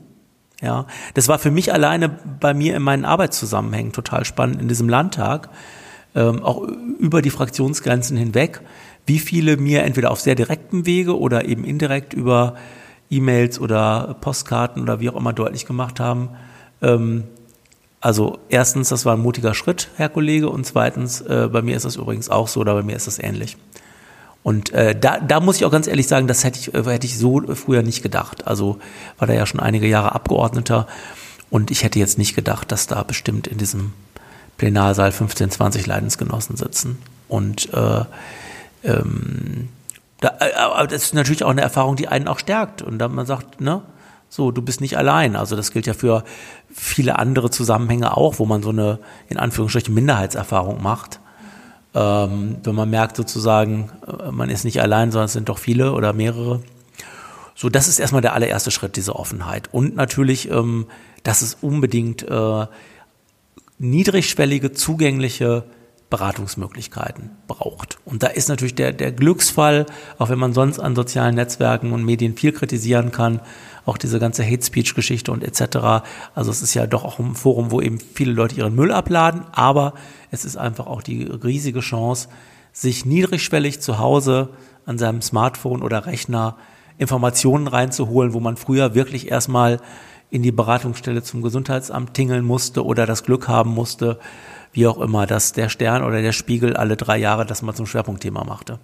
Ja, 0.61 0.87
das 1.13 1.27
war 1.29 1.39
für 1.39 1.51
mich 1.51 1.71
alleine 1.71 2.09
bei 2.09 2.53
mir 2.53 2.75
in 2.75 2.81
meinen 2.81 3.05
Arbeitszusammenhängen 3.05 3.93
total 3.93 4.25
spannend 4.25 4.61
in 4.61 4.67
diesem 4.67 4.89
Landtag, 4.89 5.49
ähm, 6.15 6.43
auch 6.43 6.61
über 6.63 7.21
die 7.21 7.29
Fraktionsgrenzen 7.29 8.17
hinweg, 8.17 8.61
wie 9.05 9.19
viele 9.19 9.55
mir 9.57 9.83
entweder 9.83 10.11
auf 10.11 10.19
sehr 10.19 10.35
direktem 10.35 10.85
Wege 10.85 11.17
oder 11.17 11.45
eben 11.45 11.63
indirekt 11.63 12.13
über 12.13 12.55
E-Mails 13.09 13.59
oder 13.59 14.17
Postkarten 14.19 14.81
oder 14.81 14.99
wie 14.99 15.09
auch 15.09 15.15
immer 15.15 15.33
deutlich 15.33 15.65
gemacht 15.65 15.99
haben. 15.99 16.29
Ähm, 16.81 17.23
also 18.01 18.39
erstens, 18.49 18.89
das 18.89 19.05
war 19.05 19.15
ein 19.15 19.21
mutiger 19.21 19.53
Schritt, 19.53 19.89
Herr 19.95 20.09
Kollege, 20.09 20.49
und 20.49 20.65
zweitens, 20.65 21.21
äh, 21.21 21.49
bei 21.51 21.61
mir 21.61 21.75
ist 21.75 21.85
das 21.85 21.97
übrigens 21.97 22.29
auch 22.29 22.47
so, 22.47 22.61
oder 22.61 22.73
bei 22.73 22.83
mir 22.83 22.95
ist 22.95 23.07
das 23.07 23.19
ähnlich. 23.19 23.57
Und 24.41 24.71
äh, 24.71 24.97
da, 24.97 25.19
da 25.19 25.39
muss 25.39 25.57
ich 25.57 25.65
auch 25.65 25.71
ganz 25.71 25.87
ehrlich 25.87 26.07
sagen, 26.07 26.27
das 26.27 26.43
hätte 26.43 26.59
ich, 26.59 26.73
äh, 26.73 26.83
hätte 26.83 27.05
ich 27.05 27.17
so 27.17 27.41
früher 27.55 27.83
nicht 27.83 28.01
gedacht. 28.01 28.47
Also 28.47 28.79
war 29.17 29.27
da 29.27 29.33
ja 29.33 29.45
schon 29.45 29.59
einige 29.59 29.87
Jahre 29.87 30.13
Abgeordneter 30.13 30.87
und 31.49 31.71
ich 31.71 31.83
hätte 31.83 31.99
jetzt 31.99 32.17
nicht 32.17 32.35
gedacht, 32.35 32.71
dass 32.71 32.87
da 32.87 33.03
bestimmt 33.03 33.47
in 33.47 33.57
diesem 33.57 33.93
Plenarsaal 34.57 35.11
15, 35.11 35.51
20 35.51 35.87
Leidensgenossen 35.87 36.57
sitzen. 36.57 36.99
Und 37.27 37.73
äh, 37.73 38.03
ähm, 38.83 39.69
da, 40.21 40.35
äh, 40.39 40.53
aber 40.53 40.87
das 40.87 41.03
ist 41.03 41.13
natürlich 41.13 41.43
auch 41.43 41.49
eine 41.49 41.61
Erfahrung, 41.61 41.95
die 41.95 42.07
einen 42.07 42.27
auch 42.27 42.39
stärkt. 42.39 42.81
Und 42.81 42.99
dann 42.99 43.13
man 43.13 43.25
sagt, 43.25 43.61
ne, 43.61 43.81
so, 44.29 44.51
du 44.51 44.61
bist 44.61 44.79
nicht 44.79 44.97
allein. 44.97 45.35
Also 45.35 45.55
das 45.55 45.71
gilt 45.71 45.87
ja 45.87 45.93
für 45.93 46.23
viele 46.71 47.17
andere 47.17 47.49
Zusammenhänge 47.49 48.15
auch, 48.15 48.39
wo 48.39 48.45
man 48.45 48.61
so 48.61 48.69
eine, 48.69 48.99
in 49.27 49.37
Anführungsstrichen, 49.37 49.93
Minderheitserfahrung 49.93 50.83
macht. 50.83 51.19
Ähm, 51.95 52.57
wenn 52.63 52.75
man 52.75 52.89
merkt 52.89 53.17
sozusagen, 53.17 53.89
äh, 54.07 54.31
man 54.31 54.49
ist 54.49 54.63
nicht 54.63 54.81
allein, 54.81 55.11
sondern 55.11 55.25
es 55.25 55.33
sind 55.33 55.49
doch 55.49 55.57
viele 55.57 55.93
oder 55.93 56.13
mehrere. 56.13 56.61
So, 57.55 57.69
das 57.69 57.87
ist 57.87 57.99
erstmal 57.99 58.21
der 58.21 58.33
allererste 58.33 58.71
Schritt, 58.71 58.95
diese 58.95 59.15
Offenheit. 59.15 59.73
Und 59.73 59.95
natürlich, 59.95 60.49
ähm, 60.49 60.85
dass 61.23 61.41
es 61.41 61.57
unbedingt 61.61 62.23
äh, 62.23 62.67
niedrigschwellige, 63.79 64.71
zugängliche 64.71 65.63
Beratungsmöglichkeiten 66.09 67.31
braucht. 67.47 67.99
Und 68.05 68.23
da 68.23 68.27
ist 68.27 68.49
natürlich 68.49 68.75
der, 68.75 68.93
der 68.93 69.11
Glücksfall, 69.11 69.85
auch 70.17 70.29
wenn 70.29 70.39
man 70.39 70.53
sonst 70.53 70.79
an 70.79 70.95
sozialen 70.95 71.35
Netzwerken 71.35 71.91
und 71.91 72.03
Medien 72.03 72.35
viel 72.35 72.51
kritisieren 72.51 73.11
kann, 73.11 73.41
auch 73.89 73.97
diese 73.97 74.19
ganze 74.19 74.45
Hate 74.45 74.63
Speech 74.63 74.95
Geschichte 74.95 75.31
und 75.31 75.43
etc. 75.43 76.05
Also 76.35 76.51
es 76.51 76.61
ist 76.61 76.73
ja 76.73 76.87
doch 76.87 77.03
auch 77.03 77.19
ein 77.19 77.35
Forum, 77.35 77.71
wo 77.71 77.81
eben 77.81 77.99
viele 77.99 78.31
Leute 78.31 78.55
ihren 78.55 78.75
Müll 78.75 78.91
abladen, 78.91 79.41
aber 79.51 79.93
es 80.31 80.45
ist 80.45 80.55
einfach 80.55 80.87
auch 80.87 81.01
die 81.01 81.23
riesige 81.23 81.81
Chance, 81.81 82.29
sich 82.71 83.05
niedrigschwellig 83.05 83.81
zu 83.81 83.99
Hause 83.99 84.49
an 84.85 84.97
seinem 84.97 85.21
Smartphone 85.21 85.81
oder 85.81 86.05
Rechner 86.05 86.55
Informationen 86.97 87.67
reinzuholen, 87.67 88.33
wo 88.33 88.39
man 88.39 88.57
früher 88.57 88.93
wirklich 88.93 89.29
erstmal 89.29 89.79
in 90.29 90.43
die 90.43 90.51
Beratungsstelle 90.51 91.23
zum 91.23 91.41
Gesundheitsamt 91.41 92.13
tingeln 92.13 92.45
musste 92.45 92.85
oder 92.85 93.05
das 93.05 93.23
Glück 93.23 93.47
haben 93.47 93.71
musste, 93.71 94.19
wie 94.71 94.85
auch 94.85 94.99
immer, 94.99 95.25
dass 95.25 95.53
der 95.53 95.69
Stern 95.69 96.03
oder 96.03 96.21
der 96.21 96.33
Spiegel 96.33 96.77
alle 96.77 96.95
drei 96.95 97.17
Jahre 97.17 97.45
das 97.45 97.61
mal 97.61 97.73
zum 97.73 97.87
Schwerpunktthema 97.87 98.43
machte. 98.43 98.79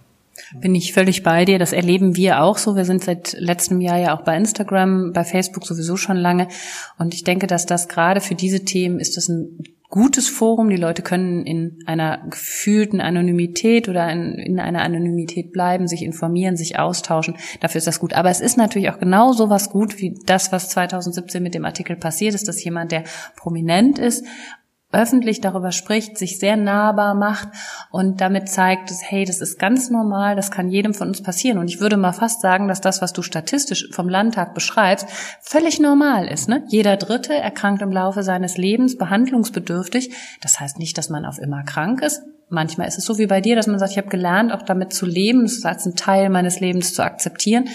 Bin 0.60 0.76
ich 0.76 0.93
völlig 0.93 1.24
bei 1.24 1.45
dir. 1.45 1.60
Das 1.60 1.71
erleben 1.71 2.15
wir 2.15 2.41
auch 2.41 2.58
so. 2.58 2.76
Wir 2.76 2.86
sind 2.86 3.04
seit 3.04 3.34
letztem 3.39 3.80
Jahr 3.80 3.98
ja 3.98 4.17
auch 4.17 4.24
bei 4.24 4.36
Instagram, 4.36 5.13
bei 5.13 5.24
Facebook 5.24 5.65
sowieso 5.65 5.95
schon 5.98 6.17
lange. 6.17 6.48
Und 6.98 7.13
ich 7.13 7.24
denke, 7.24 7.48
dass 7.48 7.65
das 7.65 7.88
gerade 7.88 8.21
für 8.21 8.36
diese 8.36 8.65
Themen 8.65 9.00
ist 9.00 9.17
das 9.17 9.30
ein 9.30 9.63
gutes 9.89 10.28
Forum. 10.28 10.69
Die 10.69 10.76
Leute 10.76 11.02
können 11.02 11.45
in 11.45 11.80
einer 11.86 12.26
gefühlten 12.30 13.00
Anonymität 13.00 13.88
oder 13.88 14.12
in, 14.12 14.34
in, 14.34 14.60
einer 14.60 14.82
Anonymität 14.82 15.54
bleiben, 15.54 15.88
sich 15.88 16.04
informieren, 16.04 16.58
sich 16.58 16.78
austauschen. 16.78 17.36
Dafür 17.62 17.80
ist 17.80 17.88
das 17.88 18.02
gut. 18.02 18.13
Aber 18.13 18.30
es 18.30 18.41
ist 18.41 18.58
natürlich 18.58 18.89
auch 18.89 19.00
genau 19.00 19.32
so 19.32 19.50
was 19.50 19.69
gut 19.69 20.00
wie 20.00 20.19
das, 20.26 20.52
was 20.52 20.67
2017 20.69 21.41
mit 21.41 21.54
dem 21.54 21.63
Artikel 21.63 21.95
passiert 21.95 22.36
ist, 22.36 22.48
dass 22.50 22.62
jemand, 22.62 22.91
der 22.91 23.06
prominent 23.38 23.98
ist 23.98 24.26
öffentlich 24.96 25.42
darüber 25.42 25.72
spricht, 25.72 26.18
sich 26.18 26.40
sehr 26.40 26.58
nahbar 26.58 27.14
macht 27.14 27.50
und 27.92 28.22
damit 28.22 28.50
zeigt, 28.50 28.90
dass, 28.90 29.04
hey, 29.04 29.26
das 29.26 29.42
ist 29.42 29.60
ganz 29.60 29.90
normal, 29.90 30.36
das 30.36 30.52
kann 30.52 30.70
jedem 30.70 30.94
von 30.94 31.10
uns 31.10 31.22
passieren. 31.22 31.58
Und 31.58 31.68
ich 31.68 31.80
würde 31.80 31.98
mal 31.98 32.14
fast 32.14 32.42
sagen, 32.42 32.68
dass 32.68 32.82
das, 32.82 33.02
was 33.02 33.14
du 33.14 33.22
statistisch 33.22 33.90
vom 33.92 34.10
Landtag 34.10 34.54
beschreibst, 34.54 35.08
völlig 35.42 35.80
normal 35.80 36.28
ist. 36.28 36.48
Ne? 36.50 36.64
Jeder 36.70 36.98
Dritte 36.98 37.34
erkrankt 37.34 37.82
im 37.82 37.92
Laufe 37.92 38.24
seines 38.24 38.58
Lebens 38.58 38.98
behandlungsbedürftig. 38.98 40.16
Das 40.42 40.60
heißt 40.60 40.80
nicht, 40.80 40.98
dass 40.98 41.10
man 41.10 41.26
auf 41.26 41.40
immer 41.40 41.64
krank 41.64 42.02
ist. 42.02 42.22
Manchmal 42.50 42.88
ist 42.88 42.98
es 42.98 43.06
so 43.06 43.18
wie 43.18 43.26
bei 43.26 43.42
dir, 43.42 43.56
dass 43.56 43.68
man 43.68 43.80
sagt, 43.80 43.92
ich 43.92 43.98
habe 43.98 44.10
gelernt, 44.10 44.52
auch 44.52 44.62
damit 44.62 44.94
zu 44.94 45.06
leben, 45.06 45.44
das 45.44 45.66
als 45.66 45.86
ein 45.86 45.96
Teil 45.96 46.30
meines 46.30 46.60
Lebens 46.60 46.94
zu 46.94 47.04
akzeptieren. 47.04 47.66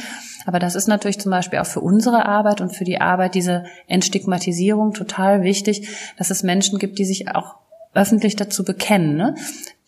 Aber 0.46 0.58
das 0.58 0.74
ist 0.74 0.86
natürlich 0.86 1.18
zum 1.18 1.30
Beispiel 1.30 1.58
auch 1.58 1.66
für 1.66 1.80
unsere 1.80 2.26
Arbeit 2.26 2.60
und 2.60 2.74
für 2.74 2.84
die 2.84 3.00
Arbeit 3.00 3.34
diese 3.34 3.64
Entstigmatisierung 3.88 4.94
total 4.94 5.42
wichtig, 5.42 5.88
dass 6.16 6.30
es 6.30 6.42
Menschen 6.42 6.78
gibt, 6.78 6.98
die 6.98 7.04
sich 7.04 7.28
auch 7.28 7.56
öffentlich 7.94 8.36
dazu 8.36 8.64
bekennen. 8.64 9.16
Ne? 9.16 9.34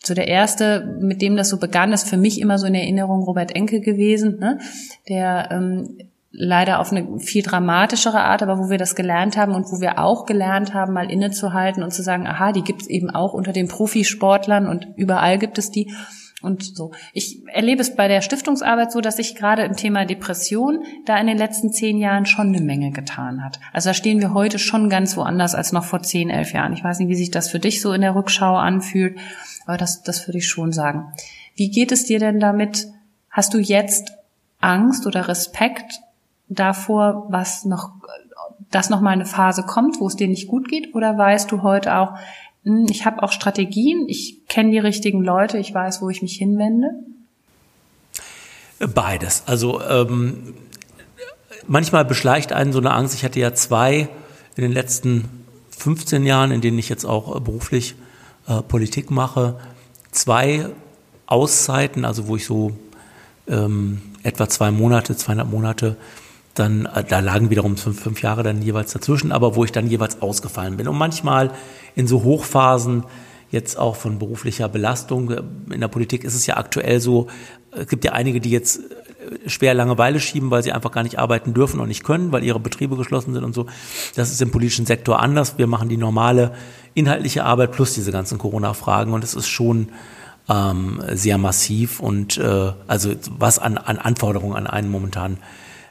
So 0.03 0.13
der 0.13 0.27
erste, 0.27 0.97
mit 0.99 1.21
dem 1.21 1.37
das 1.37 1.49
so 1.49 1.57
begann, 1.57 1.93
ist 1.93 2.07
für 2.07 2.17
mich 2.17 2.41
immer 2.41 2.57
so 2.57 2.67
in 2.67 2.75
Erinnerung 2.75 3.23
Robert 3.23 3.55
Enke 3.55 3.79
gewesen, 3.79 4.37
ne? 4.39 4.59
der 5.07 5.49
ähm, 5.51 5.97
leider 6.33 6.79
auf 6.79 6.91
eine 6.91 7.19
viel 7.19 7.43
dramatischere 7.43 8.19
Art, 8.19 8.41
aber 8.41 8.57
wo 8.57 8.69
wir 8.69 8.79
das 8.79 8.95
gelernt 8.95 9.37
haben 9.37 9.53
und 9.53 9.71
wo 9.71 9.79
wir 9.79 9.99
auch 9.99 10.25
gelernt 10.25 10.73
haben, 10.73 10.93
mal 10.93 11.09
innezuhalten 11.09 11.83
und 11.83 11.93
zu 11.93 12.01
sagen, 12.01 12.27
aha, 12.27 12.51
die 12.51 12.63
gibt 12.63 12.81
es 12.81 12.87
eben 12.87 13.11
auch 13.11 13.33
unter 13.33 13.53
den 13.53 13.67
Profisportlern 13.67 14.67
und 14.67 14.87
überall 14.95 15.37
gibt 15.37 15.59
es 15.59 15.69
die 15.69 15.93
und 16.41 16.75
so. 16.75 16.91
Ich 17.13 17.47
erlebe 17.47 17.81
es 17.81 17.95
bei 17.95 18.07
der 18.07 18.21
Stiftungsarbeit 18.21 18.91
so, 18.91 18.99
dass 18.99 19.17
sich 19.17 19.35
gerade 19.35 19.63
im 19.63 19.77
Thema 19.77 20.05
Depression 20.05 20.83
da 21.05 21.17
in 21.17 21.27
den 21.27 21.37
letzten 21.37 21.71
zehn 21.71 21.97
Jahren 21.97 22.25
schon 22.25 22.47
eine 22.47 22.61
Menge 22.61 22.91
getan 22.91 23.45
hat. 23.45 23.59
Also 23.71 23.91
da 23.91 23.93
stehen 23.93 24.19
wir 24.19 24.33
heute 24.33 24.59
schon 24.59 24.89
ganz 24.89 25.15
woanders 25.15 25.55
als 25.55 25.71
noch 25.71 25.85
vor 25.85 26.01
zehn, 26.01 26.29
elf 26.29 26.51
Jahren. 26.51 26.73
Ich 26.73 26.83
weiß 26.83 26.99
nicht, 26.99 27.09
wie 27.09 27.15
sich 27.15 27.31
das 27.31 27.49
für 27.49 27.59
dich 27.59 27.79
so 27.79 27.93
in 27.93 28.01
der 28.01 28.15
Rückschau 28.15 28.55
anfühlt, 28.55 29.17
aber 29.65 29.77
das, 29.77 30.01
das 30.03 30.27
würde 30.27 30.39
ich 30.39 30.49
schon 30.49 30.73
sagen. 30.73 31.13
Wie 31.55 31.69
geht 31.69 31.91
es 31.91 32.05
dir 32.05 32.19
denn 32.19 32.39
damit? 32.39 32.87
Hast 33.29 33.53
du 33.53 33.59
jetzt 33.59 34.13
Angst 34.59 35.07
oder 35.07 35.27
Respekt 35.27 36.01
davor, 36.53 37.27
was 37.29 37.65
noch, 37.65 37.91
dass 38.71 38.89
noch 38.89 39.01
mal 39.01 39.11
eine 39.11 39.25
Phase 39.25 39.63
kommt, 39.63 39.99
wo 39.99 40.07
es 40.07 40.15
dir 40.15 40.27
nicht 40.27 40.47
gut 40.47 40.67
geht? 40.67 40.93
Oder 40.95 41.17
weißt 41.17 41.51
du 41.51 41.61
heute 41.61 41.97
auch, 41.97 42.13
hm, 42.63 42.87
ich 42.89 43.05
habe 43.05 43.23
auch 43.23 43.31
Strategien, 43.31 44.05
ich 44.07 44.47
kenne 44.47 44.71
die 44.71 44.79
richtigen 44.79 45.23
Leute, 45.23 45.57
ich 45.57 45.73
weiß, 45.73 46.01
wo 46.01 46.09
ich 46.09 46.21
mich 46.21 46.35
hinwende? 46.35 46.91
Beides. 48.93 49.43
Also 49.45 49.81
ähm, 49.81 50.55
manchmal 51.67 52.05
beschleicht 52.05 52.51
einen 52.51 52.73
so 52.73 52.79
eine 52.79 52.91
Angst. 52.91 53.15
Ich 53.15 53.23
hatte 53.23 53.39
ja 53.39 53.53
zwei 53.53 54.09
in 54.55 54.63
den 54.63 54.71
letzten 54.71 55.29
15 55.77 56.25
Jahren, 56.25 56.51
in 56.51 56.61
denen 56.61 56.79
ich 56.79 56.89
jetzt 56.89 57.05
auch 57.05 57.39
beruflich 57.39 57.95
äh, 58.47 58.61
Politik 58.61 59.11
mache, 59.11 59.59
zwei 60.11 60.67
Auszeiten, 61.25 62.05
also 62.05 62.27
wo 62.27 62.35
ich 62.35 62.45
so 62.45 62.73
ähm, 63.47 64.01
etwa 64.23 64.47
zwei 64.47 64.71
Monate, 64.71 65.15
zweieinhalb 65.15 65.49
Monate 65.49 65.97
dann, 66.53 66.85
äh, 66.85 67.03
da 67.03 67.19
lagen 67.19 67.49
wiederum 67.49 67.77
fünf, 67.77 68.01
fünf 68.01 68.21
Jahre 68.21 68.43
dann 68.43 68.61
jeweils 68.61 68.93
dazwischen, 68.93 69.31
aber 69.31 69.55
wo 69.55 69.63
ich 69.63 69.71
dann 69.71 69.87
jeweils 69.87 70.21
ausgefallen 70.21 70.77
bin. 70.77 70.87
Und 70.87 70.97
manchmal 70.97 71.51
in 71.95 72.07
so 72.07 72.23
Hochphasen 72.23 73.03
jetzt 73.51 73.77
auch 73.77 73.95
von 73.95 74.17
beruflicher 74.17 74.67
Belastung. 74.67 75.31
In 75.71 75.79
der 75.79 75.87
Politik 75.87 76.23
ist 76.23 76.33
es 76.33 76.47
ja 76.47 76.57
aktuell 76.57 76.99
so, 76.99 77.27
es 77.71 77.87
gibt 77.87 78.03
ja 78.03 78.13
einige, 78.13 78.39
die 78.39 78.49
jetzt 78.49 78.81
schwer 79.47 79.73
Langeweile 79.73 80.19
schieben, 80.19 80.51
weil 80.51 80.63
sie 80.63 80.71
einfach 80.71 80.91
gar 80.91 81.03
nicht 81.03 81.19
arbeiten 81.19 81.53
dürfen 81.53 81.79
und 81.79 81.87
nicht 81.87 82.03
können, 82.03 82.31
weil 82.31 82.43
ihre 82.43 82.59
Betriebe 82.59 82.97
geschlossen 82.97 83.33
sind 83.33 83.43
und 83.43 83.53
so. 83.53 83.67
Das 84.15 84.31
ist 84.31 84.41
im 84.41 84.51
politischen 84.51 84.85
Sektor 84.85 85.19
anders. 85.19 85.57
Wir 85.57 85.67
machen 85.67 85.89
die 85.89 85.97
normale 85.97 86.53
inhaltliche 86.93 87.43
Arbeit 87.43 87.71
plus 87.71 87.93
diese 87.93 88.11
ganzen 88.11 88.37
Corona-Fragen 88.37 89.13
und 89.13 89.23
es 89.23 89.33
ist 89.33 89.47
schon 89.47 89.89
ähm, 90.49 91.01
sehr 91.11 91.37
massiv 91.37 91.99
und 91.99 92.37
äh, 92.37 92.73
also 92.87 93.13
was 93.37 93.59
an, 93.59 93.77
an 93.77 93.97
Anforderungen 93.97 94.55
an 94.55 94.67
einen 94.67 94.89
momentan 94.89 95.37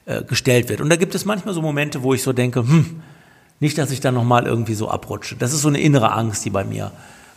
äh, 0.06 0.22
gestellt 0.22 0.68
wird. 0.68 0.80
Und 0.80 0.90
da 0.90 0.96
gibt 0.96 1.14
es 1.14 1.24
manchmal 1.24 1.54
so 1.54 1.62
Momente, 1.62 2.02
wo 2.02 2.14
ich 2.14 2.22
so 2.22 2.32
denke, 2.32 2.60
hm, 2.60 3.02
nicht, 3.60 3.78
dass 3.78 3.90
ich 3.90 4.00
dann 4.00 4.14
nochmal 4.14 4.46
irgendwie 4.46 4.74
so 4.74 4.88
abrutsche. 4.88 5.36
Das 5.36 5.52
ist 5.52 5.62
so 5.62 5.68
eine 5.68 5.80
innere 5.80 6.12
Angst, 6.12 6.44
die 6.44 6.50
bei 6.50 6.64
mir 6.64 6.90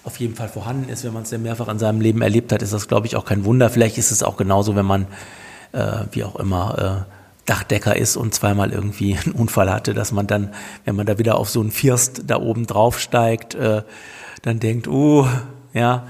auf 0.04 0.18
jeden 0.18 0.36
Fall 0.36 0.50
vorhanden 0.50 0.90
ist. 0.90 1.04
Wenn 1.04 1.14
man 1.14 1.24
es 1.24 1.32
ja 1.32 1.38
mehrfach 1.38 1.68
in 1.68 1.80
seinem 1.80 2.02
Leben 2.02 2.22
erlebt 2.22 2.52
hat, 2.52 2.62
ist 2.62 2.74
das, 2.74 2.88
glaube 2.88 3.08
ich, 3.08 3.16
auch 3.16 3.26
kein 3.26 3.46
Wunder. 3.46 3.70
Vielleicht 3.70 3.98
ist 3.98 4.12
es 4.12 4.24
auch 4.24 4.38
genauso, 4.38 4.76
wenn 4.76 4.86
man, 4.86 5.08
äh, 5.72 6.06
wie 6.12 6.24
auch 6.24 6.36
immer, 6.38 7.06
äh, 7.08 7.12
Dachdecker 7.46 7.96
ist 7.96 8.18
und 8.18 8.34
zweimal 8.34 8.72
irgendwie 8.72 9.18
einen 9.26 9.36
Unfall 9.36 9.72
hatte, 9.72 9.94
dass 9.94 10.12
man 10.12 10.28
dann, 10.28 10.54
wenn 10.84 10.96
man 10.96 11.06
da 11.06 11.18
wieder 11.18 11.38
auf 11.38 11.50
so 11.50 11.62
einen 11.62 11.72
First 11.72 12.24
da 12.28 12.38
oben 12.38 12.66
drauf 12.66 13.00
steigt, 13.00 13.56
äh, 13.56 13.84
dann 14.42 14.60
denkt, 14.60 14.88
oh, 14.88 15.28
ja, 15.74 16.08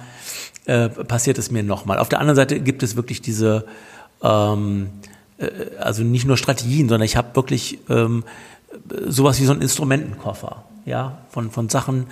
äh, 0.66 0.90
passiert 0.90 1.38
es 1.38 1.52
mir 1.52 1.64
nochmal. 1.64 2.00
Auf 2.00 2.10
der 2.10 2.20
anderen 2.20 2.36
Seite 2.36 2.60
gibt 2.60 2.84
es 2.84 2.96
wirklich 2.96 3.22
diese, 3.22 3.66
ähm, 4.24 4.90
äh, 5.38 5.78
also 5.80 6.04
nicht 6.04 6.26
nur 6.26 6.38
Strategien, 6.38 6.90
sondern 6.90 7.06
ich 7.06 7.18
habe 7.18 7.36
wirklich 7.36 7.80
ähm, 7.90 8.24
sowas 9.08 9.40
wie 9.40 9.46
so 9.46 9.52
einen 9.52 9.62
Instrumentenkoffer, 9.62 10.64
ja, 10.86 11.20
von, 11.30 11.52
von 11.52 11.70
Sachen, 11.70 12.08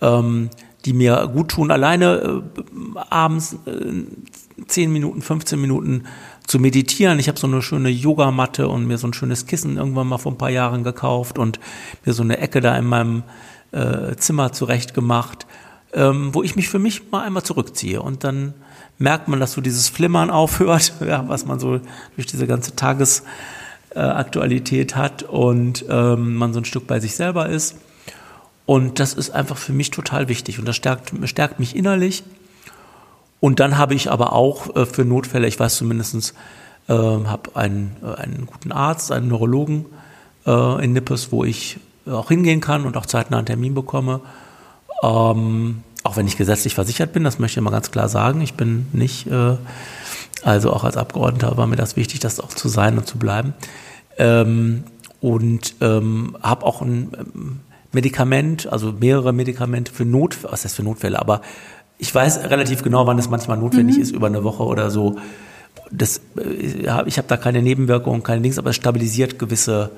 ähm, 0.00 0.50
die 0.84 0.92
mir 0.92 1.28
gut 1.32 1.48
tun, 1.48 1.70
alleine 1.70 2.42
äh, 2.42 2.98
abends 3.10 3.56
äh, 3.66 4.04
10 4.66 4.92
Minuten, 4.92 5.22
15 5.22 5.60
Minuten 5.60 6.04
zu 6.46 6.58
meditieren. 6.58 7.18
Ich 7.18 7.28
habe 7.28 7.38
so 7.38 7.46
eine 7.46 7.62
schöne 7.62 7.90
Yogamatte 7.90 8.68
und 8.68 8.86
mir 8.86 8.98
so 8.98 9.06
ein 9.06 9.12
schönes 9.12 9.46
Kissen 9.46 9.76
irgendwann 9.76 10.08
mal 10.08 10.18
vor 10.18 10.32
ein 10.32 10.38
paar 10.38 10.50
Jahren 10.50 10.84
gekauft 10.84 11.38
und 11.38 11.60
mir 12.04 12.12
so 12.12 12.22
eine 12.22 12.38
Ecke 12.38 12.60
da 12.60 12.76
in 12.76 12.86
meinem 12.86 13.22
äh, 13.72 14.16
Zimmer 14.16 14.52
zurecht 14.52 14.94
gemacht, 14.94 15.46
ähm, 15.92 16.34
wo 16.34 16.42
ich 16.42 16.56
mich 16.56 16.68
für 16.68 16.78
mich 16.78 17.10
mal 17.10 17.24
einmal 17.24 17.42
zurückziehe 17.42 18.00
und 18.00 18.24
dann 18.24 18.54
merkt 18.98 19.28
man, 19.28 19.40
dass 19.40 19.52
so 19.52 19.60
dieses 19.60 19.88
Flimmern 19.88 20.30
aufhört, 20.30 20.92
ja, 21.00 21.28
was 21.28 21.46
man 21.46 21.60
so 21.60 21.80
durch 22.16 22.26
diese 22.26 22.46
ganze 22.46 22.76
Tagesaktualität 22.76 24.92
äh, 24.92 24.96
hat 24.96 25.22
und 25.22 25.84
ähm, 25.88 26.34
man 26.34 26.52
so 26.52 26.60
ein 26.60 26.64
Stück 26.64 26.86
bei 26.86 27.00
sich 27.00 27.16
selber 27.16 27.48
ist. 27.48 27.76
Und 28.66 29.00
das 29.00 29.14
ist 29.14 29.30
einfach 29.30 29.56
für 29.56 29.72
mich 29.72 29.90
total 29.90 30.28
wichtig 30.28 30.58
und 30.58 30.68
das 30.68 30.76
stärkt, 30.76 31.12
stärkt 31.24 31.58
mich 31.58 31.74
innerlich. 31.74 32.22
Und 33.40 33.60
dann 33.60 33.78
habe 33.78 33.94
ich 33.94 34.10
aber 34.10 34.34
auch 34.34 34.76
äh, 34.76 34.84
für 34.84 35.04
Notfälle, 35.04 35.46
ich 35.46 35.58
weiß 35.58 35.76
zumindestens, 35.76 36.34
äh, 36.88 36.92
habe 36.92 37.54
einen, 37.54 37.96
einen 38.02 38.46
guten 38.46 38.72
Arzt, 38.72 39.12
einen 39.12 39.28
Neurologen 39.28 39.86
äh, 40.46 40.84
in 40.84 40.92
Nippes, 40.92 41.32
wo 41.32 41.44
ich 41.44 41.78
auch 42.06 42.28
hingehen 42.28 42.60
kann 42.60 42.84
und 42.84 42.96
auch 42.96 43.06
zeitnah 43.06 43.38
einen 43.38 43.46
Termin 43.46 43.74
bekomme. 43.74 44.20
Ähm, 45.02 45.82
auch 46.08 46.16
wenn 46.16 46.26
ich 46.26 46.38
gesetzlich 46.38 46.74
versichert 46.74 47.12
bin, 47.12 47.22
das 47.22 47.38
möchte 47.38 47.60
ich 47.60 47.64
mal 47.64 47.70
ganz 47.70 47.90
klar 47.90 48.08
sagen. 48.08 48.40
Ich 48.40 48.54
bin 48.54 48.86
nicht, 48.92 49.26
äh, 49.26 49.56
also 50.42 50.72
auch 50.72 50.84
als 50.84 50.96
Abgeordneter 50.96 51.56
war 51.56 51.66
mir 51.66 51.76
das 51.76 51.96
wichtig, 51.96 52.20
das 52.20 52.40
auch 52.40 52.48
zu 52.48 52.68
sein 52.68 52.96
und 52.96 53.06
zu 53.06 53.18
bleiben. 53.18 53.52
Ähm, 54.16 54.84
und 55.20 55.74
ähm, 55.80 56.36
habe 56.42 56.64
auch 56.64 56.80
ein 56.80 57.12
ähm, 57.18 57.60
Medikament, 57.92 58.72
also 58.72 58.92
mehrere 58.92 59.32
Medikamente 59.32 59.92
für 59.92 60.04
Notfälle, 60.04 60.52
was 60.52 60.64
heißt 60.64 60.76
für 60.76 60.82
Notfälle, 60.82 61.18
aber 61.18 61.42
ich 61.98 62.14
weiß 62.14 62.44
relativ 62.50 62.82
genau, 62.82 63.06
wann 63.06 63.18
es 63.18 63.28
manchmal 63.28 63.58
notwendig 63.58 63.96
mhm. 63.96 64.02
ist, 64.02 64.10
über 64.12 64.28
eine 64.28 64.44
Woche 64.44 64.62
oder 64.62 64.90
so. 64.90 65.16
Das, 65.90 66.22
äh, 66.38 67.04
ich 67.06 67.18
habe 67.18 67.28
da 67.28 67.36
keine 67.36 67.60
Nebenwirkungen, 67.60 68.22
keine 68.22 68.40
Dings, 68.40 68.58
aber 68.58 68.70
es 68.70 68.76
stabilisiert 68.76 69.38
gewisse, 69.38 69.90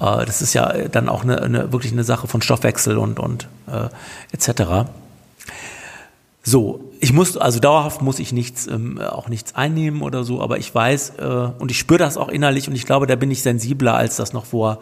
äh, 0.00 0.24
das 0.26 0.42
ist 0.42 0.54
ja 0.54 0.72
dann 0.88 1.08
auch 1.08 1.22
eine, 1.22 1.40
eine, 1.42 1.72
wirklich 1.72 1.92
eine 1.92 2.04
Sache 2.04 2.26
von 2.26 2.42
Stoffwechsel 2.42 2.98
und, 2.98 3.20
und 3.20 3.48
äh, 3.66 3.88
etc. 4.32 4.88
So, 6.42 6.80
ich 7.00 7.12
muss, 7.12 7.36
also 7.36 7.60
dauerhaft 7.60 8.00
muss 8.00 8.18
ich 8.18 8.32
nichts, 8.32 8.66
ähm, 8.66 8.98
auch 9.00 9.28
nichts 9.28 9.54
einnehmen 9.54 10.02
oder 10.02 10.24
so, 10.24 10.40
aber 10.40 10.58
ich 10.58 10.74
weiß 10.74 11.14
äh, 11.18 11.50
und 11.58 11.70
ich 11.70 11.78
spüre 11.78 11.98
das 11.98 12.16
auch 12.16 12.28
innerlich 12.28 12.68
und 12.68 12.74
ich 12.74 12.86
glaube, 12.86 13.06
da 13.06 13.16
bin 13.16 13.30
ich 13.30 13.42
sensibler, 13.42 13.94
als 13.94 14.16
das 14.16 14.32
noch 14.32 14.46
vor 14.46 14.80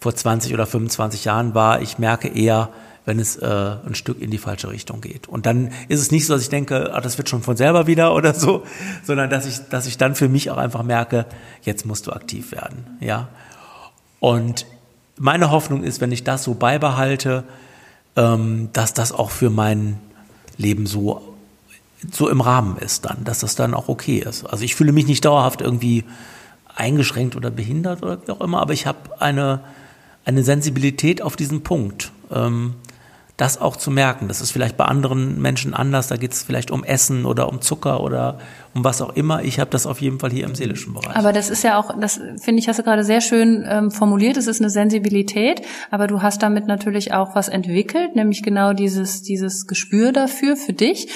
vor 0.00 0.14
20 0.14 0.54
oder 0.54 0.66
25 0.66 1.24
Jahren 1.24 1.54
war. 1.54 1.82
Ich 1.82 1.98
merke 1.98 2.28
eher, 2.28 2.70
wenn 3.04 3.18
es 3.18 3.36
äh, 3.36 3.46
ein 3.46 3.94
Stück 3.94 4.20
in 4.20 4.30
die 4.30 4.38
falsche 4.38 4.70
Richtung 4.70 5.00
geht. 5.00 5.28
Und 5.28 5.46
dann 5.46 5.72
ist 5.88 6.00
es 6.00 6.10
nicht 6.10 6.26
so, 6.26 6.34
dass 6.34 6.42
ich 6.42 6.50
denke, 6.50 6.94
ah, 6.94 7.00
das 7.00 7.18
wird 7.18 7.28
schon 7.28 7.42
von 7.42 7.56
selber 7.56 7.86
wieder 7.86 8.14
oder 8.14 8.34
so, 8.34 8.64
sondern 9.02 9.30
dass 9.30 9.46
ich, 9.46 9.58
dass 9.70 9.86
ich 9.86 9.98
dann 9.98 10.14
für 10.14 10.28
mich 10.28 10.50
auch 10.50 10.58
einfach 10.58 10.82
merke, 10.82 11.26
jetzt 11.62 11.86
musst 11.86 12.06
du 12.06 12.12
aktiv 12.12 12.52
werden, 12.52 12.98
ja. 13.00 13.28
Und 14.20 14.66
meine 15.16 15.50
Hoffnung 15.50 15.84
ist, 15.84 16.00
wenn 16.00 16.12
ich 16.12 16.24
das 16.24 16.44
so 16.44 16.54
beibehalte, 16.54 17.44
ähm, 18.18 18.68
dass 18.72 18.92
das 18.92 19.12
auch 19.12 19.30
für 19.30 19.48
mein 19.48 19.98
Leben 20.58 20.86
so 20.86 21.22
so 22.12 22.28
im 22.28 22.40
Rahmen 22.40 22.76
ist 22.76 23.06
dann, 23.06 23.24
dass 23.24 23.40
das 23.40 23.56
dann 23.56 23.74
auch 23.74 23.88
okay 23.88 24.18
ist. 24.18 24.44
Also 24.44 24.62
ich 24.64 24.76
fühle 24.76 24.92
mich 24.92 25.06
nicht 25.06 25.24
dauerhaft 25.24 25.60
irgendwie 25.60 26.04
eingeschränkt 26.76 27.34
oder 27.34 27.50
behindert 27.50 28.04
oder 28.04 28.18
wie 28.24 28.30
auch 28.30 28.40
immer, 28.40 28.60
aber 28.60 28.72
ich 28.72 28.86
habe 28.86 29.20
eine 29.20 29.60
eine 30.24 30.42
Sensibilität 30.42 31.22
auf 31.22 31.36
diesen 31.36 31.62
Punkt. 31.62 32.12
Ähm, 32.30 32.74
das 33.38 33.60
auch 33.60 33.76
zu 33.76 33.92
merken. 33.92 34.26
Das 34.26 34.40
ist 34.40 34.50
vielleicht 34.50 34.76
bei 34.76 34.84
anderen 34.84 35.40
Menschen 35.40 35.72
anders. 35.72 36.08
Da 36.08 36.16
geht 36.16 36.32
es 36.32 36.42
vielleicht 36.42 36.72
um 36.72 36.82
Essen 36.82 37.24
oder 37.24 37.48
um 37.48 37.60
Zucker 37.60 38.00
oder 38.00 38.40
um 38.74 38.84
was 38.84 39.02
auch 39.02 39.14
immer. 39.16 39.42
Ich 39.42 39.60
habe 39.60 39.70
das 39.70 39.86
auf 39.86 40.00
jeden 40.00 40.18
Fall 40.18 40.30
hier 40.30 40.44
im 40.44 40.54
seelischen 40.54 40.94
Bereich. 40.94 41.16
Aber 41.16 41.32
das 41.32 41.50
ist 41.50 41.62
ja 41.62 41.78
auch, 41.78 41.98
das 41.98 42.20
finde 42.40 42.60
ich, 42.60 42.68
hast 42.68 42.78
du 42.78 42.82
gerade 42.82 43.04
sehr 43.04 43.20
schön 43.20 43.64
ähm, 43.68 43.90
formuliert. 43.90 44.36
Es 44.36 44.46
ist 44.46 44.60
eine 44.60 44.70
Sensibilität, 44.70 45.62
aber 45.90 46.06
du 46.06 46.22
hast 46.22 46.42
damit 46.42 46.66
natürlich 46.66 47.12
auch 47.12 47.34
was 47.34 47.48
entwickelt, 47.48 48.16
nämlich 48.16 48.42
genau 48.42 48.72
dieses 48.72 49.22
dieses 49.22 49.66
Gespür 49.66 50.12
dafür 50.12 50.56
für 50.56 50.72
dich. 50.72 51.08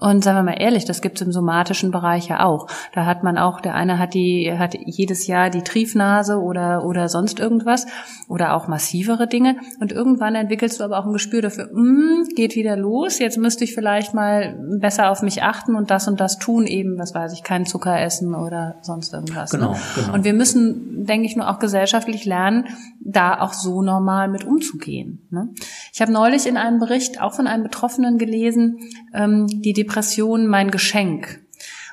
Und 0.00 0.22
sagen 0.22 0.38
wir 0.38 0.44
mal 0.44 0.60
ehrlich, 0.60 0.84
das 0.84 1.02
gibt 1.02 1.20
es 1.20 1.26
im 1.26 1.32
somatischen 1.32 1.90
Bereich 1.90 2.28
ja 2.28 2.44
auch. 2.44 2.68
Da 2.94 3.04
hat 3.04 3.24
man 3.24 3.36
auch, 3.36 3.60
der 3.60 3.74
eine 3.74 3.98
hat 3.98 4.14
die, 4.14 4.56
hat 4.56 4.76
jedes 4.78 5.26
Jahr 5.26 5.50
die 5.50 5.62
Triefnase 5.62 6.38
oder, 6.38 6.84
oder 6.84 7.08
sonst 7.08 7.40
irgendwas 7.40 7.84
oder 8.28 8.54
auch 8.54 8.68
massivere 8.68 9.26
Dinge. 9.26 9.56
Und 9.80 9.90
irgendwann 9.90 10.36
entwickelst 10.36 10.78
du 10.78 10.84
aber 10.84 11.00
auch 11.00 11.06
ein 11.06 11.12
Gespür 11.12 11.42
dafür, 11.42 11.68
mm, 11.72 12.28
geht 12.36 12.54
wieder 12.54 12.76
los, 12.76 13.18
jetzt 13.18 13.38
müsste 13.38 13.64
ich 13.64 13.74
vielleicht 13.74 14.14
mal 14.14 14.56
besser 14.80 15.10
auf 15.10 15.22
mich 15.22 15.42
achten 15.42 15.74
und 15.74 15.90
das 15.90 16.06
und 16.06 16.20
das 16.20 16.38
tun, 16.38 16.66
eben, 16.66 16.96
was 16.98 17.14
weiß 17.14 17.32
ich, 17.32 17.42
keinen 17.42 17.66
Zucker 17.66 18.00
essen 18.00 18.34
oder 18.34 18.76
sonst 18.82 19.12
irgendwas. 19.12 19.52
Ne? 19.52 19.58
Genau, 19.58 19.72
ne? 19.72 19.78
genau. 19.94 20.14
Und 20.14 20.24
wir 20.24 20.34
müssen, 20.34 21.06
denke 21.06 21.26
ich, 21.26 21.36
nur 21.36 21.48
auch 21.48 21.58
gesellschaftlich 21.58 22.24
lernen, 22.24 22.68
da 23.00 23.40
auch 23.40 23.52
so 23.52 23.82
normal 23.82 24.28
mit 24.28 24.44
umzugehen. 24.44 25.26
Ne? 25.30 25.50
Ich 25.92 26.00
habe 26.00 26.12
neulich 26.12 26.46
in 26.46 26.56
einem 26.56 26.78
Bericht 26.78 27.20
auch 27.20 27.34
von 27.34 27.46
einem 27.46 27.62
Betroffenen 27.62 28.18
gelesen, 28.18 28.78
ähm, 29.14 29.46
die 29.46 29.72
Depression 29.72 30.46
mein 30.46 30.70
Geschenk 30.70 31.40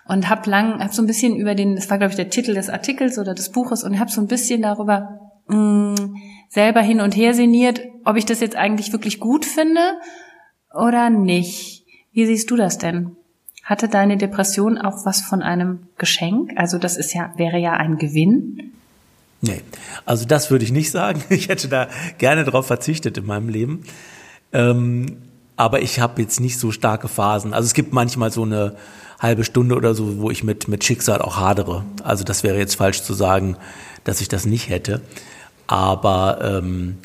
und 0.08 0.30
habe 0.30 0.50
lang, 0.50 0.80
habe 0.80 0.94
so 0.94 1.02
ein 1.02 1.08
bisschen 1.08 1.36
über 1.36 1.56
den, 1.56 1.76
das 1.76 1.90
war 1.90 1.98
glaube 1.98 2.12
ich 2.12 2.18
der 2.18 2.30
Titel 2.30 2.54
des 2.54 2.70
Artikels 2.70 3.18
oder 3.18 3.34
des 3.34 3.52
Buches 3.52 3.84
und 3.84 4.00
habe 4.00 4.12
so 4.12 4.22
ein 4.22 4.28
bisschen 4.28 4.62
darüber 4.62 5.20
mh, 5.48 5.58
mm, 5.58 6.16
selber 6.50 6.82
hin 6.82 7.02
und 7.02 7.16
her 7.16 7.34
sinniert, 7.34 7.82
ob 8.06 8.16
ich 8.16 8.26
das 8.26 8.40
jetzt 8.40 8.56
eigentlich 8.56 8.92
wirklich 8.92 9.20
gut 9.20 9.46
finde 9.46 9.82
oder 10.74 11.10
nicht. 11.10 11.86
Wie 12.12 12.26
siehst 12.26 12.50
du 12.52 12.56
das 12.56 12.78
denn? 12.78 13.18
Hatte 13.66 13.90
deine 13.90 14.16
Depression 14.16 14.78
auch 14.78 15.06
was 15.06 15.22
von 15.22 15.42
einem 15.42 15.88
Geschenk? 15.98 16.52
Also 16.56 16.78
das 16.78 16.98
ist 16.98 17.14
ja 17.14 17.34
wäre 17.36 17.58
ja 17.58 17.74
ein 17.74 17.98
Gewinn. 17.98 18.72
Nee, 19.42 19.62
also 20.06 20.26
das 20.26 20.52
würde 20.52 20.64
ich 20.64 20.72
nicht 20.72 20.92
sagen. 20.92 21.24
Ich 21.30 21.50
hätte 21.50 21.68
da 21.68 21.88
gerne 22.20 22.44
drauf 22.44 22.68
verzichtet 22.68 23.18
in 23.18 23.26
meinem 23.26 23.50
Leben. 23.50 23.84
Ähm, 24.54 25.18
aber 25.58 25.82
ich 25.82 26.00
habe 26.00 26.22
jetzt 26.22 26.40
nicht 26.40 26.60
so 26.60 26.72
starke 26.72 27.08
Phasen. 27.08 27.56
Also 27.56 27.66
es 27.66 27.74
gibt 27.74 27.92
manchmal 27.92 28.32
so 28.32 28.44
eine 28.44 28.76
halbe 29.20 29.44
Stunde 29.44 29.76
oder 29.76 29.96
so, 29.96 30.20
wo 30.20 30.30
ich 30.30 30.44
mit, 30.44 30.68
mit 30.68 30.84
Schicksal 30.84 31.20
auch 31.22 31.38
hadere. 31.38 31.84
Also 32.04 32.24
das 32.24 32.44
wäre 32.44 32.60
jetzt 32.60 32.76
falsch 32.76 33.02
zu 33.02 33.16
sagen, 33.16 33.58
dass 34.04 34.22
ich 34.22 34.28
das 34.28 34.46
nicht 34.46 34.70
hätte. 34.70 35.02
Aber 35.66 36.40
ähm, 36.42 37.00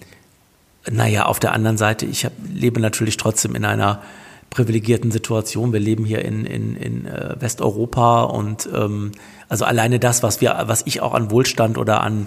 naja, 0.91 1.25
auf 1.25 1.41
der 1.41 1.53
anderen 1.53 1.79
Seite, 1.79 2.05
ich 2.05 2.27
hab, 2.27 2.33
lebe 2.53 2.81
natürlich 2.81 3.17
trotzdem 3.17 3.55
in 3.55 3.65
einer 3.65 4.03
privilegierten 4.51 5.11
Situation. 5.11 5.73
Wir 5.73 5.81
leben 5.81 6.05
hier 6.05 6.25
in, 6.25 6.45
in, 6.45 6.77
in 6.77 7.07
äh, 7.07 7.37
Westeuropa 7.39 8.25
und 8.25 8.69
ähm, 8.75 9.13
also 9.49 9.65
alleine 9.65 9.99
das, 9.99 10.23
was 10.23 10.41
wir, 10.41 10.63
was 10.67 10.83
ich 10.87 11.01
auch 11.01 11.15
an 11.15 11.31
Wohlstand 11.31 11.79
oder 11.79 12.03
an, 12.03 12.27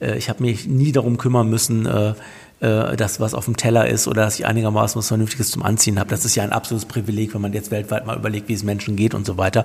äh, 0.00 0.18
ich 0.18 0.28
habe 0.28 0.42
mich 0.42 0.66
nie 0.66 0.92
darum 0.92 1.16
kümmern 1.16 1.48
müssen, 1.48 1.86
äh, 1.86 2.14
äh, 2.60 2.96
das, 2.96 3.20
was 3.20 3.34
auf 3.34 3.46
dem 3.46 3.56
Teller 3.56 3.88
ist 3.88 4.06
oder 4.06 4.22
dass 4.22 4.38
ich 4.38 4.46
einigermaßen 4.46 4.98
was 4.98 5.08
Vernünftiges 5.08 5.50
zum 5.50 5.62
Anziehen 5.62 5.98
habe. 5.98 6.10
Das 6.10 6.24
ist 6.24 6.34
ja 6.34 6.42
ein 6.42 6.52
absolutes 6.52 6.86
Privileg, 6.86 7.34
wenn 7.34 7.40
man 7.40 7.52
jetzt 7.52 7.70
weltweit 7.70 8.04
mal 8.04 8.16
überlegt, 8.16 8.48
wie 8.48 8.54
es 8.54 8.64
Menschen 8.64 8.96
geht 8.96 9.14
und 9.14 9.24
so 9.24 9.38
weiter. 9.38 9.64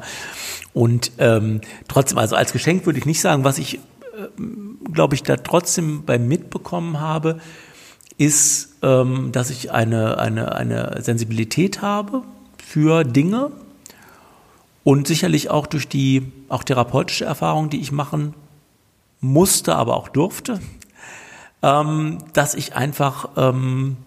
Und 0.73 1.11
ähm, 1.17 1.61
trotzdem, 1.87 2.17
also 2.17 2.35
als 2.35 2.53
Geschenk 2.53 2.85
würde 2.85 2.99
ich 2.99 3.05
nicht 3.05 3.19
sagen, 3.19 3.43
was 3.43 3.57
ich, 3.57 3.75
äh, 3.75 3.79
glaube 4.93 5.15
ich, 5.15 5.23
da 5.23 5.37
trotzdem 5.37 6.05
beim 6.05 6.27
Mitbekommen 6.27 6.99
habe, 6.99 7.39
ist, 8.17 8.75
ähm, 8.81 9.31
dass 9.31 9.49
ich 9.49 9.71
eine, 9.71 10.17
eine, 10.17 10.55
eine 10.55 11.01
Sensibilität 11.01 11.81
habe 11.81 12.23
für 12.57 13.03
Dinge 13.03 13.51
Und 14.83 15.07
sicherlich 15.07 15.49
auch 15.49 15.65
durch 15.65 15.87
die 15.87 16.31
auch 16.47 16.63
therapeutische 16.63 17.25
Erfahrung, 17.25 17.71
die 17.71 17.81
ich 17.81 17.91
machen 17.91 18.35
musste, 19.19 19.75
aber 19.75 19.97
auch 19.97 20.09
durfte, 20.09 20.59
ähm, 21.63 22.19
dass 22.33 22.53
ich 22.53 22.75
einfach 22.75 23.29
ähm, 23.35 23.97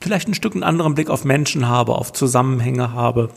vielleicht 0.00 0.28
ein 0.28 0.34
Stück 0.34 0.52
einen 0.52 0.62
anderen 0.62 0.94
Blick 0.94 1.08
auf 1.08 1.24
Menschen 1.24 1.66
habe, 1.68 1.94
auf 1.94 2.12
Zusammenhänge 2.12 2.92
habe. 2.92 3.30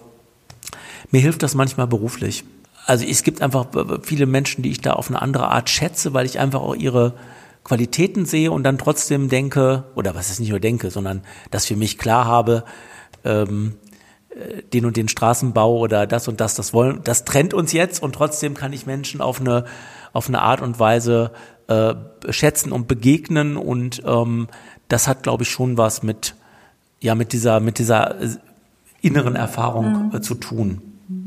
Mir 1.10 1.22
hilft 1.22 1.42
das 1.42 1.56
manchmal 1.56 1.88
beruflich. 1.88 2.44
Also 2.86 3.06
es 3.06 3.24
gibt 3.24 3.42
einfach 3.42 3.68
viele 4.02 4.26
Menschen, 4.26 4.62
die 4.62 4.72
ich 4.72 4.82
da 4.82 4.94
auf 4.94 5.08
eine 5.08 5.22
andere 5.22 5.48
Art 5.48 5.70
schätze, 5.70 6.14
weil 6.14 6.26
ich 6.26 6.40
einfach 6.40 6.60
auch 6.60 6.76
ihre 6.76 7.14
Qualitäten 7.64 8.26
sehe 8.26 8.52
und 8.52 8.64
dann 8.64 8.78
trotzdem 8.78 9.30
denke, 9.30 9.86
oder 9.96 10.16
was 10.16 10.32
ich 10.32 10.40
nicht 10.40 10.50
nur 10.50 10.60
denke, 10.60 10.90
sondern 10.90 11.22
das 11.52 11.66
für 11.66 11.76
mich 11.76 11.98
klar 11.98 12.26
habe, 12.26 12.64
ähm, 13.24 13.76
äh, 14.30 14.64
den 14.74 14.86
und 14.86 14.98
den 14.98 15.08
Straßenbau 15.08 15.78
oder 15.78 16.08
das 16.08 16.28
und 16.28 16.42
das, 16.42 16.56
das 16.56 16.74
wollen, 16.74 17.02
das 17.04 17.26
trennt 17.26 17.54
uns 17.54 17.72
jetzt 17.72 18.02
und 18.02 18.14
trotzdem 18.16 18.54
kann 18.54 18.74
ich 18.74 18.86
Menschen 18.86 19.22
auf 19.22 19.40
eine 19.40 19.66
auf 20.12 20.28
eine 20.28 20.42
Art 20.42 20.62
und 20.62 20.80
Weise 20.80 21.32
äh, 21.68 21.96
schätzen 22.30 22.72
und 22.72 22.88
begegnen 22.88 23.58
und 23.58 24.04
ähm, 24.06 24.48
das 24.90 25.08
hat, 25.08 25.24
glaube 25.24 25.44
ich, 25.44 25.50
schon 25.50 25.78
was 25.78 26.04
mit 26.04 26.36
ja 27.00 27.16
mit 27.16 27.34
dieser 27.34 27.60
mit 27.60 27.80
dieser 27.80 28.22
äh, 28.22 28.30
inneren 29.02 29.36
Erfahrung 29.36 30.10
mhm. 30.10 30.16
äh, 30.16 30.22
zu 30.22 30.36
tun. 30.36 30.82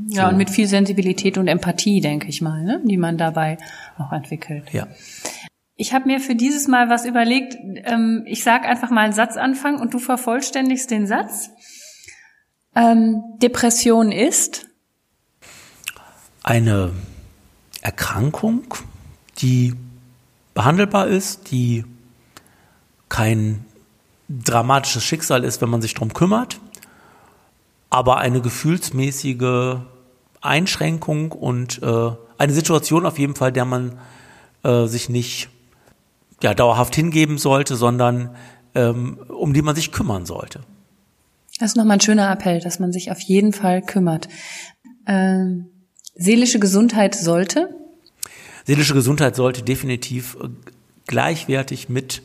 Ja, 0.09 0.25
so. 0.25 0.29
und 0.31 0.37
mit 0.37 0.51
viel 0.51 0.67
Sensibilität 0.67 1.37
und 1.37 1.49
Empathie, 1.49 2.01
denke 2.01 2.29
ich 2.29 2.41
mal, 2.41 2.63
ne? 2.63 2.81
die 2.85 2.97
man 2.97 3.19
dabei 3.19 3.59
auch 3.99 4.13
entwickelt. 4.13 4.65
Ja. 4.73 4.87
Ich 5.77 5.93
habe 5.93 6.07
mir 6.07 6.21
für 6.21 6.35
dieses 6.35 6.69
Mal 6.69 6.89
was 6.89 7.05
überlegt. 7.05 7.55
Ähm, 7.85 8.25
ich 8.27 8.43
sage 8.43 8.67
einfach 8.67 8.91
mal 8.91 9.03
einen 9.03 9.13
Satzanfang 9.13 9.79
und 9.79 9.93
du 9.93 9.99
vervollständigst 9.99 10.91
den 10.91 11.07
Satz. 11.07 11.51
Ähm, 12.75 13.23
Depression 13.43 14.11
ist 14.11 14.67
eine 16.43 16.93
Erkrankung, 17.83 18.75
die 19.39 19.75
behandelbar 20.55 21.09
ist, 21.09 21.51
die 21.51 21.85
kein 23.09 23.65
dramatisches 24.29 25.05
Schicksal 25.05 25.45
ist, 25.45 25.61
wenn 25.61 25.69
man 25.71 25.83
sich 25.83 25.95
darum 25.95 26.13
kümmert, 26.13 26.59
aber 27.91 28.19
eine 28.19 28.41
gefühlsmäßige 28.41 29.77
Einschränkung 30.41 31.33
und 31.33 31.83
äh, 31.83 32.11
eine 32.39 32.53
Situation 32.53 33.07
auf 33.07 33.19
jeden 33.19 33.35
Fall, 33.35 33.53
der 33.53 33.65
man 33.65 33.99
äh, 34.63 34.87
sich 34.87 35.09
nicht 35.09 35.49
ja, 36.43 36.55
dauerhaft 36.55 36.95
hingeben 36.95 37.39
sollte, 37.39 37.77
sondern 37.77 38.35
ähm, 38.75 39.19
um 39.29 39.53
die 39.53 39.63
man 39.63 39.75
sich 39.75 39.93
kümmern 39.93 40.27
sollte. 40.27 40.61
Das 41.59 41.71
ist 41.71 41.77
nochmal 41.77 41.97
ein 41.97 42.01
schöner 42.01 42.31
Appell, 42.31 42.61
dass 42.61 42.79
man 42.79 42.93
sich 42.93 43.11
auf 43.11 43.21
jeden 43.21 43.53
Fall 43.53 43.81
kümmert. 43.81 44.29
Ähm, 45.07 45.67
seelische 46.15 46.59
Gesundheit 46.59 47.15
sollte? 47.15 47.71
Seelische 48.65 48.95
Gesundheit 48.95 49.37
sollte 49.37 49.63
definitiv 49.63 50.37
äh, 50.43 50.49
gleichwertig 51.07 51.89
mit 51.89 52.23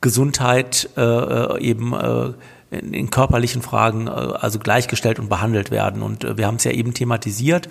Gesundheit 0.00 0.90
äh, 0.96 1.00
äh, 1.00 1.60
eben 1.60 1.94
äh, 1.94 2.32
in, 2.70 2.94
in 2.94 3.10
körperlichen 3.10 3.62
Fragen 3.62 4.06
äh, 4.06 4.10
also 4.10 4.58
gleichgestellt 4.58 5.18
und 5.18 5.28
behandelt 5.28 5.70
werden. 5.70 6.02
Und 6.02 6.24
äh, 6.24 6.36
wir 6.36 6.46
haben 6.46 6.56
es 6.56 6.64
ja 6.64 6.72
eben 6.72 6.94
thematisiert, 6.94 7.68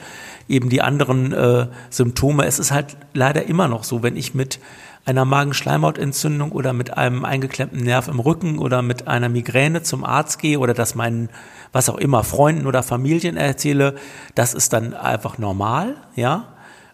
eben 0.48 0.70
die 0.70 0.82
anderen 0.82 1.32
äh, 1.34 1.68
Symptome. 1.90 2.46
Es 2.46 2.60
ist 2.60 2.72
halt 2.72 2.98
leider 3.14 3.46
immer 3.46 3.68
noch 3.68 3.84
so, 3.84 4.04
wenn 4.04 4.16
ich 4.16 4.34
mit 4.34 4.60
einer 5.06 5.26
Magenschleimhautentzündung 5.26 6.52
oder 6.52 6.74
mit 6.74 6.98
einem 6.98 7.26
eingeklemmten 7.26 7.82
Nerv 7.82 8.08
im 8.08 8.20
Rücken 8.20 8.60
oder 8.60 8.82
mit 8.82 9.08
einer 9.08 9.30
Migräne 9.30 9.82
zum 9.82 10.04
Arzt 10.04 10.40
gehe 10.40 10.60
oder 10.60 10.74
das 10.74 10.96
meinen, 10.96 11.30
was 11.72 11.90
auch 11.90 11.98
immer, 11.98 12.24
Freunden 12.24 12.68
oder 12.68 12.84
Familien 12.84 13.38
erzähle, 13.38 13.96
das 14.36 14.54
ist 14.54 14.74
dann 14.74 14.94
einfach 14.94 15.38
normal, 15.38 15.96
ja. 16.16 16.54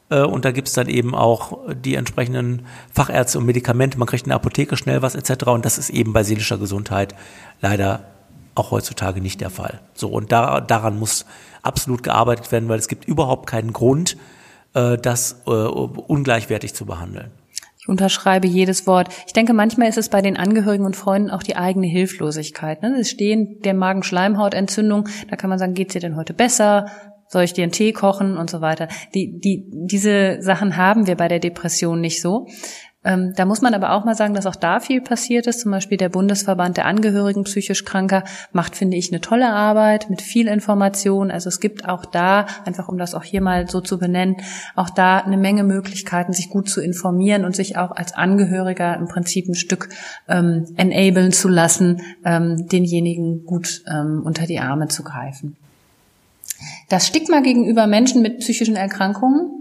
Äh, 0.10 0.22
und 0.22 0.45
da 0.45 0.51
gibt's 0.51 0.74
dann 0.74 0.88
eben 0.88 1.16
auch 1.16 1.60
die 1.74 1.95
entsprechenden 1.95 2.66
Fachärzte 2.93 3.39
und 3.39 3.45
Medikamente. 3.45 3.97
Man 3.97 4.08
kriegt 4.08 4.24
in 4.24 4.30
der 4.30 4.38
Apotheke 4.38 4.78
schnell 4.78 5.01
was 5.01 5.16
etc. 5.16 5.47
Und 5.47 5.66
das 5.66 5.78
ist 5.78 5.89
eben 5.89 6.14
bei 6.14 6.24
seelischer 6.24 6.58
Gesundheit 6.58 7.14
leider 7.62 8.05
auch 8.55 8.72
heutzutage 8.72 9.22
nicht 9.22 9.41
der 9.41 9.49
Fall. 9.49 9.82
So, 9.93 10.10
und 10.10 10.32
da, 10.32 10.62
daran 10.62 10.97
muss 10.97 11.26
absolut 11.62 12.03
gearbeitet 12.03 12.51
werden, 12.51 12.70
weil 12.70 12.80
es 12.80 12.88
gibt 12.88 13.05
überhaupt 13.05 13.47
keinen 13.47 13.74
Grund, 13.74 14.18
äh, 14.74 14.97
das 14.97 15.41
äh, 15.45 15.49
ungleichwertig 15.51 16.74
zu 16.74 16.86
behandeln. 16.86 17.32
Ich 17.88 17.90
unterschreibe 17.90 18.48
jedes 18.48 18.86
Wort. 18.86 19.08
Ich 19.28 19.32
denke, 19.32 19.54
manchmal 19.54 19.88
ist 19.88 19.98
es 19.98 20.10
bei 20.10 20.22
den 20.22 20.36
Angehörigen 20.36 20.86
und 20.86 20.98
Freunden 20.98 21.30
auch 21.30 21.42
die 21.42 21.56
eigene 21.56 21.88
Hilflosigkeit. 21.88 22.82
Ne? 22.82 22.98
Es 23.00 23.10
stehen 23.10 23.62
der 23.64 23.74
Magenschleimhautentzündung, 23.74 25.08
da 25.30 25.38
kann 25.38 25.50
man 25.50 25.58
sagen, 25.58 25.74
geht's 25.74 25.94
dir 25.94 26.02
denn 26.02 26.18
heute 26.18 26.34
besser? 26.34 26.88
Soll 27.30 27.44
ich 27.44 27.54
dir 27.54 27.64
einen 27.64 27.72
Tee 27.72 27.94
kochen 27.94 28.36
und 28.36 28.50
so 28.50 28.60
weiter? 28.60 28.90
Die, 29.16 29.40
die, 29.40 29.70
diese 29.72 30.42
Sachen 30.42 30.76
haben 30.76 31.08
wir 31.08 31.16
bei 31.16 31.30
der 31.30 31.40
Depression 31.40 32.02
nicht 32.02 32.22
so. 32.22 32.48
Ähm, 33.04 33.34
da 33.36 33.45
muss 33.45 33.62
man 33.62 33.74
aber 33.74 33.93
auch 33.93 34.06
mal 34.06 34.16
sagen, 34.16 34.34
dass 34.34 34.48
auch 34.48 34.56
da 34.56 34.80
viel 34.80 35.02
passiert 35.02 35.45
ist. 35.48 35.62
Zum 35.62 35.72
Beispiel 35.72 35.98
der 35.98 36.10
Bundesverband 36.10 36.78
der 36.78 36.86
Angehörigen 36.86 37.43
psychisch 37.43 37.86
Kranker 37.86 38.24
macht, 38.52 38.76
finde 38.76 38.98
ich, 38.98 39.12
eine 39.12 39.22
tolle 39.22 39.50
Arbeit 39.50 40.10
mit 40.10 40.22
viel 40.22 40.48
Information. 40.48 41.30
Also 41.30 41.48
es 41.48 41.60
gibt 41.60 41.88
auch 41.88 42.06
da, 42.06 42.48
einfach 42.66 42.89
um 42.89 42.98
das 42.98 43.14
auch 43.14 43.24
hier 43.24 43.41
mal 43.41 43.70
so 43.70 43.82
zu 43.82 44.00
benennen, 44.00 44.38
auch 44.76 44.89
da 44.89 45.20
eine 45.20 45.38
Menge 45.38 45.64
Möglichkeiten, 45.64 46.34
sich 46.34 46.50
gut 46.50 46.70
zu 46.70 46.82
informieren 46.82 47.45
und 47.45 47.56
sich 47.56 47.78
auch 47.78 47.91
als 47.91 48.14
Angehöriger 48.14 48.98
im 48.98 49.08
Prinzip 49.08 49.48
ein 49.48 49.56
Stück 49.56 49.89
ähm, 50.28 50.66
enablen 50.76 51.32
zu 51.32 51.50
lassen, 51.50 52.02
ähm, 52.26 52.68
denjenigen 52.68 53.45
gut 53.45 53.84
ähm, 53.89 54.24
unter 54.26 54.48
die 54.48 54.60
Arme 54.60 54.88
zu 54.88 55.04
greifen. 55.04 55.56
Das 56.89 57.08
Stigma 57.08 57.41
gegenüber 57.41 57.86
Menschen 57.86 58.22
mit 58.22 58.39
psychischen 58.39 58.76
Erkrankungen 58.76 59.57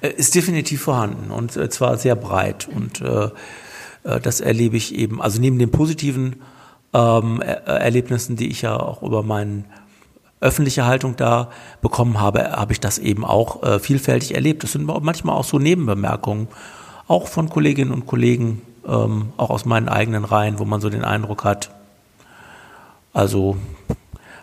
ist 0.00 0.34
definitiv 0.34 0.82
vorhanden 0.82 1.30
und 1.30 1.56
äh, 1.56 1.68
zwar 1.68 1.96
sehr 1.96 2.16
breit. 2.16 2.68
Und 2.68 3.00
äh, 3.00 3.30
äh, 4.04 4.20
das 4.20 4.40
erlebe 4.40 4.76
ich 4.76 4.94
eben, 4.94 5.22
also 5.22 5.40
neben 5.40 5.58
den 5.58 5.70
positiven 5.70 6.42
ähm, 6.94 7.40
er 7.42 7.66
Erlebnissen, 7.66 8.36
die 8.36 8.48
ich 8.48 8.62
ja 8.62 8.78
auch 8.78 9.02
über 9.02 9.22
meine 9.22 9.64
öffentliche 10.40 10.86
Haltung 10.86 11.16
da 11.16 11.50
bekommen 11.82 12.20
habe, 12.20 12.52
habe 12.52 12.72
ich 12.72 12.80
das 12.80 12.98
eben 12.98 13.24
auch 13.24 13.62
äh, 13.62 13.78
vielfältig 13.78 14.34
erlebt. 14.34 14.62
Das 14.62 14.72
sind 14.72 14.86
manchmal 14.86 15.36
auch 15.36 15.44
so 15.44 15.58
Nebenbemerkungen, 15.58 16.48
auch 17.08 17.26
von 17.26 17.48
Kolleginnen 17.48 17.90
und 17.90 18.06
Kollegen, 18.06 18.62
ähm, 18.86 19.32
auch 19.36 19.50
aus 19.50 19.64
meinen 19.64 19.88
eigenen 19.88 20.24
Reihen, 20.24 20.58
wo 20.58 20.64
man 20.64 20.80
so 20.80 20.90
den 20.90 21.04
Eindruck 21.04 21.44
hat, 21.44 21.70
also 23.12 23.56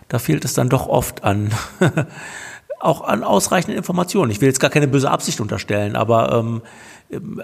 da 0.08 0.20
fehlt 0.20 0.46
es 0.46 0.54
dann 0.54 0.70
doch 0.70 0.88
oft 0.88 1.24
an 1.24 1.52
auch 2.86 3.02
an 3.02 3.24
ausreichenden 3.24 3.78
Informationen. 3.78 4.32
Ich 4.32 4.42
will 4.42 4.48
jetzt 4.48 4.60
gar 4.60 4.70
keine 4.70 4.88
böse 4.88 5.10
Absicht 5.10 5.42
unterstellen, 5.42 5.96
aber 5.96 6.34
ähm, 6.34 6.62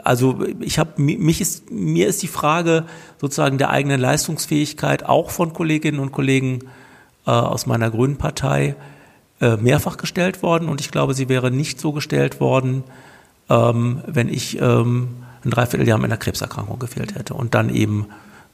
also 0.03 0.39
ich 0.59 0.79
habe 0.79 1.01
mich 1.01 1.39
ist 1.41 1.69
mir 1.69 2.07
ist 2.07 2.23
die 2.23 2.27
Frage 2.27 2.85
sozusagen 3.19 3.57
der 3.57 3.69
eigenen 3.69 3.99
Leistungsfähigkeit 3.99 5.05
auch 5.05 5.29
von 5.29 5.53
Kolleginnen 5.53 5.99
und 5.99 6.11
Kollegen 6.11 6.59
äh, 7.27 7.31
aus 7.31 7.65
meiner 7.65 7.91
Grünen 7.91 8.17
Partei 8.17 8.75
äh, 9.39 9.57
mehrfach 9.57 9.97
gestellt 9.97 10.41
worden 10.41 10.67
und 10.67 10.81
ich 10.81 10.91
glaube, 10.91 11.13
sie 11.13 11.29
wäre 11.29 11.51
nicht 11.51 11.79
so 11.79 11.91
gestellt 11.91 12.39
worden, 12.39 12.83
ähm, 13.49 14.01
wenn 14.07 14.29
ich 14.29 14.59
ähm, 14.59 15.09
ein 15.43 15.51
Dreivierteljahr 15.51 15.97
mit 15.97 16.05
einer 16.05 16.17
Krebserkrankung 16.17 16.79
gefehlt 16.79 17.15
hätte 17.15 17.33
und 17.33 17.53
dann 17.53 17.73
eben 17.73 18.07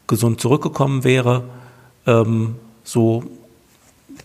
gesund 0.07 0.41
zurückgekommen 0.41 1.03
wäre. 1.03 1.43
Ähm, 2.05 2.55
so 2.83 3.23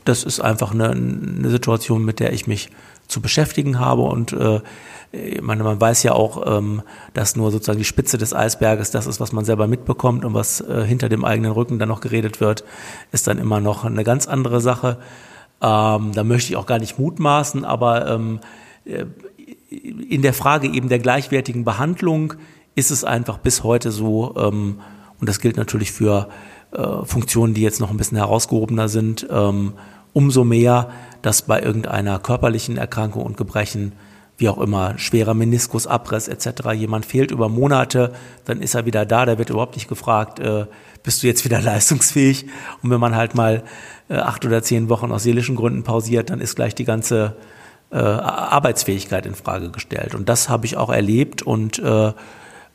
das 0.04 0.24
ist 0.24 0.40
einfach 0.40 0.72
eine, 0.72 0.90
eine 0.90 1.50
Situation, 1.50 2.04
mit 2.04 2.20
der 2.20 2.32
ich 2.32 2.46
mich 2.46 2.70
zu 3.08 3.20
beschäftigen 3.20 3.78
habe 3.78 4.02
und 4.02 4.32
äh, 4.32 4.60
ich 5.12 5.42
meine, 5.42 5.62
man 5.62 5.78
weiß 5.78 6.02
ja 6.04 6.12
auch, 6.12 6.58
ähm, 6.58 6.82
dass 7.12 7.36
nur 7.36 7.50
sozusagen 7.50 7.78
die 7.78 7.84
Spitze 7.84 8.16
des 8.16 8.32
Eisberges 8.32 8.90
das 8.90 9.06
ist, 9.06 9.20
was 9.20 9.32
man 9.32 9.44
selber 9.44 9.66
mitbekommt 9.66 10.24
und 10.24 10.32
was 10.32 10.62
äh, 10.62 10.84
hinter 10.86 11.10
dem 11.10 11.24
eigenen 11.24 11.52
Rücken 11.52 11.78
dann 11.78 11.90
noch 11.90 12.00
geredet 12.00 12.40
wird, 12.40 12.64
ist 13.12 13.26
dann 13.26 13.36
immer 13.36 13.60
noch 13.60 13.84
eine 13.84 14.04
ganz 14.04 14.26
andere 14.26 14.62
Sache. 14.62 14.98
Ähm, 15.60 16.12
da 16.14 16.24
möchte 16.24 16.50
ich 16.50 16.56
auch 16.56 16.64
gar 16.64 16.78
nicht 16.78 16.98
mutmaßen, 16.98 17.66
aber 17.66 18.08
ähm, 18.08 18.40
äh, 18.86 19.04
in 19.70 20.22
der 20.22 20.32
Frage 20.32 20.68
eben 20.68 20.88
der 20.88 20.98
gleichwertigen 20.98 21.64
Behandlung 21.64 22.34
ist 22.74 22.90
es 22.90 23.04
einfach 23.04 23.36
bis 23.36 23.62
heute 23.62 23.90
so, 23.90 24.34
ähm, 24.38 24.80
und 25.20 25.28
das 25.28 25.40
gilt 25.40 25.58
natürlich 25.58 25.92
für 25.92 26.28
äh, 26.72 27.04
Funktionen, 27.04 27.54
die 27.54 27.62
jetzt 27.62 27.80
noch 27.80 27.90
ein 27.90 27.96
bisschen 27.96 28.16
herausgehobener 28.18 28.88
sind, 28.88 29.26
ähm, 29.30 29.74
umso 30.12 30.44
mehr, 30.44 30.90
dass 31.22 31.42
bei 31.42 31.60
irgendeiner 31.62 32.18
körperlichen 32.18 32.76
Erkrankung 32.76 33.22
und 33.22 33.36
Gebrechen, 33.36 33.92
wie 34.38 34.48
auch 34.48 34.58
immer, 34.58 34.98
schwerer 34.98 35.34
Meniskusabriss 35.34 36.28
etc., 36.28 36.72
jemand 36.74 37.06
fehlt 37.06 37.30
über 37.30 37.48
Monate, 37.48 38.12
dann 38.44 38.60
ist 38.60 38.74
er 38.74 38.86
wieder 38.86 39.06
da, 39.06 39.26
der 39.26 39.38
wird 39.38 39.50
überhaupt 39.50 39.76
nicht 39.76 39.88
gefragt, 39.88 40.40
äh, 40.40 40.66
bist 41.02 41.22
du 41.22 41.26
jetzt 41.26 41.44
wieder 41.44 41.60
leistungsfähig? 41.62 42.46
Und 42.82 42.90
wenn 42.90 43.00
man 43.00 43.16
halt 43.16 43.34
mal 43.34 43.62
äh, 44.08 44.16
acht 44.16 44.44
oder 44.44 44.62
zehn 44.62 44.88
Wochen 44.88 45.12
aus 45.12 45.22
seelischen 45.22 45.56
Gründen 45.56 45.84
pausiert, 45.84 46.30
dann 46.30 46.40
ist 46.40 46.56
gleich 46.56 46.74
die 46.74 46.84
ganze 46.84 47.36
äh, 47.90 47.96
Arbeitsfähigkeit 47.96 49.26
in 49.26 49.34
Frage 49.34 49.70
gestellt. 49.70 50.14
Und 50.14 50.28
das 50.28 50.48
habe 50.48 50.66
ich 50.66 50.76
auch 50.76 50.90
erlebt 50.90 51.42
und 51.42 51.78
äh, 51.78 52.12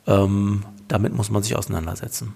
ähm, 0.06 0.62
damit 0.86 1.14
muss 1.14 1.30
man 1.30 1.42
sich 1.42 1.56
auseinandersetzen. 1.56 2.34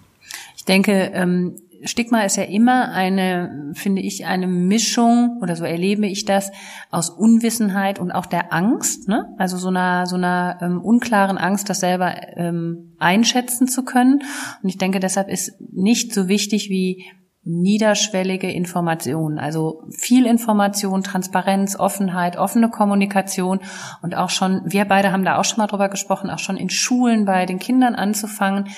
Ich 0.62 0.66
denke, 0.66 1.10
ähm, 1.12 1.56
Stigma 1.82 2.20
ist 2.20 2.36
ja 2.36 2.44
immer 2.44 2.92
eine, 2.92 3.72
finde 3.74 4.00
ich, 4.00 4.26
eine 4.26 4.46
Mischung 4.46 5.40
oder 5.42 5.56
so 5.56 5.64
erlebe 5.64 6.06
ich 6.06 6.24
das 6.24 6.52
aus 6.92 7.10
Unwissenheit 7.10 7.98
und 7.98 8.12
auch 8.12 8.26
der 8.26 8.52
Angst, 8.52 9.08
ne? 9.08 9.34
Also 9.38 9.56
so 9.56 9.70
einer 9.70 10.06
so 10.06 10.14
einer 10.14 10.58
ähm, 10.62 10.80
unklaren 10.80 11.36
Angst, 11.36 11.68
das 11.68 11.80
selber 11.80 12.14
ähm, 12.36 12.92
einschätzen 13.00 13.66
zu 13.66 13.84
können. 13.84 14.22
Und 14.62 14.68
ich 14.68 14.78
denke, 14.78 15.00
deshalb 15.00 15.28
ist 15.28 15.60
nicht 15.72 16.14
so 16.14 16.28
wichtig 16.28 16.70
wie 16.70 17.06
niederschwellige 17.44 18.48
Information, 18.48 19.40
also 19.40 19.82
viel 19.90 20.26
Information, 20.26 21.02
Transparenz, 21.02 21.76
Offenheit, 21.76 22.36
offene 22.36 22.70
Kommunikation 22.70 23.58
und 24.00 24.16
auch 24.16 24.30
schon, 24.30 24.60
wir 24.64 24.84
beide 24.84 25.10
haben 25.10 25.24
da 25.24 25.38
auch 25.38 25.44
schon 25.44 25.58
mal 25.58 25.66
drüber 25.66 25.88
gesprochen, 25.88 26.30
auch 26.30 26.38
schon 26.38 26.56
in 26.56 26.70
Schulen 26.70 27.24
bei 27.24 27.44
den 27.44 27.58
Kindern 27.58 27.96
anzufangen, 27.96 28.68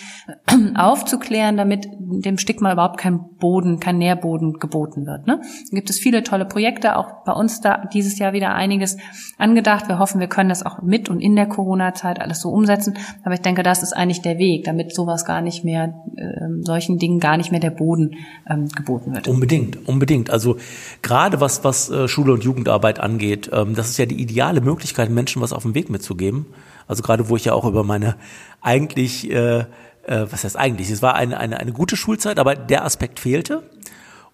aufzuklären, 0.76 1.58
damit 1.58 1.86
dem 1.98 2.38
Stigma 2.38 2.72
überhaupt 2.72 2.96
kein 2.98 3.20
Boden, 3.38 3.80
kein 3.80 3.98
Nährboden 3.98 4.54
geboten 4.54 5.04
wird. 5.04 5.26
Ne? 5.26 5.42
Gibt 5.70 5.90
es 5.90 5.98
viele 5.98 6.22
tolle 6.22 6.46
Projekte, 6.46 6.96
auch 6.96 7.24
bei 7.26 7.32
uns 7.32 7.60
da 7.60 7.84
dieses 7.92 8.18
Jahr 8.18 8.32
wieder 8.32 8.54
einiges 8.54 8.96
angedacht. 9.36 9.88
Wir 9.88 9.98
hoffen, 9.98 10.20
wir 10.20 10.28
können 10.28 10.48
das 10.48 10.64
auch 10.64 10.80
mit 10.80 11.10
und 11.10 11.20
in 11.20 11.36
der 11.36 11.46
Corona-Zeit 11.46 12.18
alles 12.18 12.40
so 12.40 12.48
umsetzen. 12.48 12.96
Aber 13.24 13.34
ich 13.34 13.42
denke, 13.42 13.62
das 13.62 13.82
ist 13.82 13.92
eigentlich 13.92 14.22
der 14.22 14.38
Weg, 14.38 14.64
damit 14.64 14.94
sowas 14.94 15.26
gar 15.26 15.42
nicht 15.42 15.64
mehr, 15.64 16.02
äh, 16.16 16.62
solchen 16.62 16.96
Dingen 16.96 17.20
gar 17.20 17.36
nicht 17.36 17.50
mehr 17.50 17.60
der 17.60 17.70
Boden 17.70 18.16
ähm, 18.54 18.68
geboten 18.68 19.14
wird. 19.14 19.28
Unbedingt, 19.28 19.86
unbedingt. 19.86 20.30
Also 20.30 20.56
gerade 21.02 21.40
was, 21.40 21.64
was 21.64 21.90
äh, 21.90 22.08
Schule 22.08 22.32
und 22.32 22.44
Jugendarbeit 22.44 23.00
angeht, 23.00 23.50
ähm, 23.52 23.74
das 23.74 23.90
ist 23.90 23.98
ja 23.98 24.06
die 24.06 24.20
ideale 24.20 24.60
Möglichkeit, 24.60 25.10
Menschen 25.10 25.42
was 25.42 25.52
auf 25.52 25.62
den 25.62 25.74
Weg 25.74 25.90
mitzugeben. 25.90 26.46
Also 26.86 27.02
gerade 27.02 27.28
wo 27.28 27.36
ich 27.36 27.44
ja 27.44 27.52
auch 27.52 27.64
über 27.64 27.84
meine 27.84 28.16
eigentlich, 28.60 29.30
äh, 29.30 29.60
äh, 29.60 29.66
was 30.06 30.44
heißt 30.44 30.56
eigentlich, 30.56 30.90
es 30.90 31.02
war 31.02 31.14
eine, 31.14 31.38
eine, 31.38 31.58
eine 31.58 31.72
gute 31.72 31.96
Schulzeit, 31.96 32.38
aber 32.38 32.54
der 32.54 32.84
Aspekt 32.84 33.20
fehlte. 33.20 33.62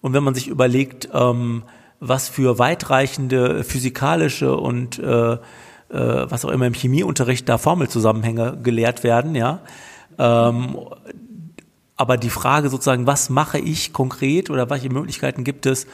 Und 0.01 0.13
wenn 0.13 0.23
man 0.23 0.33
sich 0.33 0.47
überlegt, 0.47 1.09
ähm, 1.13 1.63
was 1.99 2.27
für 2.27 2.57
weitreichende 2.57 3.63
physikalische 3.63 4.57
und 4.57 4.97
äh, 4.99 5.33
äh, 5.33 5.37
was 5.89 6.43
auch 6.45 6.49
immer 6.49 6.65
im 6.65 6.73
Chemieunterricht 6.73 7.47
da 7.47 7.57
Formelzusammenhänge 7.57 8.57
gelehrt 8.63 9.03
werden, 9.03 9.35
ja, 9.35 9.59
ähm, 10.17 10.77
aber 12.01 12.17
die 12.17 12.31
Frage 12.31 12.69
sozusagen, 12.69 13.05
was 13.05 13.29
mache 13.29 13.59
ich 13.59 13.93
konkret 13.93 14.49
oder 14.49 14.71
welche 14.71 14.89
Möglichkeiten 14.89 15.43
gibt 15.43 15.67
es, 15.67 15.85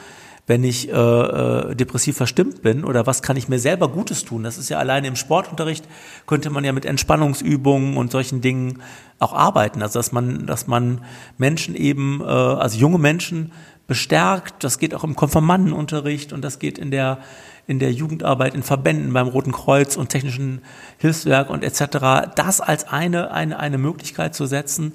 wenn 0.46 0.64
ich 0.64 0.88
äh, 0.88 0.92
äh, 0.92 1.74
depressiv 1.76 2.16
verstimmt 2.16 2.62
bin 2.62 2.82
oder 2.84 3.06
was 3.06 3.20
kann 3.20 3.36
ich 3.36 3.50
mir 3.50 3.58
selber 3.58 3.88
Gutes 3.88 4.24
tun? 4.24 4.42
Das 4.42 4.56
ist 4.56 4.70
ja 4.70 4.78
alleine 4.78 5.06
im 5.06 5.16
Sportunterricht 5.16 5.86
könnte 6.26 6.48
man 6.48 6.64
ja 6.64 6.72
mit 6.72 6.86
Entspannungsübungen 6.86 7.98
und 7.98 8.10
solchen 8.10 8.40
Dingen 8.40 8.80
auch 9.18 9.34
arbeiten. 9.34 9.82
Also 9.82 9.98
dass 9.98 10.10
man, 10.10 10.46
dass 10.46 10.66
man 10.66 11.04
Menschen 11.36 11.74
eben, 11.74 12.22
äh, 12.22 12.24
also 12.24 12.78
junge 12.78 12.98
Menschen 12.98 13.52
bestärkt. 13.86 14.64
Das 14.64 14.78
geht 14.78 14.94
auch 14.94 15.04
im 15.04 15.14
Konfirmandenunterricht 15.14 16.32
und 16.32 16.42
das 16.42 16.58
geht 16.58 16.78
in 16.78 16.90
der 16.90 17.18
in 17.66 17.78
der 17.78 17.92
Jugendarbeit, 17.92 18.54
in 18.54 18.62
Verbänden 18.62 19.12
beim 19.12 19.28
Roten 19.28 19.52
Kreuz 19.52 19.96
und 19.96 20.08
Technischen 20.08 20.62
Hilfswerk 20.96 21.50
und 21.50 21.62
etc. 21.62 22.32
Das 22.34 22.62
als 22.62 22.88
eine 22.88 23.30
eine 23.30 23.58
eine 23.58 23.76
Möglichkeit 23.76 24.34
zu 24.34 24.46
setzen, 24.46 24.94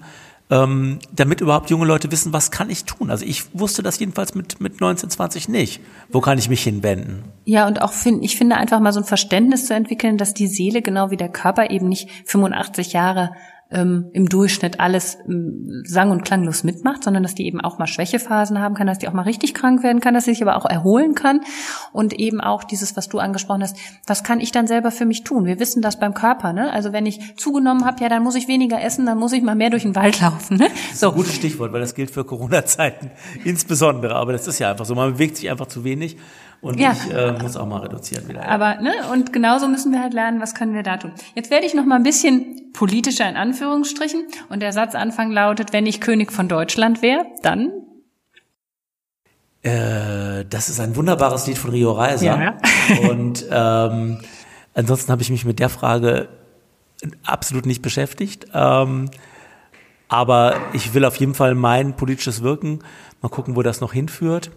ähm, 0.50 1.00
damit 1.12 1.42
überhaupt 1.42 1.70
junge 1.70 1.86
Leute 1.86 2.12
wissen, 2.12 2.34
was 2.34 2.52
kann 2.52 2.70
ich 2.70 2.86
tun. 2.86 3.10
Also 3.10 3.26
ich 3.26 3.44
wusste 3.54 3.82
das 3.82 4.00
jedenfalls 4.00 4.36
mit, 4.36 4.60
mit 4.60 4.82
19, 4.82 5.10
20 5.10 5.50
nicht. 5.50 5.82
Wo 6.10 6.22
kann 6.22 6.38
ich 6.38 6.50
mich 6.50 6.64
hinwenden? 6.64 7.24
Ja, 7.46 7.68
und 7.68 7.82
auch 7.82 7.94
find, 7.94 8.24
ich 8.24 8.38
finde 8.38 8.58
einfach 8.58 8.80
mal 8.80 8.94
so 8.94 9.00
ein 9.00 9.06
Verständnis 9.06 9.66
zu 9.66 9.74
entwickeln, 9.74 10.18
dass 10.18 10.34
die 10.34 10.48
Seele 10.48 10.82
genau 10.82 11.12
wie 11.12 11.18
der 11.18 11.30
Körper 11.30 11.70
eben 11.70 11.88
nicht 11.88 12.10
85 12.26 12.94
Jahre 12.94 13.32
ähm, 13.74 14.10
im 14.14 14.30
Durchschnitt 14.30 14.80
alles 14.80 15.18
ähm, 15.28 15.84
sang- 15.86 16.12
und 16.12 16.24
klanglos 16.24 16.64
mitmacht, 16.64 17.04
sondern 17.04 17.24
dass 17.24 17.36
die 17.36 17.46
eben 17.46 17.62
auch 17.62 17.80
mal 17.80 17.88
Schwächephasen 17.88 18.60
haben 18.60 18.76
kann, 18.76 18.88
dass 18.88 19.00
die 19.00 19.08
auch 19.08 19.14
mal 19.14 19.24
richtig 19.24 19.54
krank 19.54 19.84
werden 19.84 20.00
kann, 20.00 20.14
dass 20.14 20.26
sie 20.26 20.32
sich 20.32 20.42
aber 20.42 20.56
auch 20.56 20.66
erholen 20.66 21.16
kann 21.16 21.42
und 21.92 22.14
eben 22.14 22.42
auch 22.42 22.64
dieses, 22.64 22.96
was 22.96 23.10
du 23.10 23.20
angesprochen 23.20 23.64
hast, 23.64 23.78
was 24.06 24.24
kann 24.24 24.40
ich 24.40 24.52
dann 24.52 24.68
selber 24.68 24.92
für 24.92 25.06
mich 25.06 25.24
tun? 25.24 25.46
Wir 25.46 25.60
wissen 25.60 25.82
das 25.82 26.00
beim 26.00 26.14
Körper, 26.14 26.54
ne? 26.54 26.72
Also 26.72 26.94
wenn 26.94 27.06
ich 27.06 27.36
zugenommen 27.36 27.86
habe, 27.86 28.02
ja, 28.02 28.10
dann 28.10 28.24
muss 28.24 28.36
ich 28.36 28.48
weniger 28.48 28.82
essen, 28.82 29.06
dann 29.06 29.18
muss 29.18 29.34
ich 29.34 29.44
mal 29.44 29.56
mehr 29.56 29.70
durch 29.70 29.84
den 29.84 29.96
Wald 29.96 30.22
laufen. 30.22 30.58
Ne? 30.58 30.68
Das 30.70 30.98
ist 30.98 31.04
ein 31.04 31.14
gutes 31.14 31.36
Stichwort, 31.36 31.74
weil 31.74 31.82
das 31.82 31.96
gilt 31.96 32.12
für 32.12 32.24
Corona-Zeiten 32.24 33.12
insbesondere, 33.44 34.16
aber 34.16 34.32
das 34.32 34.48
ist 34.48 34.60
ja 34.60 34.72
einfach 34.72 34.86
so, 34.86 34.96
man 34.96 35.14
bewegt 35.14 35.38
sich 35.38 35.50
einfach 35.50 35.68
zu 35.68 35.84
wenig 35.84 36.18
und 36.64 36.80
ja. 36.80 36.94
ich 36.94 37.14
äh, 37.14 37.34
muss 37.34 37.58
auch 37.58 37.68
mal 37.68 37.82
reduzieren 37.82 38.30
wieder. 38.30 38.48
Aber 38.48 38.78
ne, 38.78 38.94
und 39.12 39.34
genauso 39.34 39.68
müssen 39.68 39.92
wir 39.92 40.02
halt 40.02 40.14
lernen, 40.14 40.40
was 40.40 40.56
können 40.56 40.74
wir 40.74 40.82
da 40.82 40.96
tun. 40.96 41.12
Jetzt 41.36 41.52
werde 41.52 41.66
ich 41.66 41.74
noch 41.74 41.86
mal 41.86 41.98
ein 41.98 42.04
bisschen 42.04 42.72
politischer 42.72 43.28
in 43.30 43.36
Anführungsstrichen 43.36 44.28
und 44.48 44.62
der 44.62 44.72
Satzanfang 44.72 45.30
lautet: 45.30 45.74
Wenn 45.74 45.86
ich 45.86 46.00
König 46.00 46.32
von 46.32 46.48
Deutschland 46.48 47.02
wäre, 47.02 47.26
dann 47.42 47.70
äh, 49.62 50.46
das 50.50 50.70
ist 50.70 50.80
ein 50.80 50.96
wunderbares 50.96 51.46
Lied 51.48 51.58
von 51.58 51.72
Rio 51.72 51.92
Reiser. 51.92 52.26
Ja. 52.26 52.58
und 53.10 53.46
ähm, 53.52 54.22
ansonsten 54.74 55.12
habe 55.12 55.22
ich 55.22 55.30
mich 55.30 55.44
mit 55.44 55.60
der 55.60 55.70
Frage 55.70 56.30
absolut 57.26 57.66
nicht 57.66 57.82
beschäftigt. 57.82 58.48
Ähm, 58.54 59.12
aber 60.08 60.56
ich 60.72 60.94
will 60.94 61.04
auf 61.04 61.18
jeden 61.18 61.34
Fall 61.34 61.56
mein 61.56 61.98
politisches 61.98 62.42
Wirken, 62.42 62.80
mal 63.22 63.28
gucken, 63.28 63.58
wo 63.58 63.64
das 63.64 63.82
noch 63.82 63.92
hinführt 63.92 64.52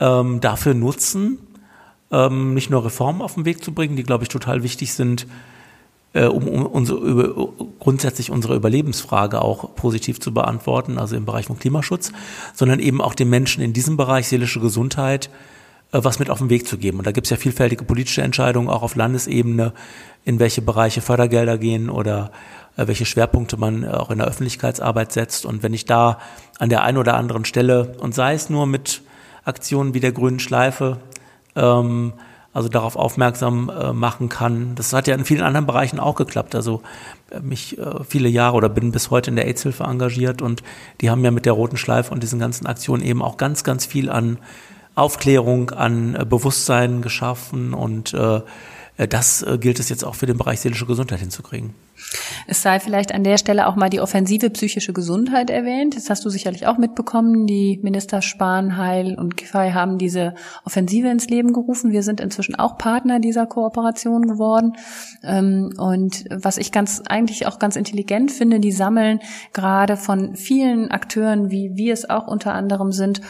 ähm, 0.00 0.40
dafür 0.40 0.74
nutzen, 0.74 1.38
ähm, 2.10 2.54
nicht 2.54 2.70
nur 2.70 2.84
Reformen 2.84 3.22
auf 3.22 3.34
den 3.34 3.44
Weg 3.44 3.62
zu 3.64 3.72
bringen, 3.72 3.96
die, 3.96 4.02
glaube 4.02 4.24
ich, 4.24 4.28
total 4.28 4.62
wichtig 4.62 4.92
sind, 4.94 5.26
äh, 6.12 6.26
um, 6.26 6.46
um 6.48 6.66
unsere, 6.66 6.98
über, 6.98 7.48
grundsätzlich 7.78 8.30
unsere 8.30 8.54
Überlebensfrage 8.54 9.42
auch 9.42 9.74
positiv 9.74 10.20
zu 10.20 10.32
beantworten, 10.32 10.98
also 10.98 11.16
im 11.16 11.24
Bereich 11.24 11.46
von 11.46 11.58
Klimaschutz, 11.58 12.12
sondern 12.54 12.80
eben 12.80 13.00
auch 13.00 13.14
den 13.14 13.30
Menschen 13.30 13.62
in 13.62 13.72
diesem 13.72 13.96
Bereich 13.96 14.28
seelische 14.28 14.60
Gesundheit 14.60 15.30
äh, 15.94 16.02
was 16.02 16.18
mit 16.18 16.28
auf 16.28 16.38
den 16.38 16.50
Weg 16.50 16.66
zu 16.66 16.76
geben. 16.76 16.98
Und 16.98 17.06
da 17.06 17.12
gibt 17.12 17.26
es 17.26 17.30
ja 17.30 17.36
vielfältige 17.36 17.84
politische 17.84 18.22
Entscheidungen, 18.22 18.68
auch 18.68 18.82
auf 18.82 18.96
Landesebene, 18.96 19.72
in 20.24 20.40
welche 20.40 20.60
Bereiche 20.60 21.00
Fördergelder 21.00 21.56
gehen 21.56 21.88
oder 21.88 22.32
äh, 22.76 22.86
welche 22.86 23.06
Schwerpunkte 23.06 23.56
man 23.56 23.84
äh, 23.84 23.88
auch 23.88 24.10
in 24.10 24.18
der 24.18 24.26
Öffentlichkeitsarbeit 24.26 25.12
setzt. 25.12 25.46
Und 25.46 25.62
wenn 25.62 25.72
ich 25.72 25.84
da 25.84 26.18
an 26.58 26.68
der 26.68 26.82
einen 26.82 26.98
oder 26.98 27.14
anderen 27.14 27.44
Stelle, 27.44 27.92
und 28.00 28.14
sei 28.14 28.34
es 28.34 28.50
nur 28.50 28.66
mit 28.66 29.02
Aktionen 29.44 29.94
wie 29.94 30.00
der 30.00 30.12
grünen 30.12 30.40
Schleife 30.40 30.98
ähm, 31.56 32.12
also 32.54 32.68
darauf 32.68 32.94
aufmerksam 32.94 33.68
äh, 33.68 33.92
machen 33.92 34.28
kann. 34.28 34.76
Das 34.76 34.92
hat 34.92 35.08
ja 35.08 35.14
in 35.16 35.24
vielen 35.24 35.42
anderen 35.42 35.66
Bereichen 35.66 35.98
auch 35.98 36.14
geklappt. 36.14 36.54
Also 36.54 36.82
äh, 37.30 37.40
mich 37.40 37.76
äh, 37.78 38.04
viele 38.08 38.28
Jahre 38.28 38.56
oder 38.56 38.68
bin 38.68 38.92
bis 38.92 39.10
heute 39.10 39.30
in 39.30 39.36
der 39.36 39.46
AIDS-Hilfe 39.46 39.82
engagiert 39.82 40.40
und 40.40 40.62
die 41.00 41.10
haben 41.10 41.24
ja 41.24 41.32
mit 41.32 41.46
der 41.46 41.52
roten 41.52 41.76
Schleife 41.76 42.14
und 42.14 42.22
diesen 42.22 42.38
ganzen 42.38 42.66
Aktionen 42.66 43.02
eben 43.02 43.22
auch 43.22 43.36
ganz, 43.36 43.64
ganz 43.64 43.84
viel 43.84 44.08
an 44.08 44.38
Aufklärung, 44.94 45.70
an 45.70 46.14
äh, 46.14 46.24
Bewusstsein 46.24 47.02
geschaffen 47.02 47.74
und 47.74 48.14
äh, 48.14 48.40
das 48.96 49.42
äh, 49.42 49.58
gilt 49.58 49.80
es 49.80 49.88
jetzt 49.88 50.04
auch 50.04 50.14
für 50.14 50.26
den 50.26 50.38
Bereich 50.38 50.60
seelische 50.60 50.86
Gesundheit 50.86 51.20
hinzukriegen. 51.20 51.74
Es 52.46 52.62
sei 52.62 52.80
vielleicht 52.80 53.14
an 53.14 53.24
der 53.24 53.38
Stelle 53.38 53.66
auch 53.66 53.76
mal 53.76 53.88
die 53.88 54.00
offensive 54.00 54.50
psychische 54.50 54.92
Gesundheit 54.92 55.50
erwähnt. 55.50 55.96
Das 55.96 56.10
hast 56.10 56.24
du 56.24 56.28
sicherlich 56.30 56.66
auch 56.66 56.78
mitbekommen. 56.78 57.46
Die 57.46 57.80
Minister 57.82 58.20
Spahn, 58.20 58.76
Heil 58.76 59.16
und 59.18 59.36
Giffey 59.36 59.72
haben 59.72 59.98
diese 59.98 60.34
Offensive 60.64 61.08
ins 61.08 61.28
Leben 61.28 61.52
gerufen. 61.52 61.92
Wir 61.92 62.02
sind 62.02 62.20
inzwischen 62.20 62.56
auch 62.56 62.78
Partner 62.78 63.20
dieser 63.20 63.46
Kooperation 63.46 64.26
geworden. 64.26 64.74
Ähm, 65.22 65.72
und 65.78 66.24
was 66.30 66.58
ich 66.58 66.72
ganz, 66.72 67.02
eigentlich 67.06 67.46
auch 67.46 67.58
ganz 67.58 67.76
intelligent 67.76 68.30
finde, 68.30 68.60
die 68.60 68.72
sammeln 68.72 69.20
gerade 69.52 69.96
von 69.96 70.36
vielen 70.36 70.90
Akteuren, 70.90 71.50
wie 71.50 71.72
wir 71.74 71.92
es 71.92 72.08
auch 72.08 72.26
unter 72.26 72.54
anderem 72.54 72.92
sind, 72.92 73.20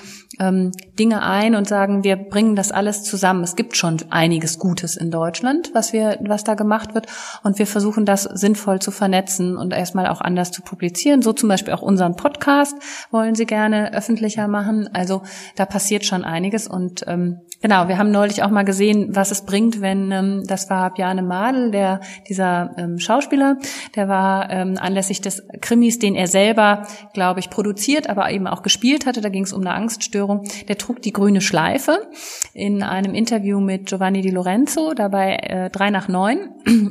ähm, 0.40 0.72
Dinge 0.98 1.22
ein 1.22 1.54
und 1.54 1.68
sagen, 1.68 2.04
wir 2.04 2.16
bringen 2.16 2.56
das 2.56 2.72
alles 2.72 3.02
zusammen. 3.02 3.44
Es 3.44 3.56
gibt 3.56 3.76
schon 3.76 3.98
einiges 4.10 4.58
Gutes 4.58 4.96
in 4.96 5.10
Deutschland, 5.10 5.53
was 5.72 5.92
wir, 5.92 6.18
was 6.20 6.44
da 6.44 6.54
gemacht 6.54 6.94
wird. 6.94 7.06
Und 7.42 7.58
wir 7.58 7.66
versuchen 7.66 8.04
das 8.04 8.24
sinnvoll 8.24 8.54
sinnvoll 8.64 8.80
zu 8.80 8.90
vernetzen 8.90 9.56
und 9.56 9.72
erstmal 9.72 10.06
auch 10.06 10.20
anders 10.20 10.50
zu 10.50 10.62
publizieren. 10.62 11.22
So 11.22 11.32
zum 11.32 11.48
Beispiel 11.48 11.74
auch 11.74 11.82
unseren 11.82 12.16
Podcast 12.16 12.74
wollen 13.10 13.34
sie 13.34 13.46
gerne 13.46 13.92
öffentlicher 13.92 14.48
machen. 14.48 14.88
Also 14.92 15.22
da 15.56 15.66
passiert 15.66 16.04
schon 16.04 16.24
einiges 16.24 16.66
und 16.66 17.04
ähm, 17.06 17.40
genau, 17.64 17.88
wir 17.88 17.96
haben 17.96 18.10
neulich 18.10 18.42
auch 18.42 18.50
mal 18.50 18.62
gesehen, 18.62 19.16
was 19.16 19.30
es 19.30 19.46
bringt, 19.46 19.80
wenn 19.80 20.12
ähm, 20.12 20.42
das 20.46 20.68
war 20.68 20.92
Bjane 20.92 21.22
Madel, 21.22 21.70
der 21.70 22.00
dieser 22.28 22.74
ähm, 22.76 22.98
Schauspieler, 22.98 23.56
der 23.96 24.06
war 24.06 24.50
ähm, 24.50 24.76
anlässlich 24.78 25.22
des 25.22 25.42
Krimis, 25.62 25.98
den 25.98 26.14
er 26.14 26.26
selber, 26.26 26.86
glaube 27.14 27.40
ich, 27.40 27.48
produziert, 27.48 28.10
aber 28.10 28.30
eben 28.30 28.46
auch 28.46 28.62
gespielt 28.62 29.06
hatte. 29.06 29.22
Da 29.22 29.30
ging 29.30 29.44
es 29.44 29.54
um 29.54 29.62
eine 29.62 29.72
Angststörung. 29.72 30.44
Der 30.68 30.76
trug 30.76 31.00
die 31.00 31.14
grüne 31.14 31.40
Schleife 31.40 32.06
in 32.52 32.82
einem 32.82 33.14
Interview 33.14 33.60
mit 33.60 33.86
Giovanni 33.86 34.20
Di 34.20 34.30
Lorenzo, 34.30 34.92
dabei 34.92 35.36
äh, 35.36 35.70
drei 35.70 35.88
nach 35.88 36.06
neun. 36.06 36.50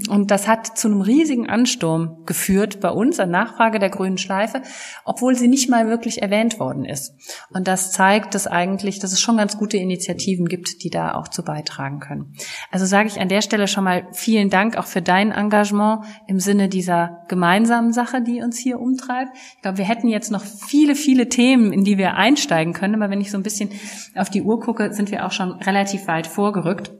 Und 0.10 0.32
das 0.32 0.48
hat 0.48 0.76
zu 0.76 0.88
einem 0.88 1.02
riesigen 1.02 1.50
Ansturm 1.50 2.24
geführt 2.26 2.80
bei 2.80 2.90
uns 2.90 3.20
an 3.20 3.30
Nachfrage 3.30 3.78
der 3.78 3.92
grünen 3.92 4.18
Schleife, 4.18 4.64
obwohl 5.06 5.36
sie 5.36 5.48
nicht 5.48 5.70
mal 5.70 5.88
wirklich 5.88 6.24
erwähnt 6.24 6.60
worden 6.60 6.84
ist. 6.84 7.14
Und 7.52 7.68
das 7.68 7.92
zeigt, 7.92 8.34
dass 8.34 8.48
eigentlich, 8.48 8.98
dass 8.98 9.14
es 9.14 9.22
schon 9.22 9.38
ganz 9.38 9.56
gute 9.56 9.78
Initiativen 9.78 10.48
gibt, 10.48 10.63
gibt, 10.64 10.84
die 10.84 10.90
da 10.90 11.16
auch 11.16 11.28
zu 11.28 11.44
beitragen 11.44 12.00
können. 12.00 12.34
Also 12.72 12.86
sage 12.86 13.08
ich 13.08 13.20
an 13.20 13.30
der 13.30 13.42
Stelle 13.42 13.68
schon 13.68 13.84
mal 13.84 14.08
vielen 14.12 14.50
Dank 14.50 14.78
auch 14.78 14.86
für 14.86 15.02
dein 15.02 15.32
Engagement 15.32 16.06
im 16.28 16.40
Sinne 16.40 16.70
dieser 16.70 17.24
gemeinsamen 17.28 17.94
Sache, 17.94 18.22
die 18.22 18.42
uns 18.42 18.58
hier 18.58 18.80
umtreibt. 18.80 19.36
Ich 19.56 19.62
glaube, 19.62 19.78
wir 19.78 19.86
hätten 19.86 20.08
jetzt 20.08 20.32
noch 20.32 20.44
viele, 20.44 20.96
viele 20.96 21.30
Themen, 21.30 21.74
in 21.74 21.84
die 21.84 21.98
wir 21.98 22.16
einsteigen 22.16 22.74
können, 22.74 22.96
aber 22.96 23.10
wenn 23.10 23.22
ich 23.22 23.32
so 23.32 23.38
ein 23.38 23.44
bisschen 23.44 23.70
auf 24.16 24.30
die 24.30 24.42
Uhr 24.42 24.60
gucke, 24.60 24.94
sind 24.94 25.12
wir 25.12 25.26
auch 25.26 25.32
schon 25.32 25.52
relativ 25.52 26.08
weit 26.08 26.28
vorgerückt. 26.28 26.92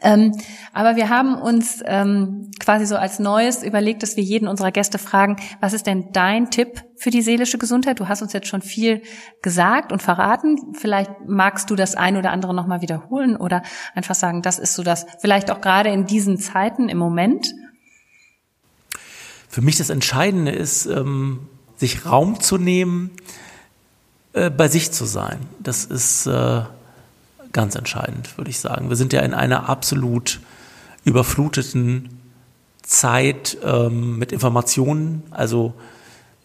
Ähm, 0.00 0.32
aber 0.72 0.96
wir 0.96 1.10
haben 1.10 1.36
uns 1.36 1.82
ähm, 1.84 2.50
quasi 2.58 2.86
so 2.86 2.96
als 2.96 3.18
Neues 3.18 3.62
überlegt, 3.62 4.02
dass 4.02 4.16
wir 4.16 4.24
jeden 4.24 4.48
unserer 4.48 4.72
Gäste 4.72 4.98
fragen, 4.98 5.36
was 5.60 5.74
ist 5.74 5.86
denn 5.86 6.12
dein 6.12 6.50
Tipp 6.50 6.82
für 6.96 7.10
die 7.10 7.20
seelische 7.20 7.58
Gesundheit? 7.58 8.00
Du 8.00 8.08
hast 8.08 8.22
uns 8.22 8.32
jetzt 8.32 8.48
schon 8.48 8.62
viel 8.62 9.02
gesagt 9.42 9.92
und 9.92 10.02
verraten. 10.02 10.74
Vielleicht 10.74 11.10
magst 11.26 11.68
du 11.68 11.76
das 11.76 11.94
ein 11.94 12.16
oder 12.16 12.30
andere 12.30 12.54
nochmal 12.54 12.80
wiederholen 12.80 13.36
oder 13.36 13.62
einfach 13.94 14.14
sagen, 14.14 14.40
das 14.40 14.58
ist 14.58 14.74
so 14.74 14.82
das, 14.82 15.06
vielleicht 15.20 15.50
auch 15.50 15.60
gerade 15.60 15.90
in 15.90 16.06
diesen 16.06 16.38
Zeiten 16.38 16.88
im 16.88 16.98
Moment. 16.98 17.54
Für 19.48 19.60
mich 19.60 19.76
das 19.76 19.90
Entscheidende 19.90 20.52
ist, 20.52 20.86
ähm, 20.86 21.48
sich 21.76 22.06
Raum 22.06 22.40
zu 22.40 22.56
nehmen, 22.56 23.10
äh, 24.32 24.48
bei 24.48 24.68
sich 24.68 24.90
zu 24.90 25.04
sein. 25.04 25.40
Das 25.60 25.84
ist 25.84 26.26
äh 26.26 26.62
ganz 27.52 27.74
entscheidend, 27.74 28.36
würde 28.36 28.50
ich 28.50 28.60
sagen. 28.60 28.88
Wir 28.88 28.96
sind 28.96 29.12
ja 29.12 29.20
in 29.20 29.34
einer 29.34 29.68
absolut 29.68 30.40
überfluteten 31.04 32.20
Zeit 32.82 33.58
ähm, 33.64 34.18
mit 34.18 34.32
Informationen. 34.32 35.22
Also 35.30 35.74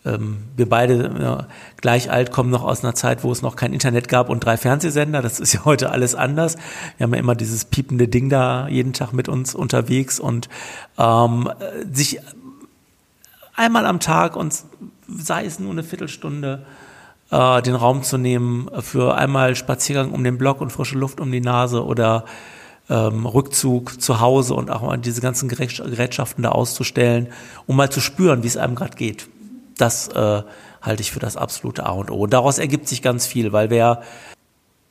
ähm, 0.05 0.37
wir 0.55 0.69
beide 0.69 1.15
ja, 1.19 1.47
gleich 1.77 2.09
alt 2.11 2.31
kommen 2.31 2.49
noch 2.49 2.63
aus 2.63 2.83
einer 2.83 2.95
Zeit, 2.95 3.23
wo 3.23 3.31
es 3.31 3.41
noch 3.41 3.55
kein 3.55 3.73
Internet 3.73 4.07
gab 4.07 4.29
und 4.29 4.39
drei 4.39 4.57
Fernsehsender. 4.57 5.21
Das 5.21 5.39
ist 5.39 5.53
ja 5.53 5.65
heute 5.65 5.91
alles 5.91 6.15
anders. 6.15 6.55
Wir 6.97 7.05
haben 7.05 7.13
ja 7.13 7.19
immer 7.19 7.35
dieses 7.35 7.65
piepende 7.65 8.07
Ding 8.07 8.29
da 8.29 8.67
jeden 8.67 8.93
Tag 8.93 9.13
mit 9.13 9.27
uns 9.27 9.55
unterwegs 9.55 10.19
und 10.19 10.49
ähm, 10.97 11.49
sich 11.91 12.19
einmal 13.55 13.85
am 13.85 13.99
Tag 13.99 14.35
und 14.35 14.53
sei 15.07 15.45
es 15.45 15.59
nur 15.59 15.71
eine 15.71 15.83
Viertelstunde 15.83 16.65
äh, 17.31 17.61
den 17.61 17.75
Raum 17.75 18.03
zu 18.03 18.17
nehmen 18.17 18.69
für 18.79 19.15
einmal 19.15 19.55
Spaziergang 19.55 20.11
um 20.11 20.23
den 20.23 20.37
Block 20.37 20.61
und 20.61 20.71
frische 20.71 20.97
Luft 20.97 21.19
um 21.19 21.31
die 21.31 21.41
Nase 21.41 21.83
oder 21.83 22.25
ähm, 22.89 23.25
Rückzug 23.25 24.01
zu 24.01 24.19
Hause 24.19 24.53
und 24.53 24.71
auch 24.71 24.81
mal 24.81 24.97
diese 24.97 25.21
ganzen 25.21 25.49
Gerätschaften 25.49 26.43
da 26.43 26.49
auszustellen, 26.49 27.27
um 27.65 27.75
mal 27.75 27.89
zu 27.89 27.99
spüren, 27.99 28.43
wie 28.43 28.47
es 28.47 28.57
einem 28.57 28.75
gerade 28.75 28.95
geht. 28.95 29.27
Das 29.77 30.07
äh, 30.09 30.43
halte 30.81 31.01
ich 31.01 31.11
für 31.11 31.19
das 31.19 31.37
absolute 31.37 31.85
A 31.85 31.91
und 31.91 32.11
O. 32.11 32.23
Und 32.23 32.33
daraus 32.33 32.59
ergibt 32.59 32.87
sich 32.87 33.01
ganz 33.01 33.27
viel, 33.27 33.51
weil 33.51 33.69
wer 33.69 34.01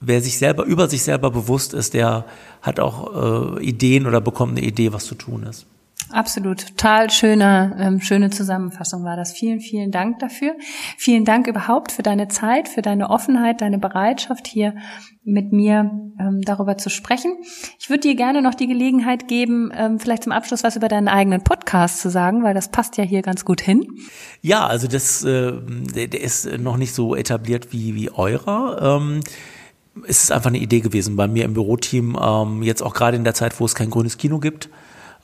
wer 0.00 0.20
sich 0.20 0.38
selber 0.38 0.64
über 0.64 0.88
sich 0.88 1.02
selber 1.02 1.30
bewusst 1.30 1.72
ist, 1.72 1.94
der 1.94 2.26
hat 2.60 2.80
auch 2.80 3.56
äh, 3.56 3.64
Ideen 3.64 4.06
oder 4.06 4.20
bekommt 4.20 4.58
eine 4.58 4.66
Idee, 4.66 4.92
was 4.92 5.06
zu 5.06 5.14
tun 5.14 5.44
ist. 5.44 5.66
Absolut, 6.10 6.68
total 6.68 7.10
schöne, 7.10 7.76
ähm, 7.80 8.00
schöne 8.00 8.30
Zusammenfassung 8.30 9.04
war 9.04 9.16
das. 9.16 9.32
Vielen, 9.32 9.60
vielen 9.60 9.90
Dank 9.90 10.20
dafür. 10.20 10.54
Vielen 10.96 11.24
Dank 11.24 11.48
überhaupt 11.48 11.90
für 11.90 12.02
deine 12.02 12.28
Zeit, 12.28 12.68
für 12.68 12.82
deine 12.82 13.10
Offenheit, 13.10 13.60
deine 13.60 13.78
Bereitschaft 13.78 14.46
hier 14.46 14.74
mit 15.24 15.52
mir 15.52 15.90
ähm, 16.20 16.42
darüber 16.42 16.78
zu 16.78 16.90
sprechen. 16.90 17.36
Ich 17.80 17.90
würde 17.90 18.02
dir 18.02 18.14
gerne 18.14 18.40
noch 18.40 18.54
die 18.54 18.68
Gelegenheit 18.68 19.26
geben, 19.26 19.72
ähm, 19.74 19.98
vielleicht 19.98 20.22
zum 20.22 20.32
Abschluss 20.32 20.62
was 20.62 20.76
über 20.76 20.88
deinen 20.88 21.08
eigenen 21.08 21.42
Podcast 21.42 22.00
zu 22.00 22.08
sagen, 22.08 22.44
weil 22.44 22.54
das 22.54 22.70
passt 22.70 22.96
ja 22.96 23.04
hier 23.04 23.22
ganz 23.22 23.44
gut 23.44 23.60
hin. 23.60 23.84
Ja, 24.42 24.66
also 24.66 24.86
das, 24.86 25.24
äh, 25.24 25.52
der 25.60 26.20
ist 26.20 26.58
noch 26.58 26.76
nicht 26.76 26.94
so 26.94 27.16
etabliert 27.16 27.72
wie 27.72 27.94
wie 27.96 28.10
eurer. 28.10 29.00
Ähm 29.00 29.20
es 30.06 30.24
ist 30.24 30.32
einfach 30.32 30.48
eine 30.48 30.58
Idee 30.58 30.80
gewesen 30.80 31.16
bei 31.16 31.26
mir 31.26 31.44
im 31.44 31.54
Büroteam, 31.54 32.18
ähm, 32.20 32.62
jetzt 32.62 32.82
auch 32.82 32.94
gerade 32.94 33.16
in 33.16 33.24
der 33.24 33.34
Zeit, 33.34 33.58
wo 33.58 33.64
es 33.64 33.74
kein 33.74 33.90
grünes 33.90 34.18
Kino 34.18 34.38
gibt, 34.38 34.68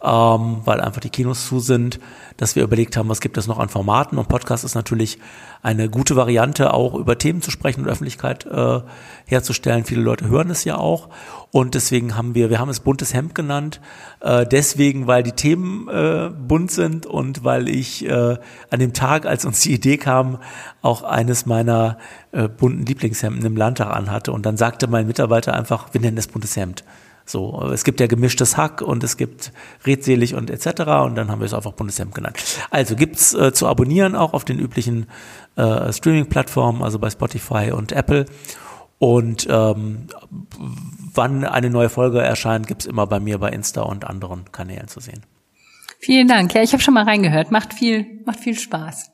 ähm, 0.03 0.62
weil 0.64 0.80
einfach 0.80 1.00
die 1.00 1.11
Kinos 1.11 1.46
zu 1.46 1.61
sind, 1.61 2.00
dass 2.36 2.57
wir 2.57 2.64
überlegt 2.64 2.96
haben, 2.96 3.09
was 3.09 3.20
gibt 3.20 3.38
es 3.38 3.46
noch 3.46 3.59
an 3.59 3.68
Formaten 3.68 4.18
und 4.18 4.28
Podcast 4.28 4.64
ist 4.64 4.74
natürlich 4.74 5.18
eine 5.62 5.88
gute 5.88 6.16
Variante, 6.16 6.74
auch 6.74 6.94
über 6.94 7.18
Themen 7.18 7.40
zu 7.40 7.53
sprechen 7.53 7.82
und 7.82 7.88
Öffentlichkeit 7.88 8.44
äh, 8.46 8.80
herzustellen. 9.26 9.84
Viele 9.84 10.03
Leute 10.03 10.28
hören 10.28 10.50
es 10.50 10.64
ja 10.64 10.76
auch 10.76 11.09
und 11.53 11.74
deswegen 11.74 12.16
haben 12.16 12.34
wir, 12.34 12.50
wir 12.50 12.59
haben 12.59 12.68
es 12.68 12.80
buntes 12.80 13.14
Hemd 13.14 13.36
genannt, 13.36 13.80
äh, 14.20 14.44
deswegen, 14.44 15.07
weil 15.07 15.22
die 15.22 15.32
Themen 15.32 15.88
äh, 15.88 16.30
bunt 16.30 16.72
sind 16.72 17.07
und 17.07 17.44
weil 17.44 17.68
ich 17.68 18.05
äh, 18.05 18.38
an 18.70 18.80
dem 18.80 18.92
Tag, 18.92 19.24
als 19.24 19.44
uns 19.44 19.61
die 19.61 19.72
Idee 19.72 19.98
kam, 19.98 20.38
auch 20.80 21.05
eines 21.05 21.46
meiner 21.46 21.98
äh, 22.32 22.48
bunten 22.48 22.84
Lieblingshemden 22.86 23.44
im 23.46 23.57
Landtag 23.57 23.94
anhatte 23.94 24.32
und 24.32 24.46
dann 24.46 24.57
sagte 24.57 24.88
mein 24.88 25.07
Mitarbeiter 25.07 25.55
einfach, 25.55 25.94
wir 25.94 26.00
nennen 26.00 26.18
es 26.18 26.26
buntes 26.26 26.57
Hemd. 26.57 26.82
So, 27.24 27.70
es 27.72 27.84
gibt 27.84 28.00
ja 28.00 28.06
gemischtes 28.06 28.56
Hack 28.56 28.82
und 28.82 29.04
es 29.04 29.16
gibt 29.16 29.52
redselig 29.86 30.34
und 30.34 30.50
etc. 30.50 30.82
Und 31.04 31.14
dann 31.14 31.30
haben 31.30 31.40
wir 31.40 31.46
es 31.46 31.54
einfach 31.54 31.72
Bundeshemd 31.72 32.14
genannt. 32.14 32.38
Also 32.70 32.96
gibt's 32.96 33.32
äh, 33.34 33.52
zu 33.52 33.66
abonnieren 33.68 34.16
auch 34.16 34.32
auf 34.32 34.44
den 34.44 34.58
üblichen 34.58 35.06
äh, 35.56 35.92
Streaming-Plattformen, 35.92 36.82
also 36.82 36.98
bei 36.98 37.10
Spotify 37.10 37.72
und 37.72 37.92
Apple. 37.92 38.26
Und 38.98 39.46
ähm, 39.50 40.06
wann 41.12 41.44
eine 41.44 41.70
neue 41.70 41.88
Folge 41.88 42.20
erscheint, 42.20 42.66
gibt's 42.66 42.86
immer 42.86 43.06
bei 43.06 43.20
mir 43.20 43.38
bei 43.38 43.50
Insta 43.50 43.82
und 43.82 44.04
anderen 44.04 44.50
Kanälen 44.52 44.88
zu 44.88 45.00
sehen. 45.00 45.22
Vielen 45.98 46.28
Dank. 46.28 46.54
Ja, 46.54 46.62
ich 46.62 46.72
habe 46.72 46.82
schon 46.82 46.94
mal 46.94 47.04
reingehört. 47.04 47.50
Macht 47.50 47.74
viel, 47.74 48.22
macht 48.26 48.40
viel 48.40 48.58
Spaß. 48.58 49.10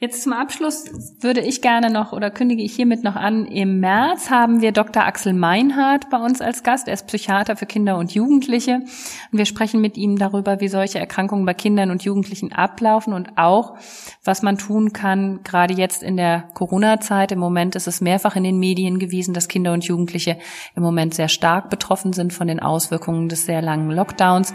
Jetzt 0.00 0.22
zum 0.22 0.32
Abschluss 0.32 0.84
würde 1.20 1.40
ich 1.40 1.60
gerne 1.60 1.90
noch 1.90 2.12
oder 2.12 2.30
kündige 2.30 2.62
ich 2.62 2.72
hiermit 2.72 3.02
noch 3.02 3.16
an, 3.16 3.46
im 3.46 3.80
März 3.80 4.30
haben 4.30 4.60
wir 4.60 4.70
Dr. 4.70 5.04
Axel 5.04 5.32
Meinhardt 5.32 6.08
bei 6.08 6.18
uns 6.18 6.40
als 6.40 6.62
Gast. 6.62 6.86
Er 6.86 6.94
ist 6.94 7.08
Psychiater 7.08 7.56
für 7.56 7.66
Kinder 7.66 7.98
und 7.98 8.14
Jugendliche. 8.14 8.76
Und 8.76 9.38
wir 9.38 9.44
sprechen 9.44 9.80
mit 9.80 9.96
ihm 9.96 10.16
darüber, 10.16 10.60
wie 10.60 10.68
solche 10.68 11.00
Erkrankungen 11.00 11.44
bei 11.44 11.54
Kindern 11.54 11.90
und 11.90 12.04
Jugendlichen 12.04 12.52
ablaufen 12.52 13.12
und 13.12 13.38
auch, 13.38 13.74
was 14.22 14.42
man 14.42 14.56
tun 14.56 14.92
kann, 14.92 15.40
gerade 15.42 15.74
jetzt 15.74 16.04
in 16.04 16.16
der 16.16 16.44
Corona-Zeit. 16.54 17.32
Im 17.32 17.40
Moment 17.40 17.74
ist 17.74 17.88
es 17.88 18.00
mehrfach 18.00 18.36
in 18.36 18.44
den 18.44 18.60
Medien 18.60 19.00
gewesen, 19.00 19.34
dass 19.34 19.48
Kinder 19.48 19.72
und 19.72 19.84
Jugendliche 19.84 20.38
im 20.76 20.84
Moment 20.84 21.14
sehr 21.14 21.28
stark 21.28 21.70
betroffen 21.70 22.12
sind 22.12 22.32
von 22.32 22.46
den 22.46 22.60
Auswirkungen 22.60 23.28
des 23.28 23.46
sehr 23.46 23.62
langen 23.62 23.90
Lockdowns. 23.90 24.54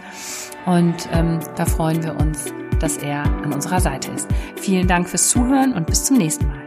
Und 0.64 1.06
ähm, 1.12 1.40
da 1.54 1.66
freuen 1.66 2.02
wir 2.02 2.18
uns 2.18 2.46
dass 2.80 2.96
er 2.96 3.24
an 3.24 3.52
unserer 3.52 3.80
Seite 3.80 4.10
ist. 4.12 4.28
Vielen 4.56 4.86
Dank 4.86 5.08
fürs 5.08 5.28
Zuhören 5.28 5.72
und 5.72 5.86
bis 5.86 6.04
zum 6.04 6.16
nächsten 6.16 6.46
Mal. 6.46 6.64